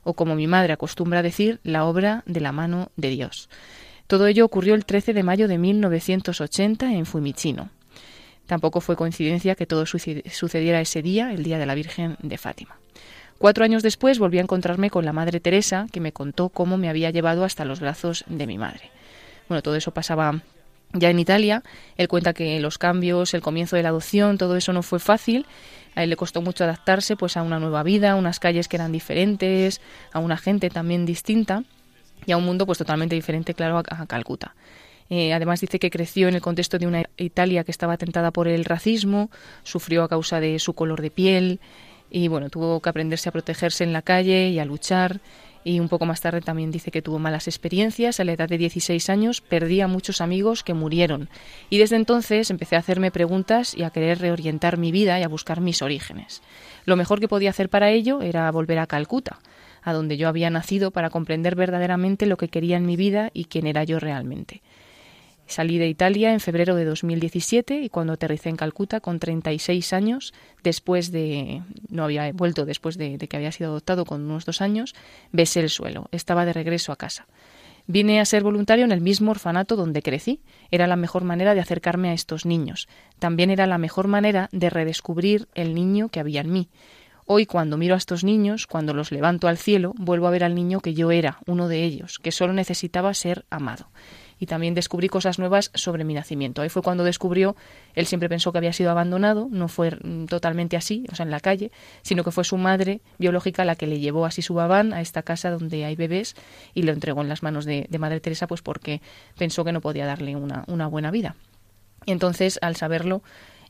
o 0.04 0.12
como 0.12 0.36
mi 0.36 0.46
madre 0.46 0.74
acostumbra 0.74 1.22
decir, 1.22 1.58
la 1.64 1.86
obra 1.86 2.22
de 2.26 2.38
la 2.38 2.52
mano 2.52 2.92
de 2.94 3.08
Dios. 3.08 3.48
Todo 4.06 4.28
ello 4.28 4.44
ocurrió 4.44 4.76
el 4.76 4.84
13 4.84 5.12
de 5.12 5.24
mayo 5.24 5.48
de 5.48 5.58
1980 5.58 6.92
en 6.92 7.04
Fumichino. 7.04 7.70
Tampoco 8.48 8.80
fue 8.80 8.96
coincidencia 8.96 9.54
que 9.54 9.66
todo 9.66 9.84
sucediera 9.84 10.80
ese 10.80 11.02
día, 11.02 11.32
el 11.34 11.44
día 11.44 11.58
de 11.58 11.66
la 11.66 11.74
Virgen 11.74 12.16
de 12.22 12.38
Fátima. 12.38 12.76
Cuatro 13.36 13.62
años 13.62 13.82
después 13.82 14.18
volví 14.18 14.38
a 14.38 14.40
encontrarme 14.40 14.88
con 14.88 15.04
la 15.04 15.12
Madre 15.12 15.38
Teresa, 15.38 15.86
que 15.92 16.00
me 16.00 16.12
contó 16.12 16.48
cómo 16.48 16.78
me 16.78 16.88
había 16.88 17.10
llevado 17.10 17.44
hasta 17.44 17.66
los 17.66 17.78
brazos 17.78 18.24
de 18.26 18.46
mi 18.46 18.56
madre. 18.56 18.90
Bueno, 19.48 19.60
todo 19.60 19.76
eso 19.76 19.92
pasaba 19.92 20.40
ya 20.94 21.10
en 21.10 21.18
Italia. 21.18 21.62
Él 21.98 22.08
cuenta 22.08 22.32
que 22.32 22.58
los 22.58 22.78
cambios, 22.78 23.34
el 23.34 23.42
comienzo 23.42 23.76
de 23.76 23.82
la 23.82 23.90
adopción, 23.90 24.38
todo 24.38 24.56
eso 24.56 24.72
no 24.72 24.82
fue 24.82 24.98
fácil. 24.98 25.44
A 25.94 26.04
él 26.04 26.08
le 26.08 26.16
costó 26.16 26.40
mucho 26.40 26.64
adaptarse 26.64 27.16
pues 27.16 27.36
a 27.36 27.42
una 27.42 27.60
nueva 27.60 27.82
vida, 27.82 28.12
a 28.12 28.16
unas 28.16 28.40
calles 28.40 28.66
que 28.66 28.76
eran 28.76 28.92
diferentes, 28.92 29.82
a 30.10 30.20
una 30.20 30.38
gente 30.38 30.70
también 30.70 31.04
distinta 31.04 31.64
y 32.24 32.32
a 32.32 32.38
un 32.38 32.46
mundo 32.46 32.64
pues 32.64 32.78
totalmente 32.78 33.14
diferente, 33.14 33.52
claro, 33.52 33.78
a 33.78 34.06
Calcuta. 34.06 34.54
Eh, 35.10 35.32
además 35.32 35.60
dice 35.60 35.78
que 35.78 35.90
creció 35.90 36.28
en 36.28 36.34
el 36.34 36.42
contexto 36.42 36.78
de 36.78 36.86
una 36.86 37.04
Italia 37.16 37.64
que 37.64 37.70
estaba 37.70 37.94
atentada 37.94 38.30
por 38.30 38.46
el 38.48 38.64
racismo, 38.64 39.30
sufrió 39.62 40.02
a 40.02 40.08
causa 40.08 40.40
de 40.40 40.58
su 40.58 40.74
color 40.74 41.00
de 41.00 41.10
piel 41.10 41.60
y 42.10 42.28
bueno, 42.28 42.50
tuvo 42.50 42.80
que 42.80 42.88
aprenderse 42.88 43.28
a 43.28 43.32
protegerse 43.32 43.84
en 43.84 43.92
la 43.92 44.02
calle 44.02 44.48
y 44.48 44.58
a 44.58 44.64
luchar. 44.64 45.20
Y 45.64 45.80
un 45.80 45.88
poco 45.88 46.06
más 46.06 46.20
tarde 46.20 46.40
también 46.40 46.70
dice 46.70 46.90
que 46.90 47.02
tuvo 47.02 47.18
malas 47.18 47.46
experiencias. 47.46 48.20
A 48.20 48.24
la 48.24 48.32
edad 48.32 48.48
de 48.48 48.56
16 48.56 49.10
años 49.10 49.40
perdí 49.40 49.80
a 49.80 49.88
muchos 49.88 50.20
amigos 50.20 50.62
que 50.62 50.72
murieron. 50.72 51.28
Y 51.68 51.78
desde 51.78 51.96
entonces 51.96 52.50
empecé 52.50 52.76
a 52.76 52.78
hacerme 52.78 53.10
preguntas 53.10 53.74
y 53.76 53.82
a 53.82 53.90
querer 53.90 54.20
reorientar 54.20 54.78
mi 54.78 54.92
vida 54.92 55.18
y 55.20 55.24
a 55.24 55.28
buscar 55.28 55.60
mis 55.60 55.82
orígenes. 55.82 56.42
Lo 56.86 56.96
mejor 56.96 57.20
que 57.20 57.28
podía 57.28 57.50
hacer 57.50 57.68
para 57.68 57.90
ello 57.90 58.22
era 58.22 58.50
volver 58.50 58.78
a 58.78 58.86
Calcuta, 58.86 59.40
a 59.82 59.92
donde 59.92 60.16
yo 60.16 60.28
había 60.28 60.48
nacido 60.48 60.90
para 60.90 61.10
comprender 61.10 61.54
verdaderamente 61.54 62.24
lo 62.24 62.38
que 62.38 62.48
quería 62.48 62.78
en 62.78 62.86
mi 62.86 62.96
vida 62.96 63.30
y 63.34 63.44
quién 63.44 63.66
era 63.66 63.84
yo 63.84 63.98
realmente. 63.98 64.62
Salí 65.48 65.78
de 65.78 65.88
Italia 65.88 66.34
en 66.34 66.40
febrero 66.40 66.74
de 66.74 66.84
2017 66.84 67.80
y 67.80 67.88
cuando 67.88 68.12
aterricé 68.12 68.50
en 68.50 68.56
Calcuta 68.56 69.00
con 69.00 69.18
36 69.18 69.94
años, 69.94 70.34
después 70.62 71.10
de, 71.10 71.62
no 71.88 72.04
había 72.04 72.30
vuelto 72.32 72.66
después 72.66 72.98
de, 72.98 73.16
que 73.16 73.36
había 73.38 73.50
sido 73.50 73.70
adoptado 73.70 74.04
con 74.04 74.20
unos 74.20 74.44
dos 74.44 74.60
años, 74.60 74.94
besé 75.32 75.60
el 75.60 75.70
suelo, 75.70 76.10
estaba 76.12 76.44
de 76.44 76.52
regreso 76.52 76.92
a 76.92 76.96
casa. 76.96 77.26
Vine 77.86 78.20
a 78.20 78.26
ser 78.26 78.42
voluntario 78.42 78.84
en 78.84 78.92
el 78.92 79.00
mismo 79.00 79.30
orfanato 79.30 79.74
donde 79.74 80.02
crecí. 80.02 80.42
Era 80.70 80.86
la 80.86 80.96
mejor 80.96 81.24
manera 81.24 81.54
de 81.54 81.60
acercarme 81.60 82.10
a 82.10 82.12
estos 82.12 82.44
niños. 82.44 82.86
También 83.18 83.48
era 83.48 83.66
la 83.66 83.78
mejor 83.78 84.06
manera 84.06 84.50
de 84.52 84.68
redescubrir 84.68 85.48
el 85.54 85.74
niño 85.74 86.10
que 86.10 86.20
había 86.20 86.42
en 86.42 86.52
mí. 86.52 86.68
Hoy 87.24 87.46
cuando 87.46 87.78
miro 87.78 87.94
a 87.94 87.98
estos 87.98 88.22
niños, 88.22 88.66
cuando 88.66 88.92
los 88.92 89.12
levanto 89.12 89.48
al 89.48 89.56
cielo, 89.56 89.94
vuelvo 89.96 90.26
a 90.26 90.30
ver 90.30 90.44
al 90.44 90.54
niño 90.54 90.80
que 90.80 90.92
yo 90.92 91.10
era, 91.10 91.38
uno 91.46 91.68
de 91.68 91.84
ellos, 91.84 92.18
que 92.18 92.32
solo 92.32 92.52
necesitaba 92.52 93.14
ser 93.14 93.46
amado 93.48 93.88
y 94.38 94.46
también 94.46 94.74
descubrí 94.74 95.08
cosas 95.08 95.38
nuevas 95.38 95.70
sobre 95.74 96.04
mi 96.04 96.14
nacimiento. 96.14 96.62
Ahí 96.62 96.68
fue 96.68 96.82
cuando 96.82 97.04
descubrió, 97.04 97.56
él 97.94 98.06
siempre 98.06 98.28
pensó 98.28 98.52
que 98.52 98.58
había 98.58 98.72
sido 98.72 98.90
abandonado, 98.90 99.48
no 99.50 99.68
fue 99.68 99.96
totalmente 100.28 100.76
así, 100.76 101.04
o 101.10 101.14
sea, 101.14 101.24
en 101.24 101.30
la 101.30 101.40
calle, 101.40 101.70
sino 102.02 102.24
que 102.24 102.30
fue 102.30 102.44
su 102.44 102.56
madre 102.56 103.00
biológica 103.18 103.64
la 103.64 103.76
que 103.76 103.86
le 103.86 104.00
llevó 104.00 104.26
así 104.26 104.42
su 104.42 104.54
babán 104.54 104.92
a 104.92 105.00
esta 105.00 105.22
casa 105.22 105.50
donde 105.50 105.84
hay 105.84 105.96
bebés 105.96 106.36
y 106.74 106.82
lo 106.82 106.92
entregó 106.92 107.22
en 107.22 107.28
las 107.28 107.42
manos 107.42 107.64
de, 107.64 107.86
Madre 107.98 108.20
Teresa, 108.20 108.46
pues 108.46 108.62
porque 108.62 109.02
pensó 109.36 109.64
que 109.64 109.72
no 109.72 109.80
podía 109.80 110.06
darle 110.06 110.36
una, 110.36 110.62
una 110.68 110.86
buena 110.86 111.10
vida. 111.10 111.34
Y 112.06 112.12
entonces, 112.12 112.60
al 112.62 112.76
saberlo, 112.76 113.22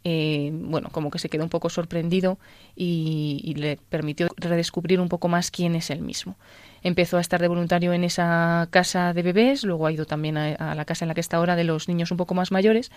eh, 0.04 0.50
bueno, 0.52 0.90
como 0.90 1.10
que 1.10 1.18
se 1.18 1.28
quedó 1.28 1.42
un 1.42 1.50
poco 1.50 1.70
sorprendido 1.70 2.38
y, 2.76 3.54
le 3.56 3.76
permitió 3.76 4.28
redescubrir 4.36 5.00
un 5.00 5.08
poco 5.08 5.28
más 5.28 5.50
quién 5.50 5.74
es 5.74 5.90
él 5.90 6.02
mismo. 6.02 6.36
Empezó 6.82 7.18
a 7.18 7.20
estar 7.20 7.40
de 7.40 7.48
voluntario 7.48 7.92
en 7.92 8.04
esa 8.04 8.68
casa 8.70 9.12
de 9.12 9.22
bebés, 9.22 9.64
luego 9.64 9.86
ha 9.86 9.92
ido 9.92 10.04
también 10.04 10.36
a, 10.36 10.74
la 10.74 10.84
casa 10.84 11.04
en 11.04 11.08
la 11.08 11.14
que 11.14 11.20
está 11.20 11.36
ahora 11.36 11.56
de 11.56 11.64
los 11.64 11.88
niños 11.88 12.10
un 12.10 12.16
poco 12.16 12.34
más 12.34 12.52
mayores 12.52 12.90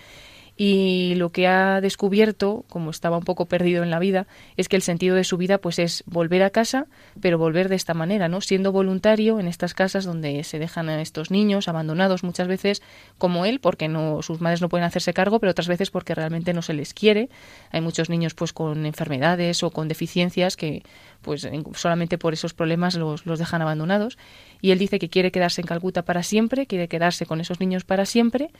y 0.56 1.14
lo 1.14 1.32
que 1.32 1.46
ha 1.46 1.80
descubierto, 1.80 2.64
como 2.68 2.90
estaba 2.90 3.16
un 3.16 3.24
poco 3.24 3.46
perdido 3.46 3.82
en 3.82 3.90
la 3.90 3.98
vida, 3.98 4.26
es 4.56 4.68
que 4.68 4.76
el 4.76 4.82
sentido 4.82 5.16
de 5.16 5.24
su 5.24 5.38
vida 5.38 5.58
pues 5.58 5.78
es 5.78 6.04
volver 6.06 6.42
a 6.42 6.50
casa, 6.50 6.86
pero 7.20 7.38
volver 7.38 7.68
de 7.68 7.76
esta 7.76 7.94
manera, 7.94 8.28
¿no? 8.28 8.40
Siendo 8.42 8.70
voluntario 8.70 9.40
en 9.40 9.48
estas 9.48 9.72
casas 9.72 10.04
donde 10.04 10.44
se 10.44 10.58
dejan 10.58 10.90
a 10.90 11.00
estos 11.00 11.30
niños 11.30 11.68
abandonados 11.68 12.22
muchas 12.22 12.48
veces 12.48 12.82
como 13.16 13.46
él, 13.46 13.60
porque 13.60 13.88
no 13.88 14.20
sus 14.20 14.40
madres 14.40 14.60
no 14.60 14.68
pueden 14.68 14.84
hacerse 14.84 15.14
cargo, 15.14 15.40
pero 15.40 15.52
otras 15.52 15.68
veces 15.68 15.90
porque 15.90 16.14
realmente 16.14 16.52
no 16.52 16.60
se 16.60 16.74
les 16.74 16.92
quiere. 16.92 17.30
Hay 17.70 17.80
muchos 17.80 18.10
niños 18.10 18.34
pues 18.34 18.52
con 18.52 18.84
enfermedades 18.84 19.62
o 19.62 19.70
con 19.70 19.88
deficiencias 19.88 20.56
que 20.56 20.82
pues 21.22 21.48
solamente 21.74 22.18
por 22.18 22.32
esos 22.32 22.52
problemas 22.52 22.94
los, 22.96 23.24
los 23.24 23.38
dejan 23.38 23.62
abandonados. 23.62 24.18
Y 24.60 24.70
él 24.72 24.78
dice 24.78 24.98
que 24.98 25.08
quiere 25.08 25.30
quedarse 25.30 25.60
en 25.60 25.66
Calcuta 25.66 26.02
para 26.02 26.22
siempre, 26.22 26.66
quiere 26.66 26.88
quedarse 26.88 27.24
con 27.26 27.40
esos 27.40 27.60
niños 27.60 27.84
para 27.84 28.04
siempre. 28.04 28.50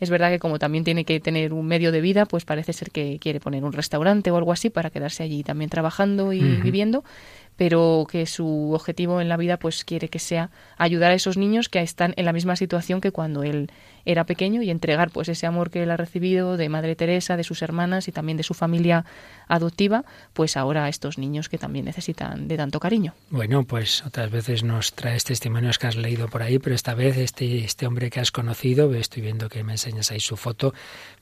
Es 0.00 0.10
verdad 0.10 0.30
que 0.30 0.38
como 0.38 0.58
también 0.58 0.84
tiene 0.84 1.04
que 1.04 1.20
tener 1.20 1.52
un 1.52 1.66
medio 1.66 1.92
de 1.92 2.00
vida, 2.00 2.26
pues 2.26 2.44
parece 2.44 2.72
ser 2.72 2.90
que 2.90 3.18
quiere 3.20 3.40
poner 3.40 3.64
un 3.64 3.72
restaurante 3.72 4.30
o 4.30 4.36
algo 4.36 4.52
así 4.52 4.70
para 4.70 4.90
quedarse 4.90 5.22
allí 5.22 5.42
también 5.42 5.70
trabajando 5.70 6.32
y 6.32 6.40
viviendo 6.40 7.04
pero 7.62 8.08
que 8.10 8.26
su 8.26 8.72
objetivo 8.72 9.20
en 9.20 9.28
la 9.28 9.36
vida 9.36 9.56
pues 9.56 9.84
quiere 9.84 10.08
que 10.08 10.18
sea 10.18 10.50
ayudar 10.78 11.12
a 11.12 11.14
esos 11.14 11.36
niños 11.36 11.68
que 11.68 11.78
están 11.78 12.12
en 12.16 12.24
la 12.24 12.32
misma 12.32 12.56
situación 12.56 13.00
que 13.00 13.12
cuando 13.12 13.44
él 13.44 13.70
era 14.04 14.24
pequeño 14.24 14.62
y 14.62 14.70
entregar 14.70 15.12
pues 15.12 15.28
ese 15.28 15.46
amor 15.46 15.70
que 15.70 15.84
él 15.84 15.92
ha 15.92 15.96
recibido 15.96 16.56
de 16.56 16.68
Madre 16.68 16.96
Teresa, 16.96 17.36
de 17.36 17.44
sus 17.44 17.62
hermanas 17.62 18.08
y 18.08 18.12
también 18.12 18.36
de 18.36 18.42
su 18.42 18.54
familia 18.54 19.04
adoptiva, 19.46 20.04
pues 20.32 20.56
ahora 20.56 20.86
a 20.86 20.88
estos 20.88 21.18
niños 21.18 21.48
que 21.48 21.56
también 21.56 21.84
necesitan 21.84 22.48
de 22.48 22.56
tanto 22.56 22.80
cariño. 22.80 23.14
Bueno, 23.30 23.62
pues 23.62 24.04
otras 24.04 24.32
veces 24.32 24.64
nos 24.64 24.94
traes 24.94 25.22
testimonios 25.22 25.78
que 25.78 25.86
has 25.86 25.94
leído 25.94 26.26
por 26.26 26.42
ahí, 26.42 26.58
pero 26.58 26.74
esta 26.74 26.94
vez 26.94 27.16
este, 27.16 27.58
este 27.58 27.86
hombre 27.86 28.10
que 28.10 28.18
has 28.18 28.32
conocido, 28.32 28.92
estoy 28.94 29.22
viendo 29.22 29.48
que 29.48 29.62
me 29.62 29.74
enseñas 29.74 30.10
ahí 30.10 30.18
su 30.18 30.36
foto, 30.36 30.74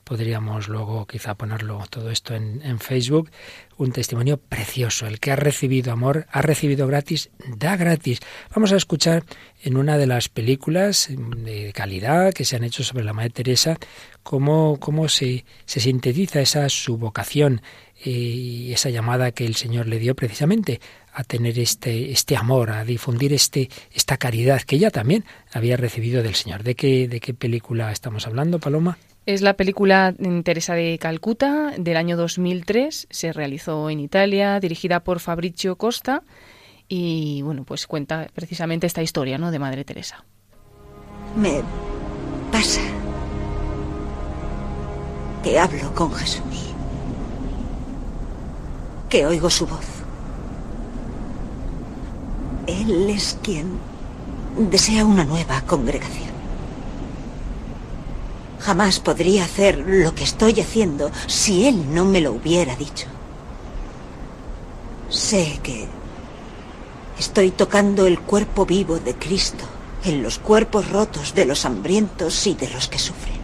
podríamos 0.03 0.67
luego 0.67 1.05
quizá 1.07 1.35
ponerlo 1.35 1.83
todo 1.89 2.11
esto 2.11 2.35
en, 2.35 2.61
en 2.63 2.79
Facebook, 2.79 3.29
un 3.77 3.91
testimonio 3.91 4.37
precioso. 4.37 5.07
El 5.07 5.19
que 5.19 5.31
ha 5.31 5.35
recibido 5.35 5.91
amor, 5.91 6.27
ha 6.31 6.41
recibido 6.41 6.87
gratis, 6.87 7.29
da 7.57 7.75
gratis. 7.75 8.19
Vamos 8.53 8.71
a 8.71 8.77
escuchar 8.77 9.23
en 9.63 9.77
una 9.77 9.97
de 9.97 10.07
las 10.07 10.29
películas 10.29 11.09
de 11.09 11.71
calidad 11.73 12.33
que 12.33 12.45
se 12.45 12.55
han 12.55 12.63
hecho 12.63 12.83
sobre 12.83 13.03
la 13.03 13.13
Madre 13.13 13.31
Teresa 13.31 13.77
cómo, 14.23 14.77
cómo 14.79 15.07
se, 15.07 15.45
se 15.65 15.79
sintetiza 15.79 16.41
esa 16.41 16.69
su 16.69 16.97
vocación 16.97 17.61
eh, 18.03 18.09
y 18.09 18.73
esa 18.73 18.89
llamada 18.89 19.31
que 19.31 19.45
el 19.45 19.55
Señor 19.55 19.87
le 19.87 19.99
dio 19.99 20.15
precisamente 20.15 20.81
a 21.13 21.23
tener 21.23 21.59
este, 21.59 22.11
este 22.11 22.37
amor, 22.37 22.71
a 22.71 22.85
difundir 22.85 23.33
este, 23.33 23.69
esta 23.93 24.17
caridad 24.17 24.61
que 24.61 24.77
ella 24.77 24.91
también 24.91 25.25
había 25.51 25.77
recibido 25.77 26.23
del 26.23 26.35
Señor. 26.35 26.63
¿De 26.63 26.75
qué, 26.75 27.07
¿De 27.07 27.19
qué 27.19 27.33
película 27.33 27.91
estamos 27.91 28.27
hablando, 28.27 28.59
Paloma? 28.59 28.97
Es 29.31 29.41
la 29.41 29.53
película 29.53 30.13
Teresa 30.43 30.73
de 30.73 30.97
Calcuta 30.99 31.71
del 31.77 31.95
año 31.95 32.17
2003, 32.17 33.07
se 33.09 33.31
realizó 33.31 33.89
en 33.89 34.01
Italia, 34.01 34.59
dirigida 34.59 35.05
por 35.05 35.21
Fabrizio 35.21 35.77
Costa 35.77 36.23
y 36.89 37.41
bueno, 37.41 37.63
pues 37.63 37.87
cuenta 37.87 38.27
precisamente 38.33 38.87
esta 38.87 39.01
historia, 39.01 39.37
¿no? 39.37 39.49
de 39.49 39.57
Madre 39.57 39.85
Teresa. 39.85 40.25
Me 41.37 41.61
pasa 42.51 42.81
que 45.45 45.57
hablo 45.57 45.95
con 45.95 46.11
Jesús, 46.11 46.73
que 49.07 49.25
oigo 49.25 49.49
su 49.49 49.65
voz. 49.65 49.87
Él 52.67 53.09
es 53.09 53.39
quien 53.41 53.79
desea 54.69 55.05
una 55.05 55.23
nueva 55.23 55.61
congregación. 55.61 56.40
Jamás 58.61 58.99
podría 58.99 59.45
hacer 59.45 59.79
lo 59.79 60.13
que 60.13 60.23
estoy 60.23 60.59
haciendo 60.59 61.11
si 61.25 61.67
él 61.67 61.93
no 61.93 62.05
me 62.05 62.21
lo 62.21 62.31
hubiera 62.31 62.75
dicho. 62.75 63.07
Sé 65.09 65.59
que 65.63 65.87
estoy 67.17 67.51
tocando 67.51 68.05
el 68.05 68.19
cuerpo 68.19 68.65
vivo 68.65 68.99
de 68.99 69.15
Cristo 69.15 69.65
en 70.03 70.21
los 70.21 70.37
cuerpos 70.37 70.89
rotos 70.91 71.33
de 71.33 71.45
los 71.45 71.65
hambrientos 71.65 72.45
y 72.47 72.53
de 72.53 72.69
los 72.69 72.87
que 72.87 72.99
sufren. 72.99 73.41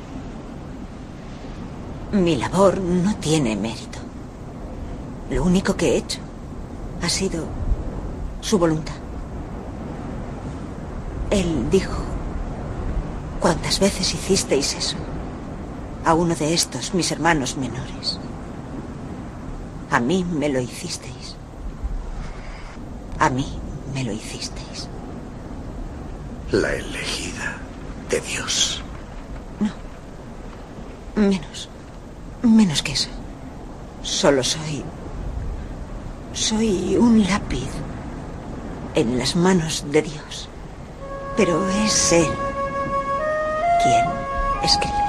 Mi 2.12 2.36
labor 2.36 2.80
no 2.80 3.16
tiene 3.16 3.56
mérito. 3.56 4.00
Lo 5.32 5.44
único 5.44 5.76
que 5.76 5.94
he 5.94 5.98
hecho 5.98 6.20
ha 7.02 7.10
sido 7.10 7.44
su 8.40 8.58
voluntad. 8.58 8.96
Él 11.32 11.70
dijo, 11.70 12.02
¿cuántas 13.42 13.80
veces 13.80 14.14
hicisteis 14.14 14.76
eso? 14.76 14.96
A 16.08 16.14
uno 16.14 16.36
de 16.36 16.54
estos, 16.54 16.94
mis 16.94 17.12
hermanos 17.12 17.58
menores. 17.58 18.18
A 19.92 20.00
mí 20.00 20.24
me 20.24 20.48
lo 20.48 20.62
hicisteis. 20.62 21.36
A 23.20 23.30
mí 23.30 23.46
me 23.94 24.06
lo 24.06 24.14
hicisteis. 24.14 24.88
La 26.54 26.74
elegida 26.74 27.58
de 28.10 28.22
Dios. 28.22 28.82
No. 29.60 31.22
Menos. 31.22 31.68
Menos 32.42 32.82
que 32.82 32.94
eso. 32.94 33.10
Solo 34.02 34.46
soy... 34.46 34.86
Soy 36.32 36.96
un 36.96 37.28
lápiz 37.28 37.68
en 38.96 39.20
las 39.20 39.36
manos 39.36 39.84
de 39.92 40.04
Dios. 40.04 40.48
Pero 41.36 41.68
es 41.70 42.14
Él 42.14 42.30
quien 43.84 44.06
escribe. 44.64 45.07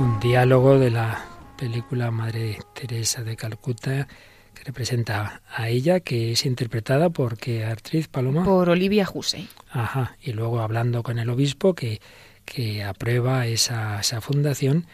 Un 0.00 0.18
diálogo 0.18 0.78
de 0.78 0.90
la 0.90 1.26
película 1.58 2.10
Madre 2.10 2.58
Teresa 2.72 3.22
de 3.22 3.36
Calcuta 3.36 4.08
que 4.54 4.64
representa 4.64 5.42
a 5.46 5.68
ella, 5.68 6.00
que 6.00 6.32
es 6.32 6.46
interpretada 6.46 7.10
por 7.10 7.36
qué 7.36 7.66
actriz 7.66 8.08
Paloma. 8.08 8.42
Por 8.42 8.70
Olivia 8.70 9.06
Hussey. 9.12 9.46
Ajá, 9.70 10.16
y 10.22 10.32
luego 10.32 10.60
hablando 10.60 11.02
con 11.02 11.18
el 11.18 11.28
obispo 11.28 11.74
que, 11.74 12.00
que 12.46 12.82
aprueba 12.82 13.46
esa, 13.46 14.00
esa 14.00 14.22
fundación 14.22 14.86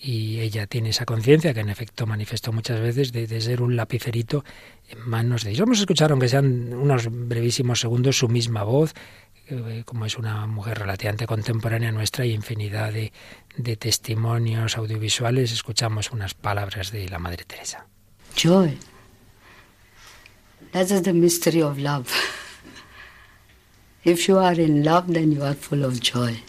y 0.00 0.40
ella 0.40 0.66
tiene 0.66 0.88
esa 0.88 1.04
conciencia 1.04 1.52
que 1.52 1.60
en 1.60 1.68
efecto 1.68 2.06
manifestó 2.06 2.50
muchas 2.50 2.80
veces 2.80 3.12
de, 3.12 3.26
de, 3.26 3.40
ser 3.42 3.60
un 3.60 3.76
lapicerito 3.76 4.42
en 4.88 5.06
manos 5.06 5.44
de 5.44 5.50
Dios. 5.50 5.60
Vamos 5.60 5.78
a 5.78 5.82
escuchar, 5.82 6.12
aunque 6.12 6.28
sean 6.30 6.72
unos 6.72 7.08
brevísimos 7.10 7.80
segundos, 7.80 8.16
su 8.16 8.28
misma 8.28 8.62
voz, 8.62 8.94
eh, 9.48 9.82
como 9.84 10.06
es 10.06 10.18
una 10.18 10.44
mujer 10.48 10.80
relativamente 10.80 11.26
contemporánea 11.26 11.92
nuestra 11.92 12.26
y 12.26 12.32
infinidad 12.32 12.92
de, 12.92 13.12
de 13.56 13.76
testimonios 13.76 14.76
audiovisuales, 14.76 15.52
escuchamos 15.52 16.10
unas 16.10 16.34
palabras 16.34 16.92
de 16.92 17.08
la 17.08 17.18
Madre 17.18 17.44
Teresa. 17.44 17.86
Joy. 18.36 18.78
That 20.72 20.90
is 20.90 21.02
the 21.02 21.12
mystery 21.12 21.62
of 21.62 21.78
love. 21.78 22.08
If 24.04 24.28
you 24.28 24.38
are 24.38 24.60
in 24.60 24.84
love, 24.84 25.12
then 25.12 25.32
you 25.32 25.42
are 25.42 25.54
full 25.54 25.84
of 25.84 26.00
joy. 26.00 26.42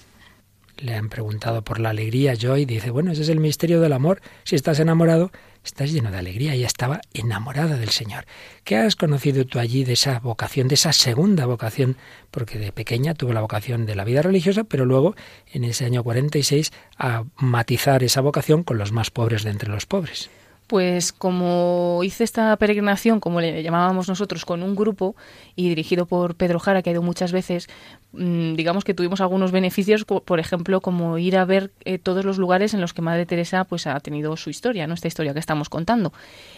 Le 0.78 0.94
han 0.94 1.10
preguntado 1.10 1.64
por 1.64 1.80
la 1.80 1.90
alegría, 1.90 2.36
Joy 2.36 2.66
dice, 2.66 2.92
bueno, 2.92 3.12
ese 3.12 3.24
es 3.24 3.30
el 3.30 3.40
misterio 3.40 3.82
del 3.82 3.94
amor. 3.94 4.22
Si 4.44 4.56
estás 4.56 4.80
enamorado, 4.80 5.32
estás 5.68 5.92
lleno 5.92 6.12
de 6.12 6.18
alegría. 6.18 6.54
Ella 6.54 6.66
estaba 6.66 7.02
enamorada 7.14 7.78
del 7.78 7.90
Señor. 7.90 8.26
¿Qué 8.64 8.78
has 8.78 8.96
conocido 8.96 9.46
tú 9.46 9.60
allí 9.60 9.84
de 9.84 9.94
esa 9.94 10.20
vocación, 10.20 10.68
de 10.68 10.76
esa 10.76 10.94
segunda 10.94 11.46
vocación? 11.46 11.98
Porque 12.32 12.58
de 12.58 12.72
pequeña 12.72 13.14
tuvo 13.14 13.34
la 13.34 13.42
vocación 13.42 13.86
de 13.86 13.96
la 13.96 14.06
vida 14.06 14.22
religiosa, 14.22 14.64
pero 14.64 14.86
luego, 14.86 15.16
en 15.52 15.64
ese 15.64 15.86
año 15.86 16.04
46, 16.04 16.72
a 16.98 17.26
matizar 17.36 18.04
esa 18.04 18.22
vocación 18.22 18.64
con 18.64 18.78
los 18.78 18.92
más 18.92 19.12
pobres 19.12 19.44
de 19.44 19.52
entre 19.52 19.70
los 19.70 19.86
pobres. 19.86 20.30
Pues 20.68 21.14
como 21.14 22.02
hice 22.04 22.26
esta 22.26 22.56
peregrinación, 22.58 23.22
como 23.22 23.40
le 23.40 23.64
llamábamos 23.64 24.10
nosotros, 24.10 24.44
con 24.44 24.64
un 24.64 24.76
grupo 24.76 25.16
y 25.56 25.70
dirigido 25.70 26.06
por 26.06 26.36
Pedro 26.36 26.60
Jara, 26.60 26.82
que 26.82 26.90
ha 26.90 26.94
ido 26.94 27.02
muchas 27.02 27.32
veces, 27.32 27.70
mmm, 28.12 28.56
digamos 28.56 28.84
que 28.84 28.94
tuvimos 28.94 29.22
algunos 29.22 29.52
beneficios, 29.52 30.04
por 30.04 30.40
ejemplo, 30.40 30.82
como 30.82 31.18
ir 31.18 31.38
a 31.38 31.46
ver 31.46 31.72
eh, 31.86 31.98
todos 32.00 32.26
los 32.26 32.38
lugares 32.38 32.74
en 32.74 32.82
los 32.82 32.94
que 32.94 33.02
Madre 33.02 33.26
Teresa 33.26 33.64
pues 33.64 33.88
ha 33.88 33.98
tenido 34.02 34.36
su 34.36 34.50
historia, 34.50 34.88
¿no? 34.88 34.94
esta 34.94 35.08
historia 35.08 35.34
que 35.34 35.40
estamos 35.40 35.70
contando. 35.70 36.12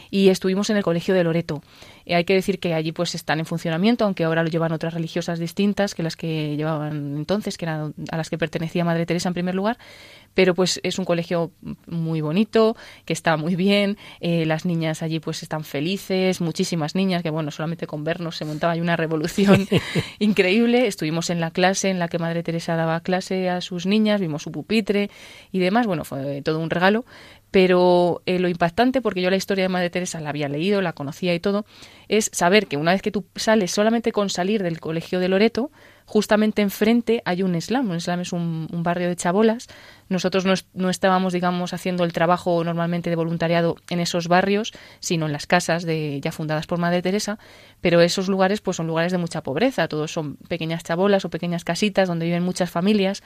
Y 0.09 0.29
estuvimos 0.29 0.71
en 0.71 0.77
el 0.77 0.83
Colegio 0.83 1.13
de 1.13 1.23
Loreto. 1.23 1.61
Y 2.09 2.15
hay 2.15 2.23
que 2.23 2.33
decir 2.33 2.57
que 2.59 2.73
allí 2.73 2.91
pues 2.91 3.13
están 3.13 3.37
en 3.37 3.45
funcionamiento, 3.45 4.03
aunque 4.03 4.23
ahora 4.23 4.41
lo 4.41 4.49
llevan 4.49 4.71
otras 4.71 4.95
religiosas 4.95 5.37
distintas 5.37 5.93
que 5.93 6.01
las 6.01 6.15
que 6.15 6.57
llevaban 6.57 7.15
entonces, 7.15 7.55
que 7.55 7.65
eran 7.65 7.93
a 8.09 8.17
las 8.17 8.31
que 8.31 8.39
pertenecía 8.39 8.83
Madre 8.83 9.05
Teresa 9.05 9.29
en 9.29 9.35
primer 9.35 9.53
lugar, 9.53 9.77
pero 10.33 10.55
pues 10.55 10.79
es 10.81 10.97
un 10.97 11.05
colegio 11.05 11.51
muy 11.85 12.21
bonito, 12.21 12.75
que 13.05 13.13
está 13.13 13.37
muy 13.37 13.55
bien, 13.55 13.99
eh, 14.21 14.47
las 14.47 14.65
niñas 14.65 15.03
allí 15.03 15.19
pues 15.19 15.43
están 15.43 15.63
felices, 15.63 16.41
muchísimas 16.41 16.95
niñas 16.95 17.21
que 17.21 17.29
bueno, 17.29 17.51
solamente 17.51 17.85
con 17.85 18.03
vernos 18.03 18.37
se 18.37 18.45
montaba 18.45 18.73
ahí 18.73 18.81
una 18.81 18.95
revolución 18.95 19.67
increíble, 20.17 20.87
estuvimos 20.87 21.29
en 21.29 21.39
la 21.39 21.51
clase 21.51 21.91
en 21.91 21.99
la 21.99 22.07
que 22.07 22.17
Madre 22.17 22.41
Teresa 22.41 22.75
daba 22.75 23.01
clase 23.01 23.51
a 23.51 23.61
sus 23.61 23.85
niñas, 23.85 24.19
vimos 24.19 24.41
su 24.41 24.51
pupitre 24.51 25.11
y 25.51 25.59
demás, 25.59 25.85
bueno, 25.85 26.05
fue 26.05 26.41
todo 26.41 26.57
un 26.57 26.71
regalo, 26.71 27.05
pero 27.51 28.21
eh, 28.25 28.39
lo 28.39 28.47
impactante, 28.47 29.01
porque 29.01 29.21
yo 29.21 29.29
la 29.29 29.35
historia 29.35 29.63
de 29.63 29.69
Madre 29.69 29.89
Teresa 29.89 30.19
la 30.19 30.29
había 30.29 30.49
leído, 30.49 30.81
la 30.81 30.93
conocía 30.93 31.33
y 31.33 31.39
todo, 31.39 31.65
es 32.07 32.29
saber 32.33 32.67
que 32.67 32.77
una 32.77 32.91
vez 32.91 33.01
que 33.01 33.11
tú 33.11 33.25
sales 33.35 33.71
solamente 33.71 34.11
con 34.11 34.29
salir 34.29 34.61
del 34.63 34.79
colegio 34.79 35.19
de 35.19 35.29
Loreto, 35.29 35.71
justamente 36.09 36.63
enfrente 36.63 37.21
hay 37.23 37.43
un 37.43 37.59
slam. 37.61 37.89
Un 37.89 38.01
slam 38.01 38.21
es 38.21 38.33
un, 38.33 38.67
un 38.71 38.83
barrio 38.83 39.07
de 39.07 39.15
chabolas. 39.15 39.67
Nosotros 40.09 40.43
no, 40.43 40.55
no, 40.73 40.89
estábamos, 40.89 41.33
digamos, 41.33 41.71
haciendo 41.73 42.03
el 42.03 42.13
trabajo 42.13 42.63
normalmente 42.63 43.11
de 43.11 43.15
voluntariado 43.15 43.75
en 43.89 43.99
esos 43.99 44.27
barrios, 44.27 44.73
sino 44.99 45.27
en 45.27 45.31
las 45.31 45.45
casas 45.45 45.83
de, 45.83 46.19
ya 46.19 46.31
fundadas 46.31 46.65
por 46.65 46.79
Madre 46.79 47.03
Teresa, 47.03 47.37
pero 47.79 48.01
esos 48.01 48.27
lugares 48.27 48.59
pues 48.59 48.77
son 48.77 48.87
lugares 48.87 49.11
de 49.11 49.19
mucha 49.19 49.43
pobreza. 49.43 49.87
Todos 49.87 50.11
son 50.11 50.37
pequeñas 50.47 50.83
chabolas 50.83 51.25
o 51.25 51.29
pequeñas 51.29 51.63
casitas 51.63 52.07
donde 52.07 52.25
viven 52.25 52.43
muchas 52.43 52.71
familias. 52.71 53.21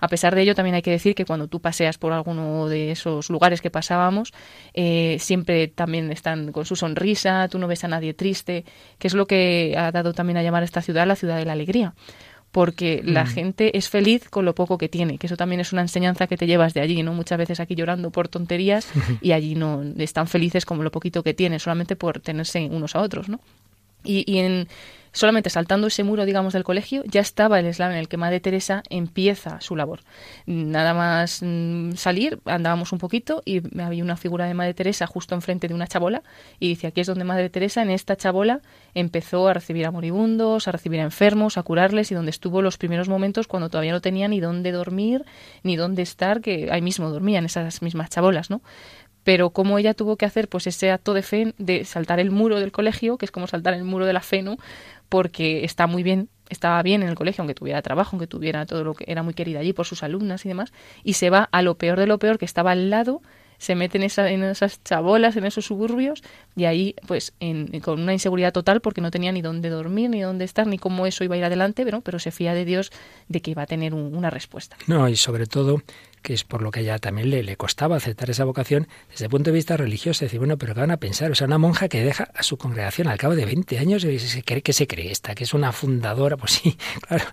A 0.00 0.08
pesar 0.08 0.34
de 0.34 0.42
ello, 0.42 0.54
también 0.54 0.74
hay 0.74 0.82
que 0.82 0.90
decir 0.90 1.14
que 1.14 1.24
cuando 1.24 1.48
tú 1.48 1.60
paseas 1.60 1.98
por 1.98 2.12
alguno 2.12 2.68
de 2.68 2.90
esos 2.90 3.30
lugares 3.30 3.60
que 3.60 3.70
pasábamos, 3.70 4.32
eh, 4.74 5.16
siempre 5.20 5.68
también 5.68 6.10
están 6.12 6.52
con 6.52 6.64
su 6.66 6.76
sonrisa, 6.76 7.48
tú 7.48 7.58
no 7.58 7.66
ves 7.66 7.84
a 7.84 7.88
nadie 7.88 8.14
triste, 8.14 8.64
que 8.98 9.08
es 9.08 9.14
lo 9.14 9.26
que 9.26 9.74
ha 9.78 9.90
dado 9.92 10.12
también 10.12 10.36
a 10.36 10.42
llamar 10.42 10.62
a 10.62 10.66
esta 10.66 10.82
ciudad 10.82 11.06
la 11.06 11.16
ciudad 11.16 11.36
de 11.38 11.44
la 11.44 11.52
alegría 11.52 11.94
porque 12.52 13.02
la 13.04 13.24
Mm. 13.24 13.26
gente 13.26 13.76
es 13.76 13.90
feliz 13.90 14.30
con 14.30 14.46
lo 14.46 14.54
poco 14.54 14.78
que 14.78 14.88
tiene, 14.88 15.18
que 15.18 15.26
eso 15.26 15.36
también 15.36 15.60
es 15.60 15.74
una 15.74 15.82
enseñanza 15.82 16.26
que 16.26 16.38
te 16.38 16.46
llevas 16.46 16.72
de 16.72 16.80
allí, 16.80 17.02
¿no? 17.02 17.12
Muchas 17.12 17.36
veces 17.36 17.60
aquí 17.60 17.74
llorando 17.74 18.10
por 18.10 18.28
tonterías 18.28 18.88
y 19.20 19.32
allí 19.32 19.54
no 19.56 19.82
están 19.98 20.26
felices 20.26 20.64
con 20.64 20.82
lo 20.82 20.90
poquito 20.90 21.22
que 21.22 21.34
tienen, 21.34 21.60
solamente 21.60 21.96
por 21.96 22.20
tenerse 22.20 22.66
unos 22.70 22.94
a 22.96 23.00
otros, 23.02 23.28
¿no? 23.28 23.40
Y, 24.04 24.24
y 24.32 24.38
en 24.38 24.68
solamente 25.16 25.48
saltando 25.48 25.86
ese 25.86 26.04
muro, 26.04 26.26
digamos, 26.26 26.52
del 26.52 26.62
colegio, 26.62 27.02
ya 27.06 27.22
estaba 27.22 27.58
el 27.58 27.72
slam 27.72 27.92
en 27.92 27.96
el 27.96 28.06
que 28.06 28.18
Madre 28.18 28.38
Teresa 28.38 28.82
empieza 28.90 29.62
su 29.62 29.74
labor. 29.74 30.00
Nada 30.44 30.92
más 30.92 31.40
mm, 31.42 31.92
salir, 31.92 32.38
andábamos 32.44 32.92
un 32.92 32.98
poquito 32.98 33.40
y 33.46 33.62
había 33.80 34.04
una 34.04 34.18
figura 34.18 34.44
de 34.44 34.52
Madre 34.52 34.74
Teresa 34.74 35.06
justo 35.06 35.34
enfrente 35.34 35.68
de 35.68 35.74
una 35.74 35.86
chabola 35.86 36.22
y 36.60 36.68
dice, 36.68 36.86
aquí 36.86 37.00
es 37.00 37.06
donde 37.06 37.24
Madre 37.24 37.48
Teresa, 37.48 37.80
en 37.80 37.88
esta 37.88 38.16
chabola, 38.16 38.60
empezó 38.92 39.48
a 39.48 39.54
recibir 39.54 39.86
a 39.86 39.90
moribundos, 39.90 40.68
a 40.68 40.72
recibir 40.72 41.00
a 41.00 41.04
enfermos, 41.04 41.56
a 41.56 41.62
curarles 41.62 42.12
y 42.12 42.14
donde 42.14 42.30
estuvo 42.30 42.60
los 42.60 42.76
primeros 42.76 43.08
momentos 43.08 43.46
cuando 43.46 43.70
todavía 43.70 43.92
no 43.92 44.02
tenía 44.02 44.28
ni 44.28 44.40
dónde 44.40 44.70
dormir, 44.70 45.24
ni 45.62 45.76
dónde 45.76 46.02
estar, 46.02 46.42
que 46.42 46.70
ahí 46.70 46.82
mismo 46.82 47.08
dormían 47.08 47.46
esas 47.46 47.80
mismas 47.80 48.10
chabolas, 48.10 48.50
¿no? 48.50 48.60
pero 49.26 49.50
como 49.50 49.76
ella 49.76 49.92
tuvo 49.92 50.14
que 50.14 50.24
hacer 50.24 50.46
pues 50.46 50.68
ese 50.68 50.92
acto 50.92 51.12
de 51.12 51.22
fe 51.22 51.52
de 51.58 51.84
saltar 51.84 52.20
el 52.20 52.30
muro 52.30 52.60
del 52.60 52.70
colegio, 52.70 53.18
que 53.18 53.24
es 53.24 53.32
como 53.32 53.48
saltar 53.48 53.74
el 53.74 53.82
muro 53.82 54.06
de 54.06 54.12
la 54.12 54.20
fe, 54.20 54.40
¿no? 54.40 54.56
Porque 55.08 55.64
está 55.64 55.86
muy 55.86 56.02
bien, 56.02 56.28
estaba 56.48 56.82
bien 56.82 57.02
en 57.02 57.08
el 57.08 57.14
colegio, 57.14 57.42
aunque 57.42 57.54
tuviera 57.54 57.82
trabajo, 57.82 58.10
aunque 58.12 58.26
tuviera 58.26 58.66
todo 58.66 58.84
lo 58.84 58.94
que 58.94 59.04
era 59.08 59.22
muy 59.22 59.34
querida 59.34 59.60
allí 59.60 59.72
por 59.72 59.86
sus 59.86 60.02
alumnas 60.02 60.44
y 60.44 60.48
demás, 60.48 60.72
y 61.04 61.14
se 61.14 61.30
va 61.30 61.48
a 61.52 61.62
lo 61.62 61.76
peor 61.76 61.98
de 61.98 62.06
lo 62.06 62.18
peor, 62.18 62.38
que 62.38 62.44
estaba 62.44 62.72
al 62.72 62.90
lado, 62.90 63.22
se 63.58 63.74
mete 63.74 63.96
en, 63.96 64.04
esa, 64.04 64.30
en 64.30 64.44
esas 64.44 64.82
chabolas, 64.84 65.34
en 65.36 65.46
esos 65.46 65.64
suburbios, 65.64 66.22
y 66.56 66.66
ahí, 66.66 66.94
pues, 67.06 67.32
en, 67.40 67.80
con 67.80 68.00
una 68.00 68.12
inseguridad 68.12 68.52
total, 68.52 68.82
porque 68.82 69.00
no 69.00 69.10
tenía 69.10 69.32
ni 69.32 69.40
dónde 69.40 69.70
dormir, 69.70 70.10
ni 70.10 70.20
dónde 70.20 70.44
estar, 70.44 70.66
ni 70.66 70.76
cómo 70.78 71.06
eso 71.06 71.24
iba 71.24 71.36
a 71.36 71.38
ir 71.38 71.44
adelante, 71.44 71.82
pero, 71.84 72.02
pero 72.02 72.18
se 72.18 72.30
fía 72.32 72.52
de 72.52 72.66
Dios 72.66 72.92
de 73.28 73.40
que 73.40 73.52
iba 73.52 73.62
a 73.62 73.66
tener 73.66 73.94
un- 73.94 74.14
una 74.14 74.28
respuesta. 74.28 74.76
No, 74.86 75.08
y 75.08 75.16
sobre 75.16 75.46
todo, 75.46 75.82
que 76.26 76.34
es 76.34 76.42
por 76.42 76.60
lo 76.60 76.72
que 76.72 76.80
ella 76.80 76.98
también 76.98 77.30
le, 77.30 77.56
costaba 77.56 77.94
aceptar 77.94 78.28
esa 78.30 78.44
vocación 78.44 78.88
desde 79.12 79.26
el 79.26 79.30
punto 79.30 79.50
de 79.50 79.54
vista 79.54 79.76
religioso. 79.76 80.24
Decir, 80.24 80.40
bueno, 80.40 80.58
pero 80.58 80.74
¿qué 80.74 80.80
van 80.80 80.90
a 80.90 80.96
pensar? 80.96 81.30
O 81.30 81.36
sea, 81.36 81.46
una 81.46 81.56
monja 81.56 81.88
que 81.88 82.02
deja 82.02 82.24
a 82.34 82.42
su 82.42 82.56
congregación 82.56 83.06
al 83.06 83.16
cabo 83.16 83.36
de 83.36 83.44
20 83.44 83.78
años 83.78 84.02
y 84.02 84.18
se 84.18 84.42
cree 84.42 84.60
que 84.60 84.72
se 84.72 84.88
cree 84.88 85.12
esta, 85.12 85.36
que 85.36 85.44
es 85.44 85.54
una 85.54 85.70
fundadora. 85.70 86.36
Pues 86.46 86.52
sí, 86.52 86.76
claro, 87.06 87.24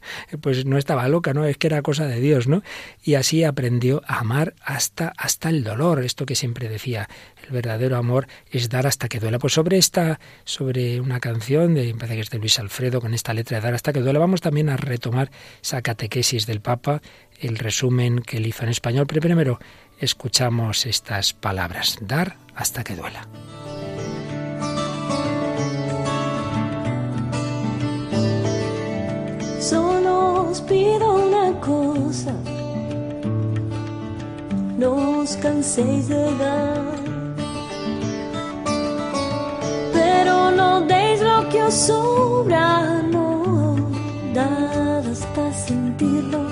pues 0.41 0.65
no 0.65 0.77
estaba 0.77 1.07
loca, 1.07 1.33
¿no? 1.33 1.45
Es 1.45 1.57
que 1.57 1.67
era 1.67 1.81
cosa 1.81 2.05
de 2.07 2.19
Dios, 2.19 2.47
¿no? 2.47 2.61
Y 3.03 3.15
así 3.15 3.43
aprendió 3.43 4.01
a 4.07 4.19
amar 4.19 4.53
hasta, 4.63 5.13
hasta 5.17 5.49
el 5.49 5.63
dolor. 5.63 6.03
Esto 6.03 6.25
que 6.25 6.35
siempre 6.35 6.69
decía, 6.69 7.09
el 7.43 7.51
verdadero 7.51 7.97
amor 7.97 8.27
es 8.51 8.69
dar 8.69 8.87
hasta 8.87 9.09
que 9.09 9.19
duela. 9.19 9.39
Pues 9.39 9.53
sobre 9.53 9.77
esta, 9.77 10.19
sobre 10.45 11.01
una 11.01 11.19
canción 11.19 11.73
de, 11.73 11.93
parece 11.95 12.15
que 12.15 12.21
es 12.21 12.29
de 12.29 12.39
Luis 12.39 12.59
Alfredo, 12.59 13.01
con 13.01 13.13
esta 13.13 13.33
letra 13.33 13.57
de 13.57 13.63
dar 13.63 13.73
hasta 13.73 13.91
que 13.91 14.01
duela, 14.01 14.19
vamos 14.19 14.41
también 14.41 14.69
a 14.69 14.77
retomar 14.77 15.31
esa 15.61 15.81
catequesis 15.81 16.45
del 16.45 16.61
Papa, 16.61 17.01
el 17.47 17.57
resumen 17.57 18.19
que 18.19 18.37
él 18.37 18.47
hizo 18.47 18.63
en 18.63 18.69
español. 18.69 19.05
Pero 19.07 19.21
primero 19.21 19.59
escuchamos 19.97 20.85
estas 20.85 21.33
palabras, 21.33 21.97
dar 22.01 22.37
hasta 22.55 22.83
que 22.83 22.95
duela. 22.95 23.27
Solo 29.59 30.49
os 30.49 30.59
pido 30.61 31.25
una 31.25 31.59
cosa, 31.61 32.33
no 34.77 35.21
os 35.21 35.37
canséis 35.37 36.09
de 36.09 36.37
dar, 36.37 36.99
pero 39.93 40.51
no 40.51 40.81
deis 40.81 41.21
lo 41.21 41.47
que 41.47 41.63
os 41.63 41.73
sobra, 41.73 43.01
no, 43.03 43.89
dad 44.33 45.07
hasta 45.07 45.53
sentirlo, 45.53 46.42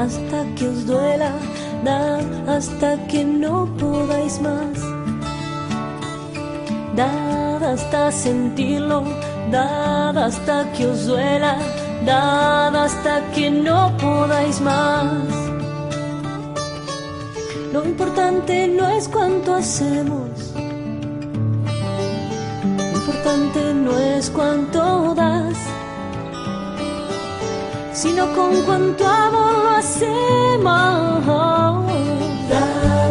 hasta 0.00 0.44
que 0.56 0.66
os 0.66 0.86
duela, 0.86 1.32
dad 1.84 2.24
hasta 2.48 2.96
que 3.06 3.22
no 3.24 3.66
podáis 3.76 4.40
más. 4.40 4.78
Dad 6.96 7.62
hasta 7.62 8.10
sentirlo, 8.10 9.02
dad 9.50 10.16
hasta 10.16 10.72
que 10.72 10.86
os 10.86 11.06
duela, 11.06 11.56
dad 12.06 12.74
hasta 12.74 13.30
que 13.32 13.50
no 13.50 13.94
podáis 13.98 14.60
más. 14.60 15.28
Lo 17.72 17.84
importante 17.84 18.68
no 18.68 18.88
es 18.88 19.06
cuánto 19.06 19.54
hacemos, 19.54 20.30
lo 22.76 22.98
importante 22.98 23.74
no 23.74 23.98
es 23.98 24.30
cuánto 24.30 25.14
das, 25.14 25.58
sino 28.00 28.34
con 28.34 28.62
cuánto 28.62 29.06
amor 29.06 29.52
lo 29.52 29.70
hacemos. 29.70 31.20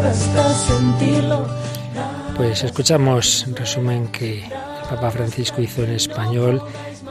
Hasta 0.03 0.53
sentirlo. 0.53 1.47
Pues 2.35 2.63
escuchamos 2.63 3.45
un 3.45 3.55
resumen 3.55 4.07
que 4.07 4.45
el 4.45 4.49
Papa 4.89 5.11
Francisco 5.11 5.61
hizo 5.61 5.83
en 5.83 5.91
español 5.91 6.63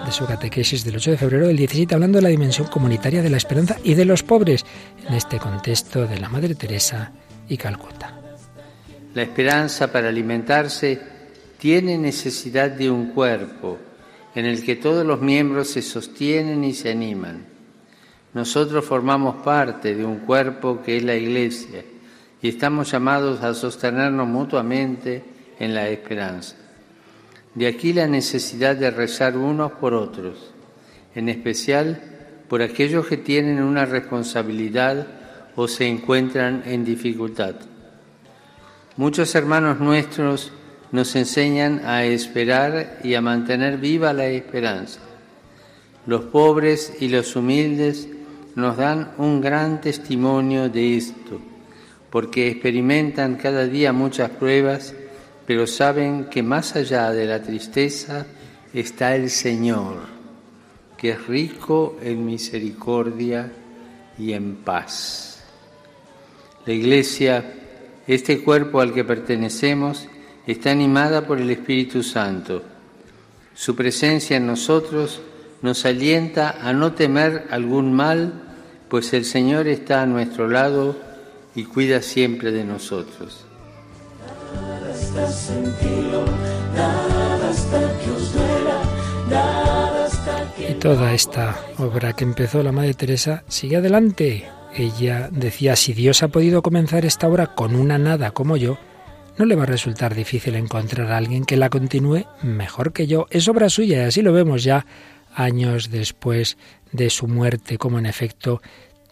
de 0.05 0.11
su 0.11 0.27
catequesis 0.27 0.85
del 0.85 0.97
8 0.97 1.13
de 1.13 1.17
febrero 1.19 1.47
del 1.47 1.57
17, 1.57 1.95
hablando 1.95 2.19
de 2.19 2.23
la 2.23 2.31
dimensión 2.31 2.67
comunitaria 2.67 3.23
de 3.23 3.31
la 3.31 3.37
esperanza 3.37 3.77
y 3.85 3.95
de 3.95 4.05
los 4.05 4.25
pobres 4.25 4.67
en 5.07 5.15
este 5.15 5.39
contexto 5.39 6.09
de 6.09 6.19
la 6.19 6.29
Madre 6.29 6.57
Teresa 6.57 7.13
y 7.49 7.57
Calcuta. 7.57 8.19
La 9.15 9.23
esperanza 9.23 9.93
para 9.93 10.09
alimentarse 10.09 11.01
tiene 11.59 11.97
necesidad 11.97 12.71
de 12.73 12.91
un 12.91 13.13
cuerpo 13.13 13.79
en 14.35 14.47
el 14.47 14.65
que 14.65 14.75
todos 14.75 15.07
los 15.07 15.21
miembros 15.21 15.71
se 15.71 15.83
sostienen 15.83 16.65
y 16.65 16.75
se 16.75 16.91
animan. 16.91 17.58
Nosotros 18.39 18.85
formamos 18.85 19.43
parte 19.43 19.97
de 19.97 20.05
un 20.05 20.21
cuerpo 20.21 20.81
que 20.81 20.97
es 20.97 21.03
la 21.03 21.17
Iglesia 21.17 21.83
y 22.41 22.49
estamos 22.51 22.89
llamados 22.89 23.43
a 23.43 23.53
sostenernos 23.53 24.29
mutuamente 24.29 25.25
en 25.59 25.75
la 25.75 25.89
esperanza. 25.89 26.55
De 27.57 27.67
aquí 27.67 27.93
la 27.93 28.07
necesidad 28.07 28.77
de 28.77 28.93
rezar 28.93 29.37
unos 29.37 29.73
por 29.73 29.93
otros, 29.93 30.53
en 31.17 31.29
especial 31.29 32.01
por 32.49 32.63
aquellos 32.63 33.09
que 33.09 33.17
tienen 33.17 33.61
una 33.61 33.87
responsabilidad 33.87 35.09
o 35.57 35.67
se 35.67 35.89
encuentran 35.89 36.63
en 36.65 36.85
dificultad. 36.85 37.57
Muchos 38.97 39.35
hermanos 39.35 39.81
nuestros 39.81 40.53
nos 40.93 41.17
enseñan 41.17 41.83
a 41.85 42.05
esperar 42.05 43.01
y 43.03 43.15
a 43.15 43.21
mantener 43.21 43.79
viva 43.79 44.13
la 44.13 44.27
esperanza. 44.27 45.01
Los 46.07 46.27
pobres 46.27 46.99
y 47.01 47.09
los 47.09 47.35
humildes 47.35 48.11
nos 48.59 48.77
dan 48.77 49.13
un 49.19 49.41
gran 49.41 49.81
testimonio 49.81 50.69
de 50.69 50.97
esto, 50.97 51.39
porque 52.11 52.49
experimentan 52.49 53.37
cada 53.37 53.67
día 53.67 53.93
muchas 53.93 54.31
pruebas, 54.31 54.95
pero 55.47 55.65
saben 55.65 56.25
que 56.25 56.43
más 56.43 56.75
allá 56.75 57.13
de 57.13 57.27
la 57.27 57.41
tristeza 57.41 58.27
está 58.75 59.15
el 59.15 59.31
Señor, 59.31 59.99
que 60.97 61.11
es 61.11 61.27
rico 61.29 61.99
en 62.03 62.27
misericordia 62.27 63.53
y 64.19 64.33
en 64.33 64.57
paz. 64.57 65.45
La 66.67 66.73
Iglesia, 66.73 67.55
este 68.09 68.43
cuerpo 68.43 68.81
al 68.81 68.93
que 68.93 69.05
pertenecemos, 69.05 70.09
está 70.49 70.73
animada 70.73 71.25
por 71.25 71.39
el 71.39 71.49
Espíritu 71.51 72.03
Santo. 72.03 72.65
Su 73.55 73.77
presencia 73.77 74.37
en 74.37 74.49
nosotros 74.49 75.21
nos 75.63 75.85
alienta 75.85 76.57
a 76.61 76.73
no 76.73 76.95
temer 76.95 77.47
algún 77.51 77.93
mal, 77.93 78.48
pues 78.89 79.13
el 79.13 79.25
Señor 79.25 79.69
está 79.69 80.03
a 80.03 80.07
nuestro 80.07 80.49
lado 80.49 80.97
y 81.55 81.65
cuida 81.65 82.03
siempre 82.03 82.53
de 82.53 82.65
nosotros. 82.65 83.45
hasta 87.49 87.81
que 87.99 88.11
os 88.11 88.33
duela, 88.33 88.83
dad 89.31 90.05
hasta 90.05 90.55
que 90.55 90.71
Y 90.73 90.75
toda 90.75 91.13
esta 91.13 91.57
obra 91.79 92.13
que 92.13 92.25
empezó 92.25 92.63
la 92.63 92.73
Madre 92.73 92.95
Teresa 92.95 93.45
sigue 93.49 93.77
adelante. 93.77 94.49
Ella 94.75 95.29
decía, 95.33 95.77
si 95.77 95.93
Dios 95.93 96.23
ha 96.23 96.29
podido 96.29 96.63
comenzar 96.63 97.05
esta 97.05 97.27
obra 97.27 97.49
con 97.49 97.75
una 97.75 97.99
nada 97.99 98.31
como 98.31 98.57
yo, 98.57 98.79
no 99.39 99.45
le 99.45 99.57
va 99.57 99.63
a 99.63 99.67
resultar 99.67 100.15
difícil 100.15 100.57
encontrar 100.57 101.11
a 101.11 101.17
alguien 101.17 101.45
que 101.45 101.57
la 101.57 101.71
continúe 101.71 102.25
mejor 102.43 102.93
que 102.93 103.07
yo. 103.07 103.27
Es 103.31 103.49
obra 103.49 103.71
suya 103.71 103.99
y 103.99 104.07
así 104.07 104.23
lo 104.23 104.33
vemos 104.33 104.63
ya 104.65 104.85
años 105.35 105.91
después 105.91 106.59
de 106.93 107.11
su 107.11 107.29
muerte, 107.29 107.79
como 107.79 107.99
en 107.99 108.07
efecto 108.07 108.61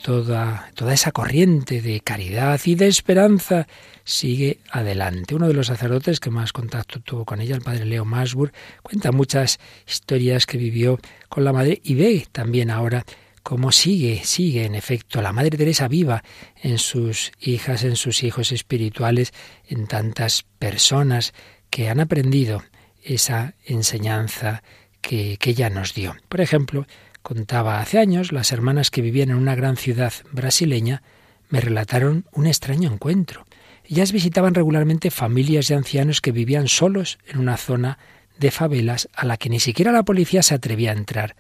toda, 0.02 0.70
toda 0.74 0.94
esa 0.94 1.12
corriente 1.12 1.80
de 1.80 2.00
caridad 2.00 2.60
y 2.64 2.74
de 2.74 2.88
esperanza 2.88 3.66
sigue 4.04 4.58
adelante. 4.70 5.34
Uno 5.34 5.48
de 5.48 5.54
los 5.54 5.66
sacerdotes 5.66 6.20
que 6.20 6.30
más 6.30 6.52
contacto 6.52 7.00
tuvo 7.00 7.24
con 7.24 7.40
ella, 7.40 7.56
el 7.56 7.62
padre 7.62 7.84
Leo 7.84 8.04
Masburg, 8.04 8.52
cuenta 8.82 9.12
muchas 9.12 9.58
historias 9.86 10.46
que 10.46 10.58
vivió 10.58 11.00
con 11.28 11.44
la 11.44 11.52
madre 11.52 11.80
y 11.82 11.94
ve 11.94 12.26
también 12.30 12.70
ahora 12.70 13.04
cómo 13.42 13.70
sigue, 13.70 14.22
sigue 14.24 14.64
en 14.64 14.74
efecto 14.74 15.22
la 15.22 15.32
Madre 15.32 15.56
Teresa 15.56 15.86
viva 15.86 16.24
en 16.60 16.78
sus 16.78 17.30
hijas, 17.40 17.84
en 17.84 17.94
sus 17.94 18.24
hijos 18.24 18.50
espirituales, 18.50 19.32
en 19.68 19.86
tantas 19.86 20.44
personas 20.58 21.32
que 21.70 21.88
han 21.88 22.00
aprendido 22.00 22.64
esa 23.04 23.54
enseñanza 23.64 24.64
que, 25.00 25.36
que 25.38 25.50
ella 25.50 25.70
nos 25.70 25.94
dio. 25.94 26.16
Por 26.28 26.40
ejemplo, 26.40 26.88
Contaba, 27.26 27.80
hace 27.80 27.98
años 27.98 28.30
las 28.30 28.52
hermanas 28.52 28.92
que 28.92 29.02
vivían 29.02 29.30
en 29.30 29.36
una 29.36 29.56
gran 29.56 29.76
ciudad 29.76 30.12
brasileña 30.30 31.02
me 31.48 31.60
relataron 31.60 32.24
un 32.30 32.46
extraño 32.46 32.88
encuentro. 32.88 33.46
Ellas 33.82 34.12
visitaban 34.12 34.54
regularmente 34.54 35.10
familias 35.10 35.66
de 35.66 35.74
ancianos 35.74 36.20
que 36.20 36.30
vivían 36.30 36.68
solos 36.68 37.18
en 37.26 37.40
una 37.40 37.56
zona 37.56 37.98
de 38.38 38.52
favelas 38.52 39.08
a 39.12 39.26
la 39.26 39.38
que 39.38 39.48
ni 39.48 39.58
siquiera 39.58 39.90
la 39.90 40.04
policía 40.04 40.44
se 40.44 40.54
atrevía 40.54 40.92
a 40.92 40.94
entrar. 40.94 41.34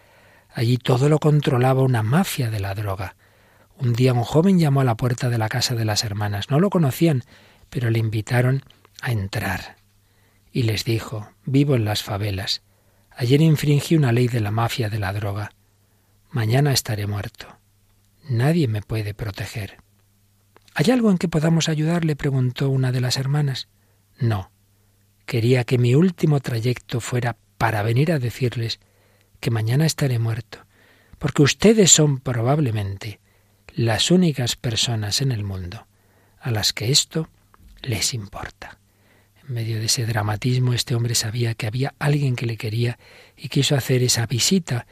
Allí 0.52 0.76
todo 0.76 1.08
lo 1.08 1.20
controlaba 1.20 1.84
una 1.84 2.02
mafia 2.02 2.50
de 2.50 2.58
la 2.58 2.74
droga. 2.74 3.14
Un 3.78 3.92
día 3.92 4.12
un 4.12 4.24
joven 4.24 4.58
llamó 4.58 4.80
a 4.80 4.84
la 4.84 4.96
puerta 4.96 5.30
de 5.30 5.38
la 5.38 5.48
casa 5.48 5.76
de 5.76 5.84
las 5.84 6.02
hermanas. 6.02 6.50
No 6.50 6.58
lo 6.58 6.68
conocían, 6.68 7.22
pero 7.70 7.90
le 7.90 8.00
invitaron 8.00 8.64
a 9.02 9.12
entrar. 9.12 9.76
Y 10.50 10.64
les 10.64 10.84
dijo, 10.84 11.28
vivo 11.44 11.76
en 11.76 11.84
las 11.84 12.02
favelas. 12.02 12.62
Ayer 13.12 13.40
infringí 13.40 13.94
una 13.94 14.10
ley 14.10 14.26
de 14.26 14.40
la 14.40 14.50
mafia 14.50 14.90
de 14.90 14.98
la 14.98 15.12
droga. 15.12 15.52
Mañana 16.30 16.72
estaré 16.72 17.06
muerto. 17.06 17.46
Nadie 18.28 18.68
me 18.68 18.82
puede 18.82 19.14
proteger. 19.14 19.78
¿Hay 20.74 20.90
algo 20.90 21.10
en 21.10 21.18
que 21.18 21.28
podamos 21.28 21.68
ayudar? 21.68 22.04
le 22.04 22.16
preguntó 22.16 22.68
una 22.68 22.92
de 22.92 23.00
las 23.00 23.16
hermanas. 23.16 23.68
No. 24.18 24.50
Quería 25.24 25.64
que 25.64 25.78
mi 25.78 25.94
último 25.94 26.40
trayecto 26.40 27.00
fuera 27.00 27.36
para 27.58 27.82
venir 27.82 28.12
a 28.12 28.18
decirles 28.18 28.80
que 29.40 29.50
mañana 29.50 29.86
estaré 29.86 30.18
muerto, 30.18 30.66
porque 31.18 31.42
ustedes 31.42 31.90
son 31.90 32.18
probablemente 32.18 33.20
las 33.74 34.10
únicas 34.10 34.56
personas 34.56 35.20
en 35.20 35.32
el 35.32 35.44
mundo 35.44 35.86
a 36.40 36.50
las 36.50 36.72
que 36.72 36.90
esto 36.90 37.28
les 37.82 38.14
importa. 38.14 38.78
En 39.42 39.54
medio 39.54 39.78
de 39.78 39.86
ese 39.86 40.06
dramatismo 40.06 40.72
este 40.72 40.94
hombre 40.94 41.14
sabía 41.14 41.54
que 41.54 41.66
había 41.66 41.94
alguien 41.98 42.36
que 42.36 42.46
le 42.46 42.56
quería 42.56 42.98
y 43.36 43.48
quiso 43.48 43.76
hacer 43.76 44.02
esa 44.02 44.26
visita, 44.26 44.86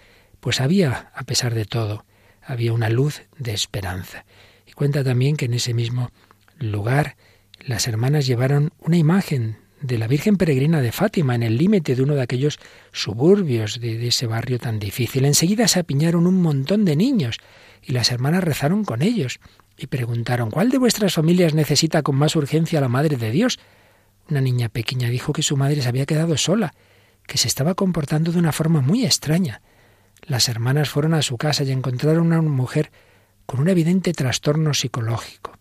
pues 0.44 0.60
había, 0.60 1.10
a 1.14 1.22
pesar 1.22 1.54
de 1.54 1.64
todo, 1.64 2.04
había 2.42 2.74
una 2.74 2.90
luz 2.90 3.22
de 3.38 3.54
esperanza. 3.54 4.26
Cuenta 4.74 5.02
también 5.02 5.38
que 5.38 5.46
en 5.46 5.54
ese 5.54 5.72
mismo 5.72 6.10
lugar 6.58 7.16
las 7.60 7.88
hermanas 7.88 8.26
llevaron 8.26 8.70
una 8.78 8.98
imagen 8.98 9.56
de 9.80 9.96
la 9.96 10.06
Virgen 10.06 10.36
Peregrina 10.36 10.82
de 10.82 10.92
Fátima 10.92 11.34
en 11.34 11.44
el 11.44 11.56
límite 11.56 11.96
de 11.96 12.02
uno 12.02 12.14
de 12.14 12.20
aquellos 12.20 12.58
suburbios 12.92 13.80
de, 13.80 14.06
ese 14.06 14.26
barrio 14.26 14.58
tan 14.58 14.78
difícil. 14.78 15.24
Enseguida 15.24 15.66
se 15.66 15.80
apiñaron 15.80 16.26
un 16.26 16.42
montón 16.42 16.84
de 16.84 16.94
niños 16.94 17.38
y 17.82 17.92
las 17.92 18.12
hermanas 18.12 18.44
rezaron 18.44 18.84
con 18.84 19.00
ellos 19.00 19.40
y 19.78 19.86
preguntaron 19.86 20.50
¿Cuál 20.50 20.68
de 20.68 20.76
vuestras 20.76 21.14
familias 21.14 21.54
necesita 21.54 22.02
con 22.02 22.16
más 22.16 22.36
urgencia 22.36 22.80
a 22.80 22.82
la 22.82 22.88
Madre 22.88 23.16
de 23.16 23.30
Dios? 23.30 23.58
Una 24.28 24.42
niña 24.42 24.68
pequeña 24.68 25.08
dijo 25.08 25.32
que 25.32 25.42
su 25.42 25.56
madre 25.56 25.80
se 25.80 25.88
había 25.88 26.04
quedado 26.04 26.36
sola, 26.36 26.74
que 27.26 27.38
se 27.38 27.48
estaba 27.48 27.72
comportando 27.72 28.30
de 28.30 28.40
una 28.40 28.52
forma 28.52 28.82
muy 28.82 29.06
extraña. 29.06 29.62
Las 30.26 30.48
hermanas 30.48 30.88
fueron 30.88 31.14
a 31.14 31.22
su 31.22 31.36
casa 31.36 31.64
y 31.64 31.70
encontraron 31.70 32.32
a 32.32 32.40
una 32.40 32.50
mujer 32.50 32.90
con 33.46 33.60
un 33.60 33.68
evidente 33.68 34.12
trastorno 34.12 34.72
psicológico. 34.72 35.58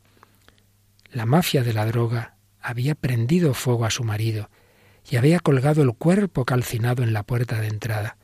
La 1.12 1.26
mafia 1.26 1.64
de 1.64 1.74
la 1.74 1.86
droga 1.86 2.38
había 2.62 2.96
prendido 2.96 3.54
fuego 3.54 3.86
a 3.86 3.90
su 3.90 4.04
marido 4.04 4.50
y 5.10 5.18
había 5.18 5.40
colgado 5.40 5.84
el 5.84 5.94
cuerpo 5.94 6.46
calcinado 6.46 7.04
en 7.04 7.12
la 7.12 7.24
puerta 7.24 7.60
de 7.60 7.68
entrada. 7.68 8.18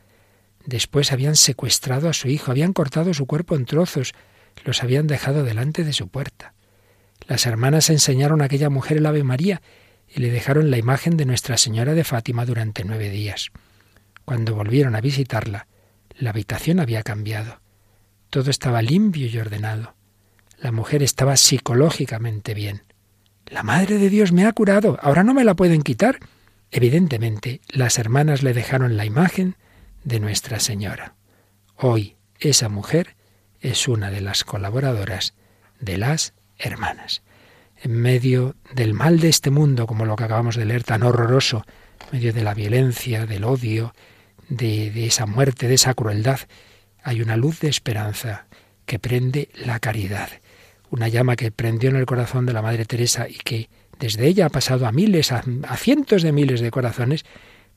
Después 0.64 1.12
habían 1.12 1.36
secuestrado 1.36 2.08
a 2.08 2.14
su 2.14 2.28
hijo, 2.28 2.50
habían 2.50 2.72
cortado 2.72 3.12
su 3.12 3.26
cuerpo 3.26 3.54
en 3.54 3.66
trozos, 3.66 4.14
los 4.64 4.82
habían 4.82 5.06
dejado 5.06 5.44
delante 5.44 5.84
de 5.84 5.92
su 5.92 6.08
puerta. 6.08 6.54
Las 7.28 7.44
hermanas 7.44 7.90
enseñaron 7.90 8.40
a 8.40 8.46
aquella 8.46 8.70
mujer 8.70 8.96
el 8.96 9.06
Ave 9.06 9.24
María 9.24 9.60
y 10.08 10.20
le 10.20 10.30
dejaron 10.30 10.70
la 10.70 10.78
imagen 10.78 11.18
de 11.18 11.26
Nuestra 11.26 11.58
Señora 11.58 11.92
de 11.94 12.04
Fátima 12.04 12.46
durante 12.46 12.84
nueve 12.84 13.10
días. 13.10 13.50
Cuando 14.24 14.54
volvieron 14.54 14.96
a 14.96 15.00
visitarla, 15.00 15.66
la 16.20 16.30
habitación 16.30 16.80
había 16.80 17.02
cambiado. 17.02 17.60
Todo 18.28 18.50
estaba 18.50 18.82
limpio 18.82 19.26
y 19.26 19.38
ordenado. 19.38 19.94
La 20.58 20.70
mujer 20.70 21.02
estaba 21.02 21.36
psicológicamente 21.36 22.54
bien. 22.54 22.82
La 23.46 23.62
Madre 23.62 23.98
de 23.98 24.10
Dios 24.10 24.30
me 24.30 24.46
ha 24.46 24.52
curado. 24.52 24.98
Ahora 25.02 25.24
no 25.24 25.34
me 25.34 25.44
la 25.44 25.56
pueden 25.56 25.82
quitar. 25.82 26.20
Evidentemente, 26.70 27.60
las 27.68 27.98
hermanas 27.98 28.42
le 28.42 28.52
dejaron 28.52 28.96
la 28.96 29.04
imagen 29.04 29.56
de 30.04 30.20
Nuestra 30.20 30.60
Señora. 30.60 31.14
Hoy 31.76 32.16
esa 32.38 32.68
mujer 32.68 33.16
es 33.60 33.88
una 33.88 34.10
de 34.10 34.20
las 34.20 34.44
colaboradoras 34.44 35.34
de 35.80 35.98
las 35.98 36.34
hermanas. 36.58 37.22
En 37.82 37.92
medio 37.92 38.56
del 38.74 38.92
mal 38.92 39.20
de 39.20 39.30
este 39.30 39.50
mundo, 39.50 39.86
como 39.86 40.04
lo 40.04 40.16
que 40.16 40.24
acabamos 40.24 40.56
de 40.56 40.66
leer, 40.66 40.84
tan 40.84 41.02
horroroso, 41.02 41.64
en 42.12 42.18
medio 42.18 42.32
de 42.34 42.42
la 42.42 42.54
violencia, 42.54 43.24
del 43.24 43.44
odio, 43.44 43.94
de, 44.50 45.06
esa 45.06 45.24
muerte, 45.24 45.68
de 45.68 45.74
esa 45.74 45.94
crueldad, 45.94 46.40
hay 47.02 47.22
una 47.22 47.36
luz 47.36 47.60
de 47.60 47.68
esperanza 47.68 48.46
que 48.84 48.98
prende 48.98 49.48
la 49.54 49.80
caridad, 49.80 50.28
una 50.90 51.08
llama 51.08 51.36
que 51.36 51.50
prendió 51.50 51.88
en 51.88 51.96
el 51.96 52.04
corazón 52.04 52.44
de 52.44 52.52
la 52.52 52.60
Madre 52.60 52.84
Teresa 52.84 53.28
y 53.28 53.36
que 53.36 53.70
desde 53.98 54.26
ella 54.26 54.46
ha 54.46 54.50
pasado 54.50 54.86
a 54.86 54.92
miles, 54.92 55.32
a, 55.32 55.42
cientos 55.76 56.22
de 56.22 56.32
miles 56.32 56.60
de 56.60 56.70
corazones, 56.70 57.24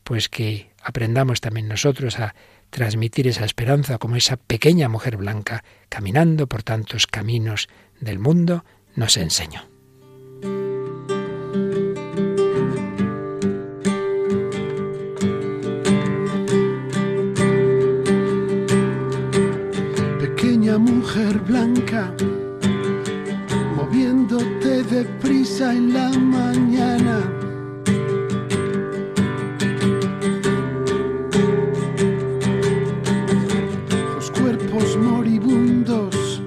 pues 0.04 0.28
que 0.28 0.72
aprendamos 0.82 1.40
también 1.40 1.68
nosotros 1.68 2.20
a 2.20 2.36
transmitir 2.70 3.28
esa 3.28 3.46
esperanza 3.46 4.00
como 4.00 4.16
esa 4.16 4.36
pequeña 4.36 4.90
mujer 4.90 5.18
blanca 5.18 5.64
caminando 5.90 6.48
por 6.48 6.64
tantos 6.64 7.08
caminos 7.08 7.70
del 8.00 8.20
mundo 8.20 8.66
nos 8.96 9.16
enseñó. 9.18 9.73
Mujer 20.78 21.40
blanca, 21.40 22.14
moviéndote 23.76 24.84
deprisa 24.84 25.74
en 25.74 25.94
la 25.94 26.10
mañana. 26.10 27.20
Los 34.16 34.32
cuerpos 34.32 34.98
moribundos, 34.98 36.42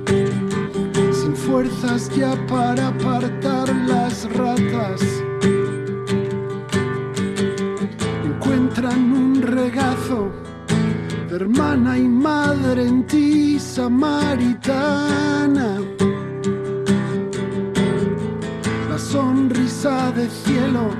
sin 1.12 1.36
fuerzas 1.36 2.10
ya 2.16 2.34
para 2.46 2.88
apartar 2.88 3.68
las 3.86 4.28
ratas. 4.32 5.02
Encuentran 8.24 9.12
un 9.12 9.42
regazo 9.42 10.45
hermana 11.36 11.98
y 11.98 12.08
madre 12.08 12.86
en 12.86 13.06
ti, 13.06 13.58
samaritana. 13.58 14.98
La 18.90 18.98
sonrisa 18.98 20.12
de 20.12 20.28
cielo, 20.30 20.90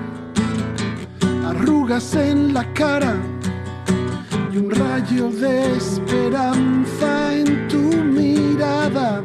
arrugas 1.46 2.14
en 2.14 2.52
la 2.52 2.64
cara 2.74 3.16
y 4.52 4.58
un 4.58 4.70
rayo 4.70 5.30
de 5.30 5.76
esperanza 5.76 7.34
en 7.34 7.68
tu 7.68 7.84
mirada. 8.18 9.22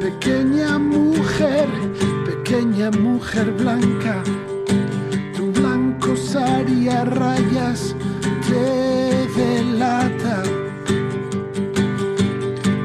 Pequeña 0.00 0.78
mujer, 0.78 1.68
pequeña 2.24 2.92
mujer 2.92 3.50
blanca 3.52 4.22
a 6.06 7.04
rayas 7.04 7.96
te 8.46 9.26
delata. 9.40 10.42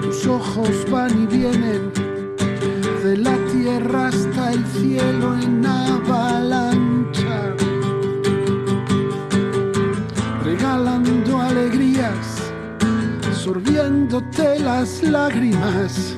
Tus 0.01 0.25
ojos 0.25 0.69
van 0.89 1.23
y 1.23 1.25
vienen 1.27 1.91
de 3.03 3.17
la 3.17 3.35
tierra 3.51 4.07
hasta 4.07 4.53
el 4.53 4.65
cielo 4.67 5.37
en 5.37 5.65
avalancha, 5.65 7.55
regalando 10.45 11.41
alegrías, 11.41 12.51
sorbiéndote 13.33 14.59
las 14.59 15.03
lágrimas, 15.03 16.15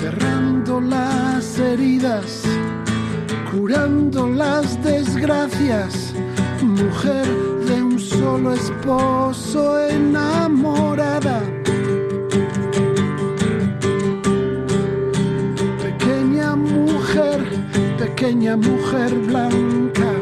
cerrando 0.00 0.80
las 0.80 1.56
heridas 1.58 2.59
curando 3.50 4.28
las 4.28 4.82
desgracias 4.84 6.14
mujer 6.62 7.26
de 7.66 7.82
un 7.82 7.98
solo 7.98 8.52
esposo 8.52 9.80
enamorada. 9.88 11.42
Pequeña 15.82 16.54
mujer, 16.54 17.40
pequeña 17.98 18.56
mujer 18.56 19.14
blanca, 19.26 20.12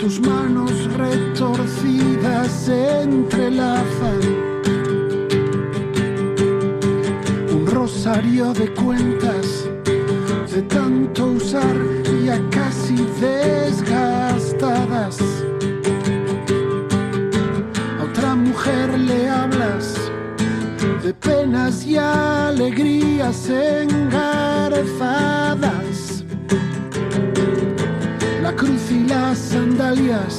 tus 0.00 0.18
manos 0.20 0.72
retorcidas 0.94 2.50
se 2.50 3.02
entrelazan. 3.02 4.20
Un 7.52 7.66
rosario 7.66 8.52
de 8.54 8.72
cuentas 8.72 9.67
de 10.50 10.62
tanto 10.62 11.26
usar 11.26 11.76
ya 12.24 12.38
casi 12.50 12.96
desgastadas 13.20 15.18
mujer 18.38 18.98
le 18.98 19.28
hablas 19.28 19.94
de 21.02 21.12
penas 21.14 21.86
y 21.86 21.96
alegrías 21.96 23.48
engarzadas. 23.48 24.24
La 28.42 28.52
cruz 28.54 28.90
y 28.90 29.04
las 29.04 29.38
sandalias, 29.38 30.38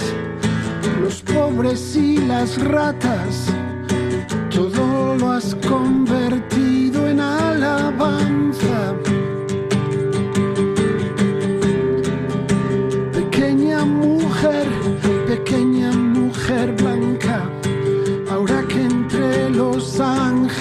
los 1.02 1.22
pobres 1.22 1.96
y 1.96 2.18
las 2.18 2.62
ratas, 2.64 3.48
todo 4.50 5.16
lo 5.16 5.32
has 5.32 5.56
convertido 5.68 6.49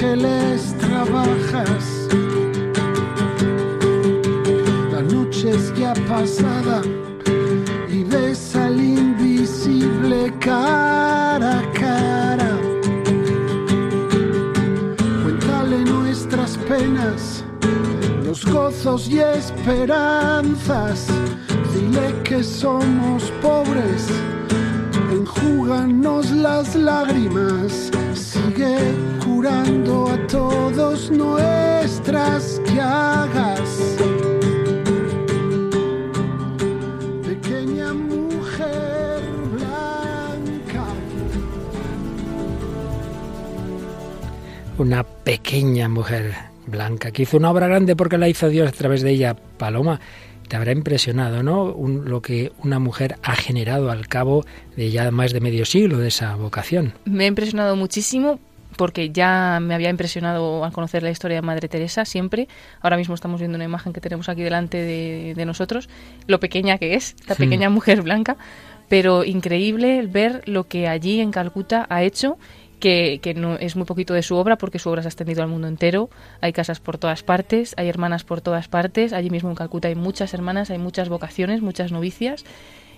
ángeles 0.09 0.75
trabajas, 0.79 2.09
la 4.91 5.03
noche 5.03 5.51
es 5.51 5.75
ya 5.75 5.93
pasada 6.09 6.81
y 7.91 8.05
ves 8.05 8.57
al 8.57 8.81
invisible 8.81 10.33
cara 10.41 11.59
a 11.59 11.73
cara. 11.73 12.59
Cuéntale 15.23 15.85
nuestras 15.85 16.57
penas, 16.57 17.45
los 18.25 18.47
gozos 18.47 19.09
y 19.09 19.21
esperanzas. 19.21 21.07
Dile 21.75 22.15
que 22.25 22.43
somos 22.43 23.31
pobres, 23.43 24.09
enjúganos 25.13 26.31
las 26.31 26.75
lágrimas. 26.75 27.91
Sigue 28.59 28.77
curando 29.25 30.09
a 30.11 30.27
todos 30.27 31.13
nuestras 31.13 32.61
llagas. 32.75 33.97
Pequeña 37.25 37.95
mujer 37.95 39.23
blanca. 39.53 40.85
Una 44.79 45.05
pequeña 45.05 45.89
mujer 45.89 46.35
blanca 46.67 47.13
que 47.13 47.23
hizo 47.23 47.37
una 47.37 47.53
obra 47.53 47.69
grande 47.69 47.95
porque 47.95 48.19
la 48.19 48.29
hizo 48.29 48.49
Dios 48.49 48.69
a 48.69 48.73
través 48.73 49.03
de 49.03 49.13
ella. 49.13 49.37
Paloma, 49.57 50.01
te 50.49 50.57
habrá 50.57 50.73
impresionado, 50.73 51.45
¿no? 51.45 51.63
Un- 51.67 52.07
lo 52.11 52.23
que 52.23 52.51
una 52.65 52.81
mujer 52.81 53.19
ha 53.23 53.37
generado 53.37 53.93
al 53.93 54.09
cabo 54.09 54.45
de 54.77 54.91
ya 54.91 55.13
más 55.13 55.33
de 55.33 55.41
medio 55.41 55.65
siglo 55.65 55.99
de 55.99 56.09
esa 56.09 56.35
vocación. 56.35 56.95
Me 57.05 57.23
ha 57.23 57.29
impresionado 57.29 57.77
muchísimo 57.77 58.41
porque 58.77 59.11
ya 59.11 59.59
me 59.61 59.75
había 59.75 59.91
impresionado 59.91 60.65
al 60.65 60.73
conocer 60.73 61.03
la 61.03 61.11
historia 61.11 61.37
de 61.39 61.43
Madre 61.43 61.69
Teresa 61.69 62.05
siempre. 62.05 62.49
Ahora 62.81 62.97
mismo 62.97 63.15
estamos 63.15 63.41
viendo 63.41 63.57
una 63.57 63.65
imagen 63.65 63.93
que 63.93 64.01
tenemos 64.01 64.29
aquí 64.29 64.43
delante 64.43 64.79
de, 64.79 65.35
de 65.35 65.45
nosotros, 65.47 65.89
lo 66.27 66.39
pequeña 66.41 66.79
que 66.79 66.95
es, 66.95 67.17
la 67.27 67.35
Hmm. 67.35 67.39
pequeña 67.39 67.71
mujer 67.71 68.03
blanca, 68.03 68.37
pero 68.89 69.25
increíble 69.25 70.07
ver 70.07 70.43
lo 70.47 70.65
que 70.69 70.89
allí 70.89 71.21
en 71.21 71.31
Calcuta 71.31 71.87
ha 71.89 72.03
hecho 72.03 72.39
que, 72.81 73.19
que 73.21 73.35
no 73.35 73.57
es 73.57 73.75
muy 73.75 73.87
poquito 73.87 74.15
de 74.15 74.23
su 74.23 74.37
obra 74.37 74.57
porque 74.57 74.79
su 74.79 74.89
obra 74.89 75.03
se 75.03 75.09
ha 75.09 75.11
extendido 75.11 75.43
al 75.43 75.49
mundo 75.49 75.67
entero. 75.67 76.11
Hay 76.41 76.53
casas 76.53 76.79
por 76.79 76.97
todas 76.97 77.23
partes, 77.25 77.75
hay 77.77 77.89
hermanas 77.89 78.23
por 78.23 78.41
todas 78.41 78.69
partes. 78.69 79.13
Allí 79.13 79.31
mismo 79.31 79.51
en 79.51 79.57
Calcuta 79.57 79.89
hay 79.89 79.97
muchas 79.97 80.33
hermanas, 80.33 80.71
hay 80.71 80.79
muchas 80.79 81.09
vocaciones, 81.09 81.61
muchas 81.61 81.91
novicias, 81.91 82.45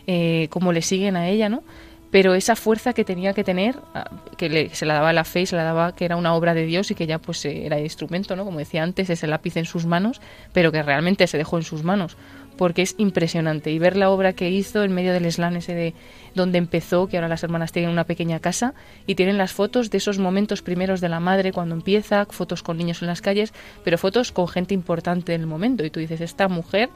eh, 0.06 0.48
como 0.50 0.72
le 0.72 0.82
siguen 0.82 1.16
a 1.16 1.28
ella, 1.28 1.48
¿no? 1.48 1.62
Pero 2.10 2.34
esa 2.34 2.56
fuerza 2.56 2.92
que 2.92 3.04
tenía 3.04 3.34
que 3.34 3.44
tener, 3.44 3.76
ah, 3.94 4.10
que 4.36 4.70
se 4.72 4.86
la 4.86 4.94
daba 4.94 5.12
la 5.12 5.24
fe 5.24 5.42
y 5.42 5.46
se 5.46 5.56
la 5.56 5.62
daba 5.62 5.94
que 5.94 6.04
era 6.04 6.16
una 6.16 6.34
obra 6.34 6.54
de 6.54 6.66
Dios 6.66 6.90
y 6.90 6.94
que 6.94 7.06
ya 7.06 7.18
pues 7.18 7.44
eh, 7.44 7.66
era 7.66 7.78
instrumento, 7.78 8.34
¿no? 8.36 8.44
Como 8.44 8.58
decía 8.58 8.82
antes, 8.82 9.10
ese 9.10 9.26
lápiz 9.26 9.56
en 9.56 9.64
sus 9.64 9.86
manos, 9.86 10.20
pero 10.52 10.72
que 10.72 10.82
realmente 10.82 11.26
se 11.26 11.38
dejó 11.38 11.56
en 11.56 11.62
sus 11.62 11.84
manos 11.84 12.16
porque 12.60 12.82
es 12.82 12.94
impresionante 12.98 13.70
y 13.70 13.78
ver 13.78 13.96
la 13.96 14.10
obra 14.10 14.34
que 14.34 14.50
hizo 14.50 14.84
en 14.84 14.92
medio 14.92 15.14
del 15.14 15.32
slam 15.32 15.56
ese 15.56 15.74
de 15.74 15.94
donde 16.34 16.58
empezó, 16.58 17.06
que 17.06 17.16
ahora 17.16 17.26
las 17.26 17.42
hermanas 17.42 17.72
tienen 17.72 17.90
una 17.90 18.04
pequeña 18.04 18.38
casa 18.38 18.74
y 19.06 19.14
tienen 19.14 19.38
las 19.38 19.54
fotos 19.54 19.88
de 19.88 19.96
esos 19.96 20.18
momentos 20.18 20.60
primeros 20.60 21.00
de 21.00 21.08
la 21.08 21.20
madre 21.20 21.52
cuando 21.52 21.74
empieza, 21.74 22.26
fotos 22.26 22.62
con 22.62 22.76
niños 22.76 23.00
en 23.00 23.08
las 23.08 23.22
calles, 23.22 23.54
pero 23.82 23.96
fotos 23.96 24.30
con 24.30 24.46
gente 24.46 24.74
importante 24.74 25.32
en 25.32 25.40
el 25.40 25.46
momento 25.46 25.86
y 25.86 25.90
tú 25.90 26.00
dices, 26.00 26.20
esta 26.20 26.48
mujer, 26.48 26.90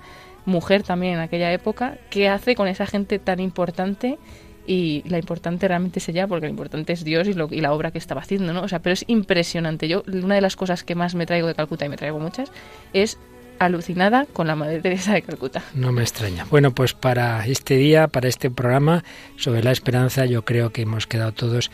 mujer 0.45 0.83
también 0.83 1.15
en 1.15 1.21
aquella 1.21 1.51
época, 1.51 1.97
¿qué 2.11 2.29
hace 2.29 2.55
con 2.55 2.69
esa 2.69 2.85
gente 2.85 3.19
tan 3.19 3.41
importante? 3.41 4.19
Y 4.67 5.03
la 5.07 5.19
importante 5.19 5.69
realmente 5.69 5.99
es 5.99 6.09
ella, 6.09 6.27
porque 6.27 6.47
lo 6.47 6.51
importante 6.51 6.93
es 6.93 7.05
Dios 7.05 7.29
y, 7.29 7.35
lo, 7.35 7.49
y 7.51 7.61
la 7.61 7.73
obra 7.73 7.91
que 7.91 7.99
estaba 7.99 8.23
haciendo, 8.23 8.53
¿no? 8.53 8.63
O 8.63 8.69
sea, 8.69 8.81
pero 8.81 8.95
es 8.95 9.05
impresionante. 9.09 9.89
Yo, 9.89 10.03
una 10.07 10.37
de 10.37 10.41
las 10.41 10.57
cosas 10.57 10.85
que 10.85 10.95
más 10.95 11.15
me 11.15 11.27
traigo 11.27 11.47
de 11.47 11.55
Calcuta, 11.55 11.85
y 11.85 11.89
me 11.91 11.97
traigo 11.97 12.19
muchas, 12.19 12.51
es 12.93 13.19
alucinada 13.59 14.27
con 14.33 14.47
la 14.47 14.57
Madre 14.57 14.81
Teresa 14.81 15.15
de 15.15 15.23
Calcuta. 15.23 15.63
No 15.75 15.93
me 15.93 16.03
extraña. 16.03 16.47
Bueno, 16.51 16.75
pues 16.75 16.95
para 16.95 17.47
este 17.47 17.77
día, 17.77 18.09
para 18.09 18.29
este 18.29 18.51
programa 18.51 19.05
sobre 19.37 19.63
la 19.63 19.71
esperanza, 19.71 20.25
yo 20.25 20.45
creo 20.45 20.71
que 20.71 20.83
hemos 20.83 21.07
quedado 21.07 21.33
todos 21.33 21.71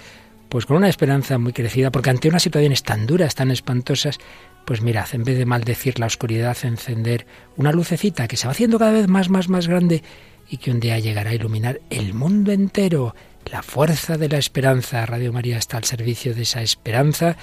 pues 0.48 0.66
con 0.66 0.76
una 0.78 0.88
esperanza 0.88 1.38
muy 1.38 1.52
crecida, 1.52 1.92
porque 1.92 2.10
ante 2.10 2.28
unas 2.28 2.42
situaciones 2.42 2.82
tan 2.82 3.06
duras, 3.06 3.36
tan 3.36 3.52
espantosas, 3.52 4.18
pues 4.64 4.82
mirad, 4.82 5.06
en 5.12 5.22
vez 5.22 5.38
de 5.38 5.46
maldecir 5.46 6.00
la 6.00 6.06
oscuridad, 6.06 6.56
encender 6.64 7.24
una 7.56 7.70
lucecita 7.70 8.26
que 8.26 8.36
se 8.36 8.48
va 8.48 8.50
haciendo 8.50 8.78
cada 8.78 8.90
vez 8.90 9.06
más, 9.06 9.30
más, 9.30 9.48
más 9.48 9.68
grande 9.68 10.02
y 10.50 10.56
que 10.56 10.70
un 10.70 10.80
día 10.80 10.98
llegará 10.98 11.30
a 11.30 11.34
iluminar 11.34 11.80
el 11.90 12.12
mundo 12.12 12.52
entero. 12.52 13.14
La 13.46 13.62
fuerza 13.62 14.18
de 14.18 14.28
la 14.28 14.38
esperanza. 14.38 15.06
Radio 15.06 15.32
María 15.32 15.56
está 15.56 15.76
al 15.76 15.84
servicio 15.84 16.34
de 16.34 16.42
esa 16.42 16.60
esperanza. 16.60 17.36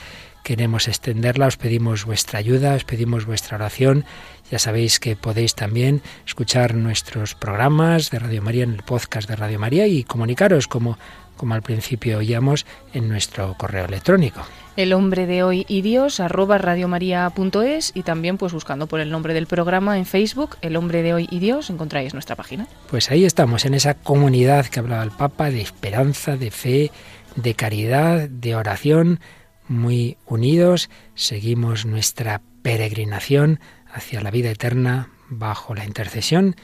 Queremos 0.43 0.87
extenderla, 0.87 1.47
os 1.47 1.57
pedimos 1.57 2.05
vuestra 2.05 2.39
ayuda, 2.39 2.75
os 2.75 2.83
pedimos 2.83 3.25
vuestra 3.25 3.57
oración. 3.57 4.05
Ya 4.51 4.59
sabéis 4.59 4.99
que 4.99 5.15
podéis 5.15 5.55
también 5.55 6.01
escuchar 6.25 6.75
nuestros 6.75 7.35
programas 7.35 8.11
de 8.11 8.19
Radio 8.19 8.41
María 8.41 8.63
en 8.63 8.73
el 8.73 8.83
podcast 8.83 9.27
de 9.27 9.35
Radio 9.35 9.59
María 9.59 9.87
y 9.87 10.03
comunicaros 10.03 10.67
como, 10.67 10.97
como 11.35 11.53
al 11.53 11.63
principio 11.63 12.19
oíamos 12.19 12.65
en 12.93 13.09
nuestro 13.09 13.55
correo 13.57 13.85
electrónico. 13.85 14.45
El 14.77 14.93
hombre 14.93 15.25
de 15.25 15.41
hoy 15.41 15.65
y 15.67 15.81
Dios, 15.81 16.19
arroba 16.19 16.59
radiomaria.es 16.59 17.91
y 17.95 18.03
también 18.03 18.37
pues 18.37 18.53
buscando 18.53 18.85
por 18.85 18.99
el 18.99 19.09
nombre 19.09 19.33
del 19.33 19.47
programa 19.47 19.97
en 19.97 20.05
Facebook, 20.05 20.55
El 20.61 20.75
hombre 20.75 21.01
de 21.01 21.15
hoy 21.15 21.27
y 21.31 21.39
Dios, 21.39 21.71
encontráis 21.71 22.13
nuestra 22.13 22.35
página. 22.35 22.67
Pues 22.91 23.09
ahí 23.09 23.25
estamos, 23.25 23.65
en 23.65 23.73
esa 23.73 23.95
comunidad 23.95 24.67
que 24.67 24.79
hablaba 24.79 25.03
el 25.03 25.09
Papa, 25.09 25.49
de 25.49 25.61
esperanza, 25.61 26.37
de 26.37 26.51
fe, 26.51 26.91
de 27.35 27.55
caridad, 27.55 28.29
de 28.29 28.55
oración, 28.55 29.19
muy 29.67 30.17
unidos, 30.27 30.91
seguimos 31.15 31.87
nuestra 31.87 32.43
peregrinación 32.61 33.59
hacia 33.91 34.21
la 34.21 34.29
vida 34.29 34.51
eterna 34.51 35.09
bajo 35.27 35.73
la 35.73 35.85
intercesión 35.85 36.55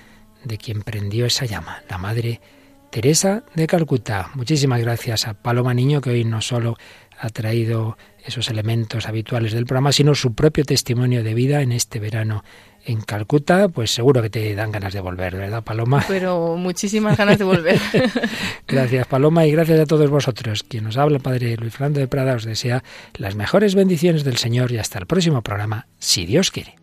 de 0.43 0.59
quien 0.59 0.84
prendió 0.84 1.26
esa 1.26 1.45
llama, 1.45 1.82
la 1.89 1.97
Madre 1.97 2.41
Teresa 2.93 3.43
de 3.55 3.66
Calcuta. 3.66 4.30
Muchísimas 4.36 4.80
gracias 4.80 5.28
a 5.28 5.34
Paloma 5.34 5.74
Niño, 5.74 5.99
que 5.99 6.11
hoy 6.11 6.26
no 6.26 6.41
solo 6.41 6.78
ha 7.24 7.30
traído 7.30 7.97
esos 8.26 8.49
elementos 8.49 9.07
habituales 9.07 9.53
del 9.53 9.65
programa, 9.65 9.93
sino 9.93 10.13
su 10.13 10.34
propio 10.34 10.65
testimonio 10.65 11.24
de 11.24 11.34
vida 11.34 11.61
en 11.61 11.71
este 11.71 11.99
verano 11.99 12.43
en 12.86 12.99
Calcuta, 12.99 13.69
pues 13.69 13.91
seguro 13.91 14.21
que 14.21 14.30
te 14.30 14.53
dan 14.55 14.74
ganas 14.74 14.91
de 14.91 14.99
volver, 14.99 15.38
¿verdad, 15.38 15.63
Paloma? 15.63 16.03
Pero 16.09 16.57
muchísimas 16.57 17.17
ganas 17.17 17.39
de 17.39 17.45
volver. 17.45 17.80
Gracias, 18.67 19.07
Paloma, 19.07 19.45
y 19.45 19.51
gracias 19.51 19.80
a 19.80 19.86
todos 19.86 20.09
vosotros. 20.09 20.63
Quien 20.63 20.84
nos 20.84 20.97
habla, 20.97 21.17
el 21.17 21.24
Padre 21.24 21.55
Luis 21.55 21.71
Fernando 21.71 22.01
de 22.01 22.07
Prada, 22.07 22.36
os 22.36 22.43
desea 22.43 22.84
las 23.15 23.36
mejores 23.36 23.76
bendiciones 23.76 24.26
del 24.26 24.36
Señor 24.36 24.71
y 24.74 24.80
hasta 24.80 24.99
el 24.99 25.05
próximo 25.05 25.41
programa, 25.41 25.88
si 25.99 26.26
Dios 26.26 26.51
quiere. 26.51 26.76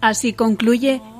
Así 0.00 0.32
concluye 0.32 1.02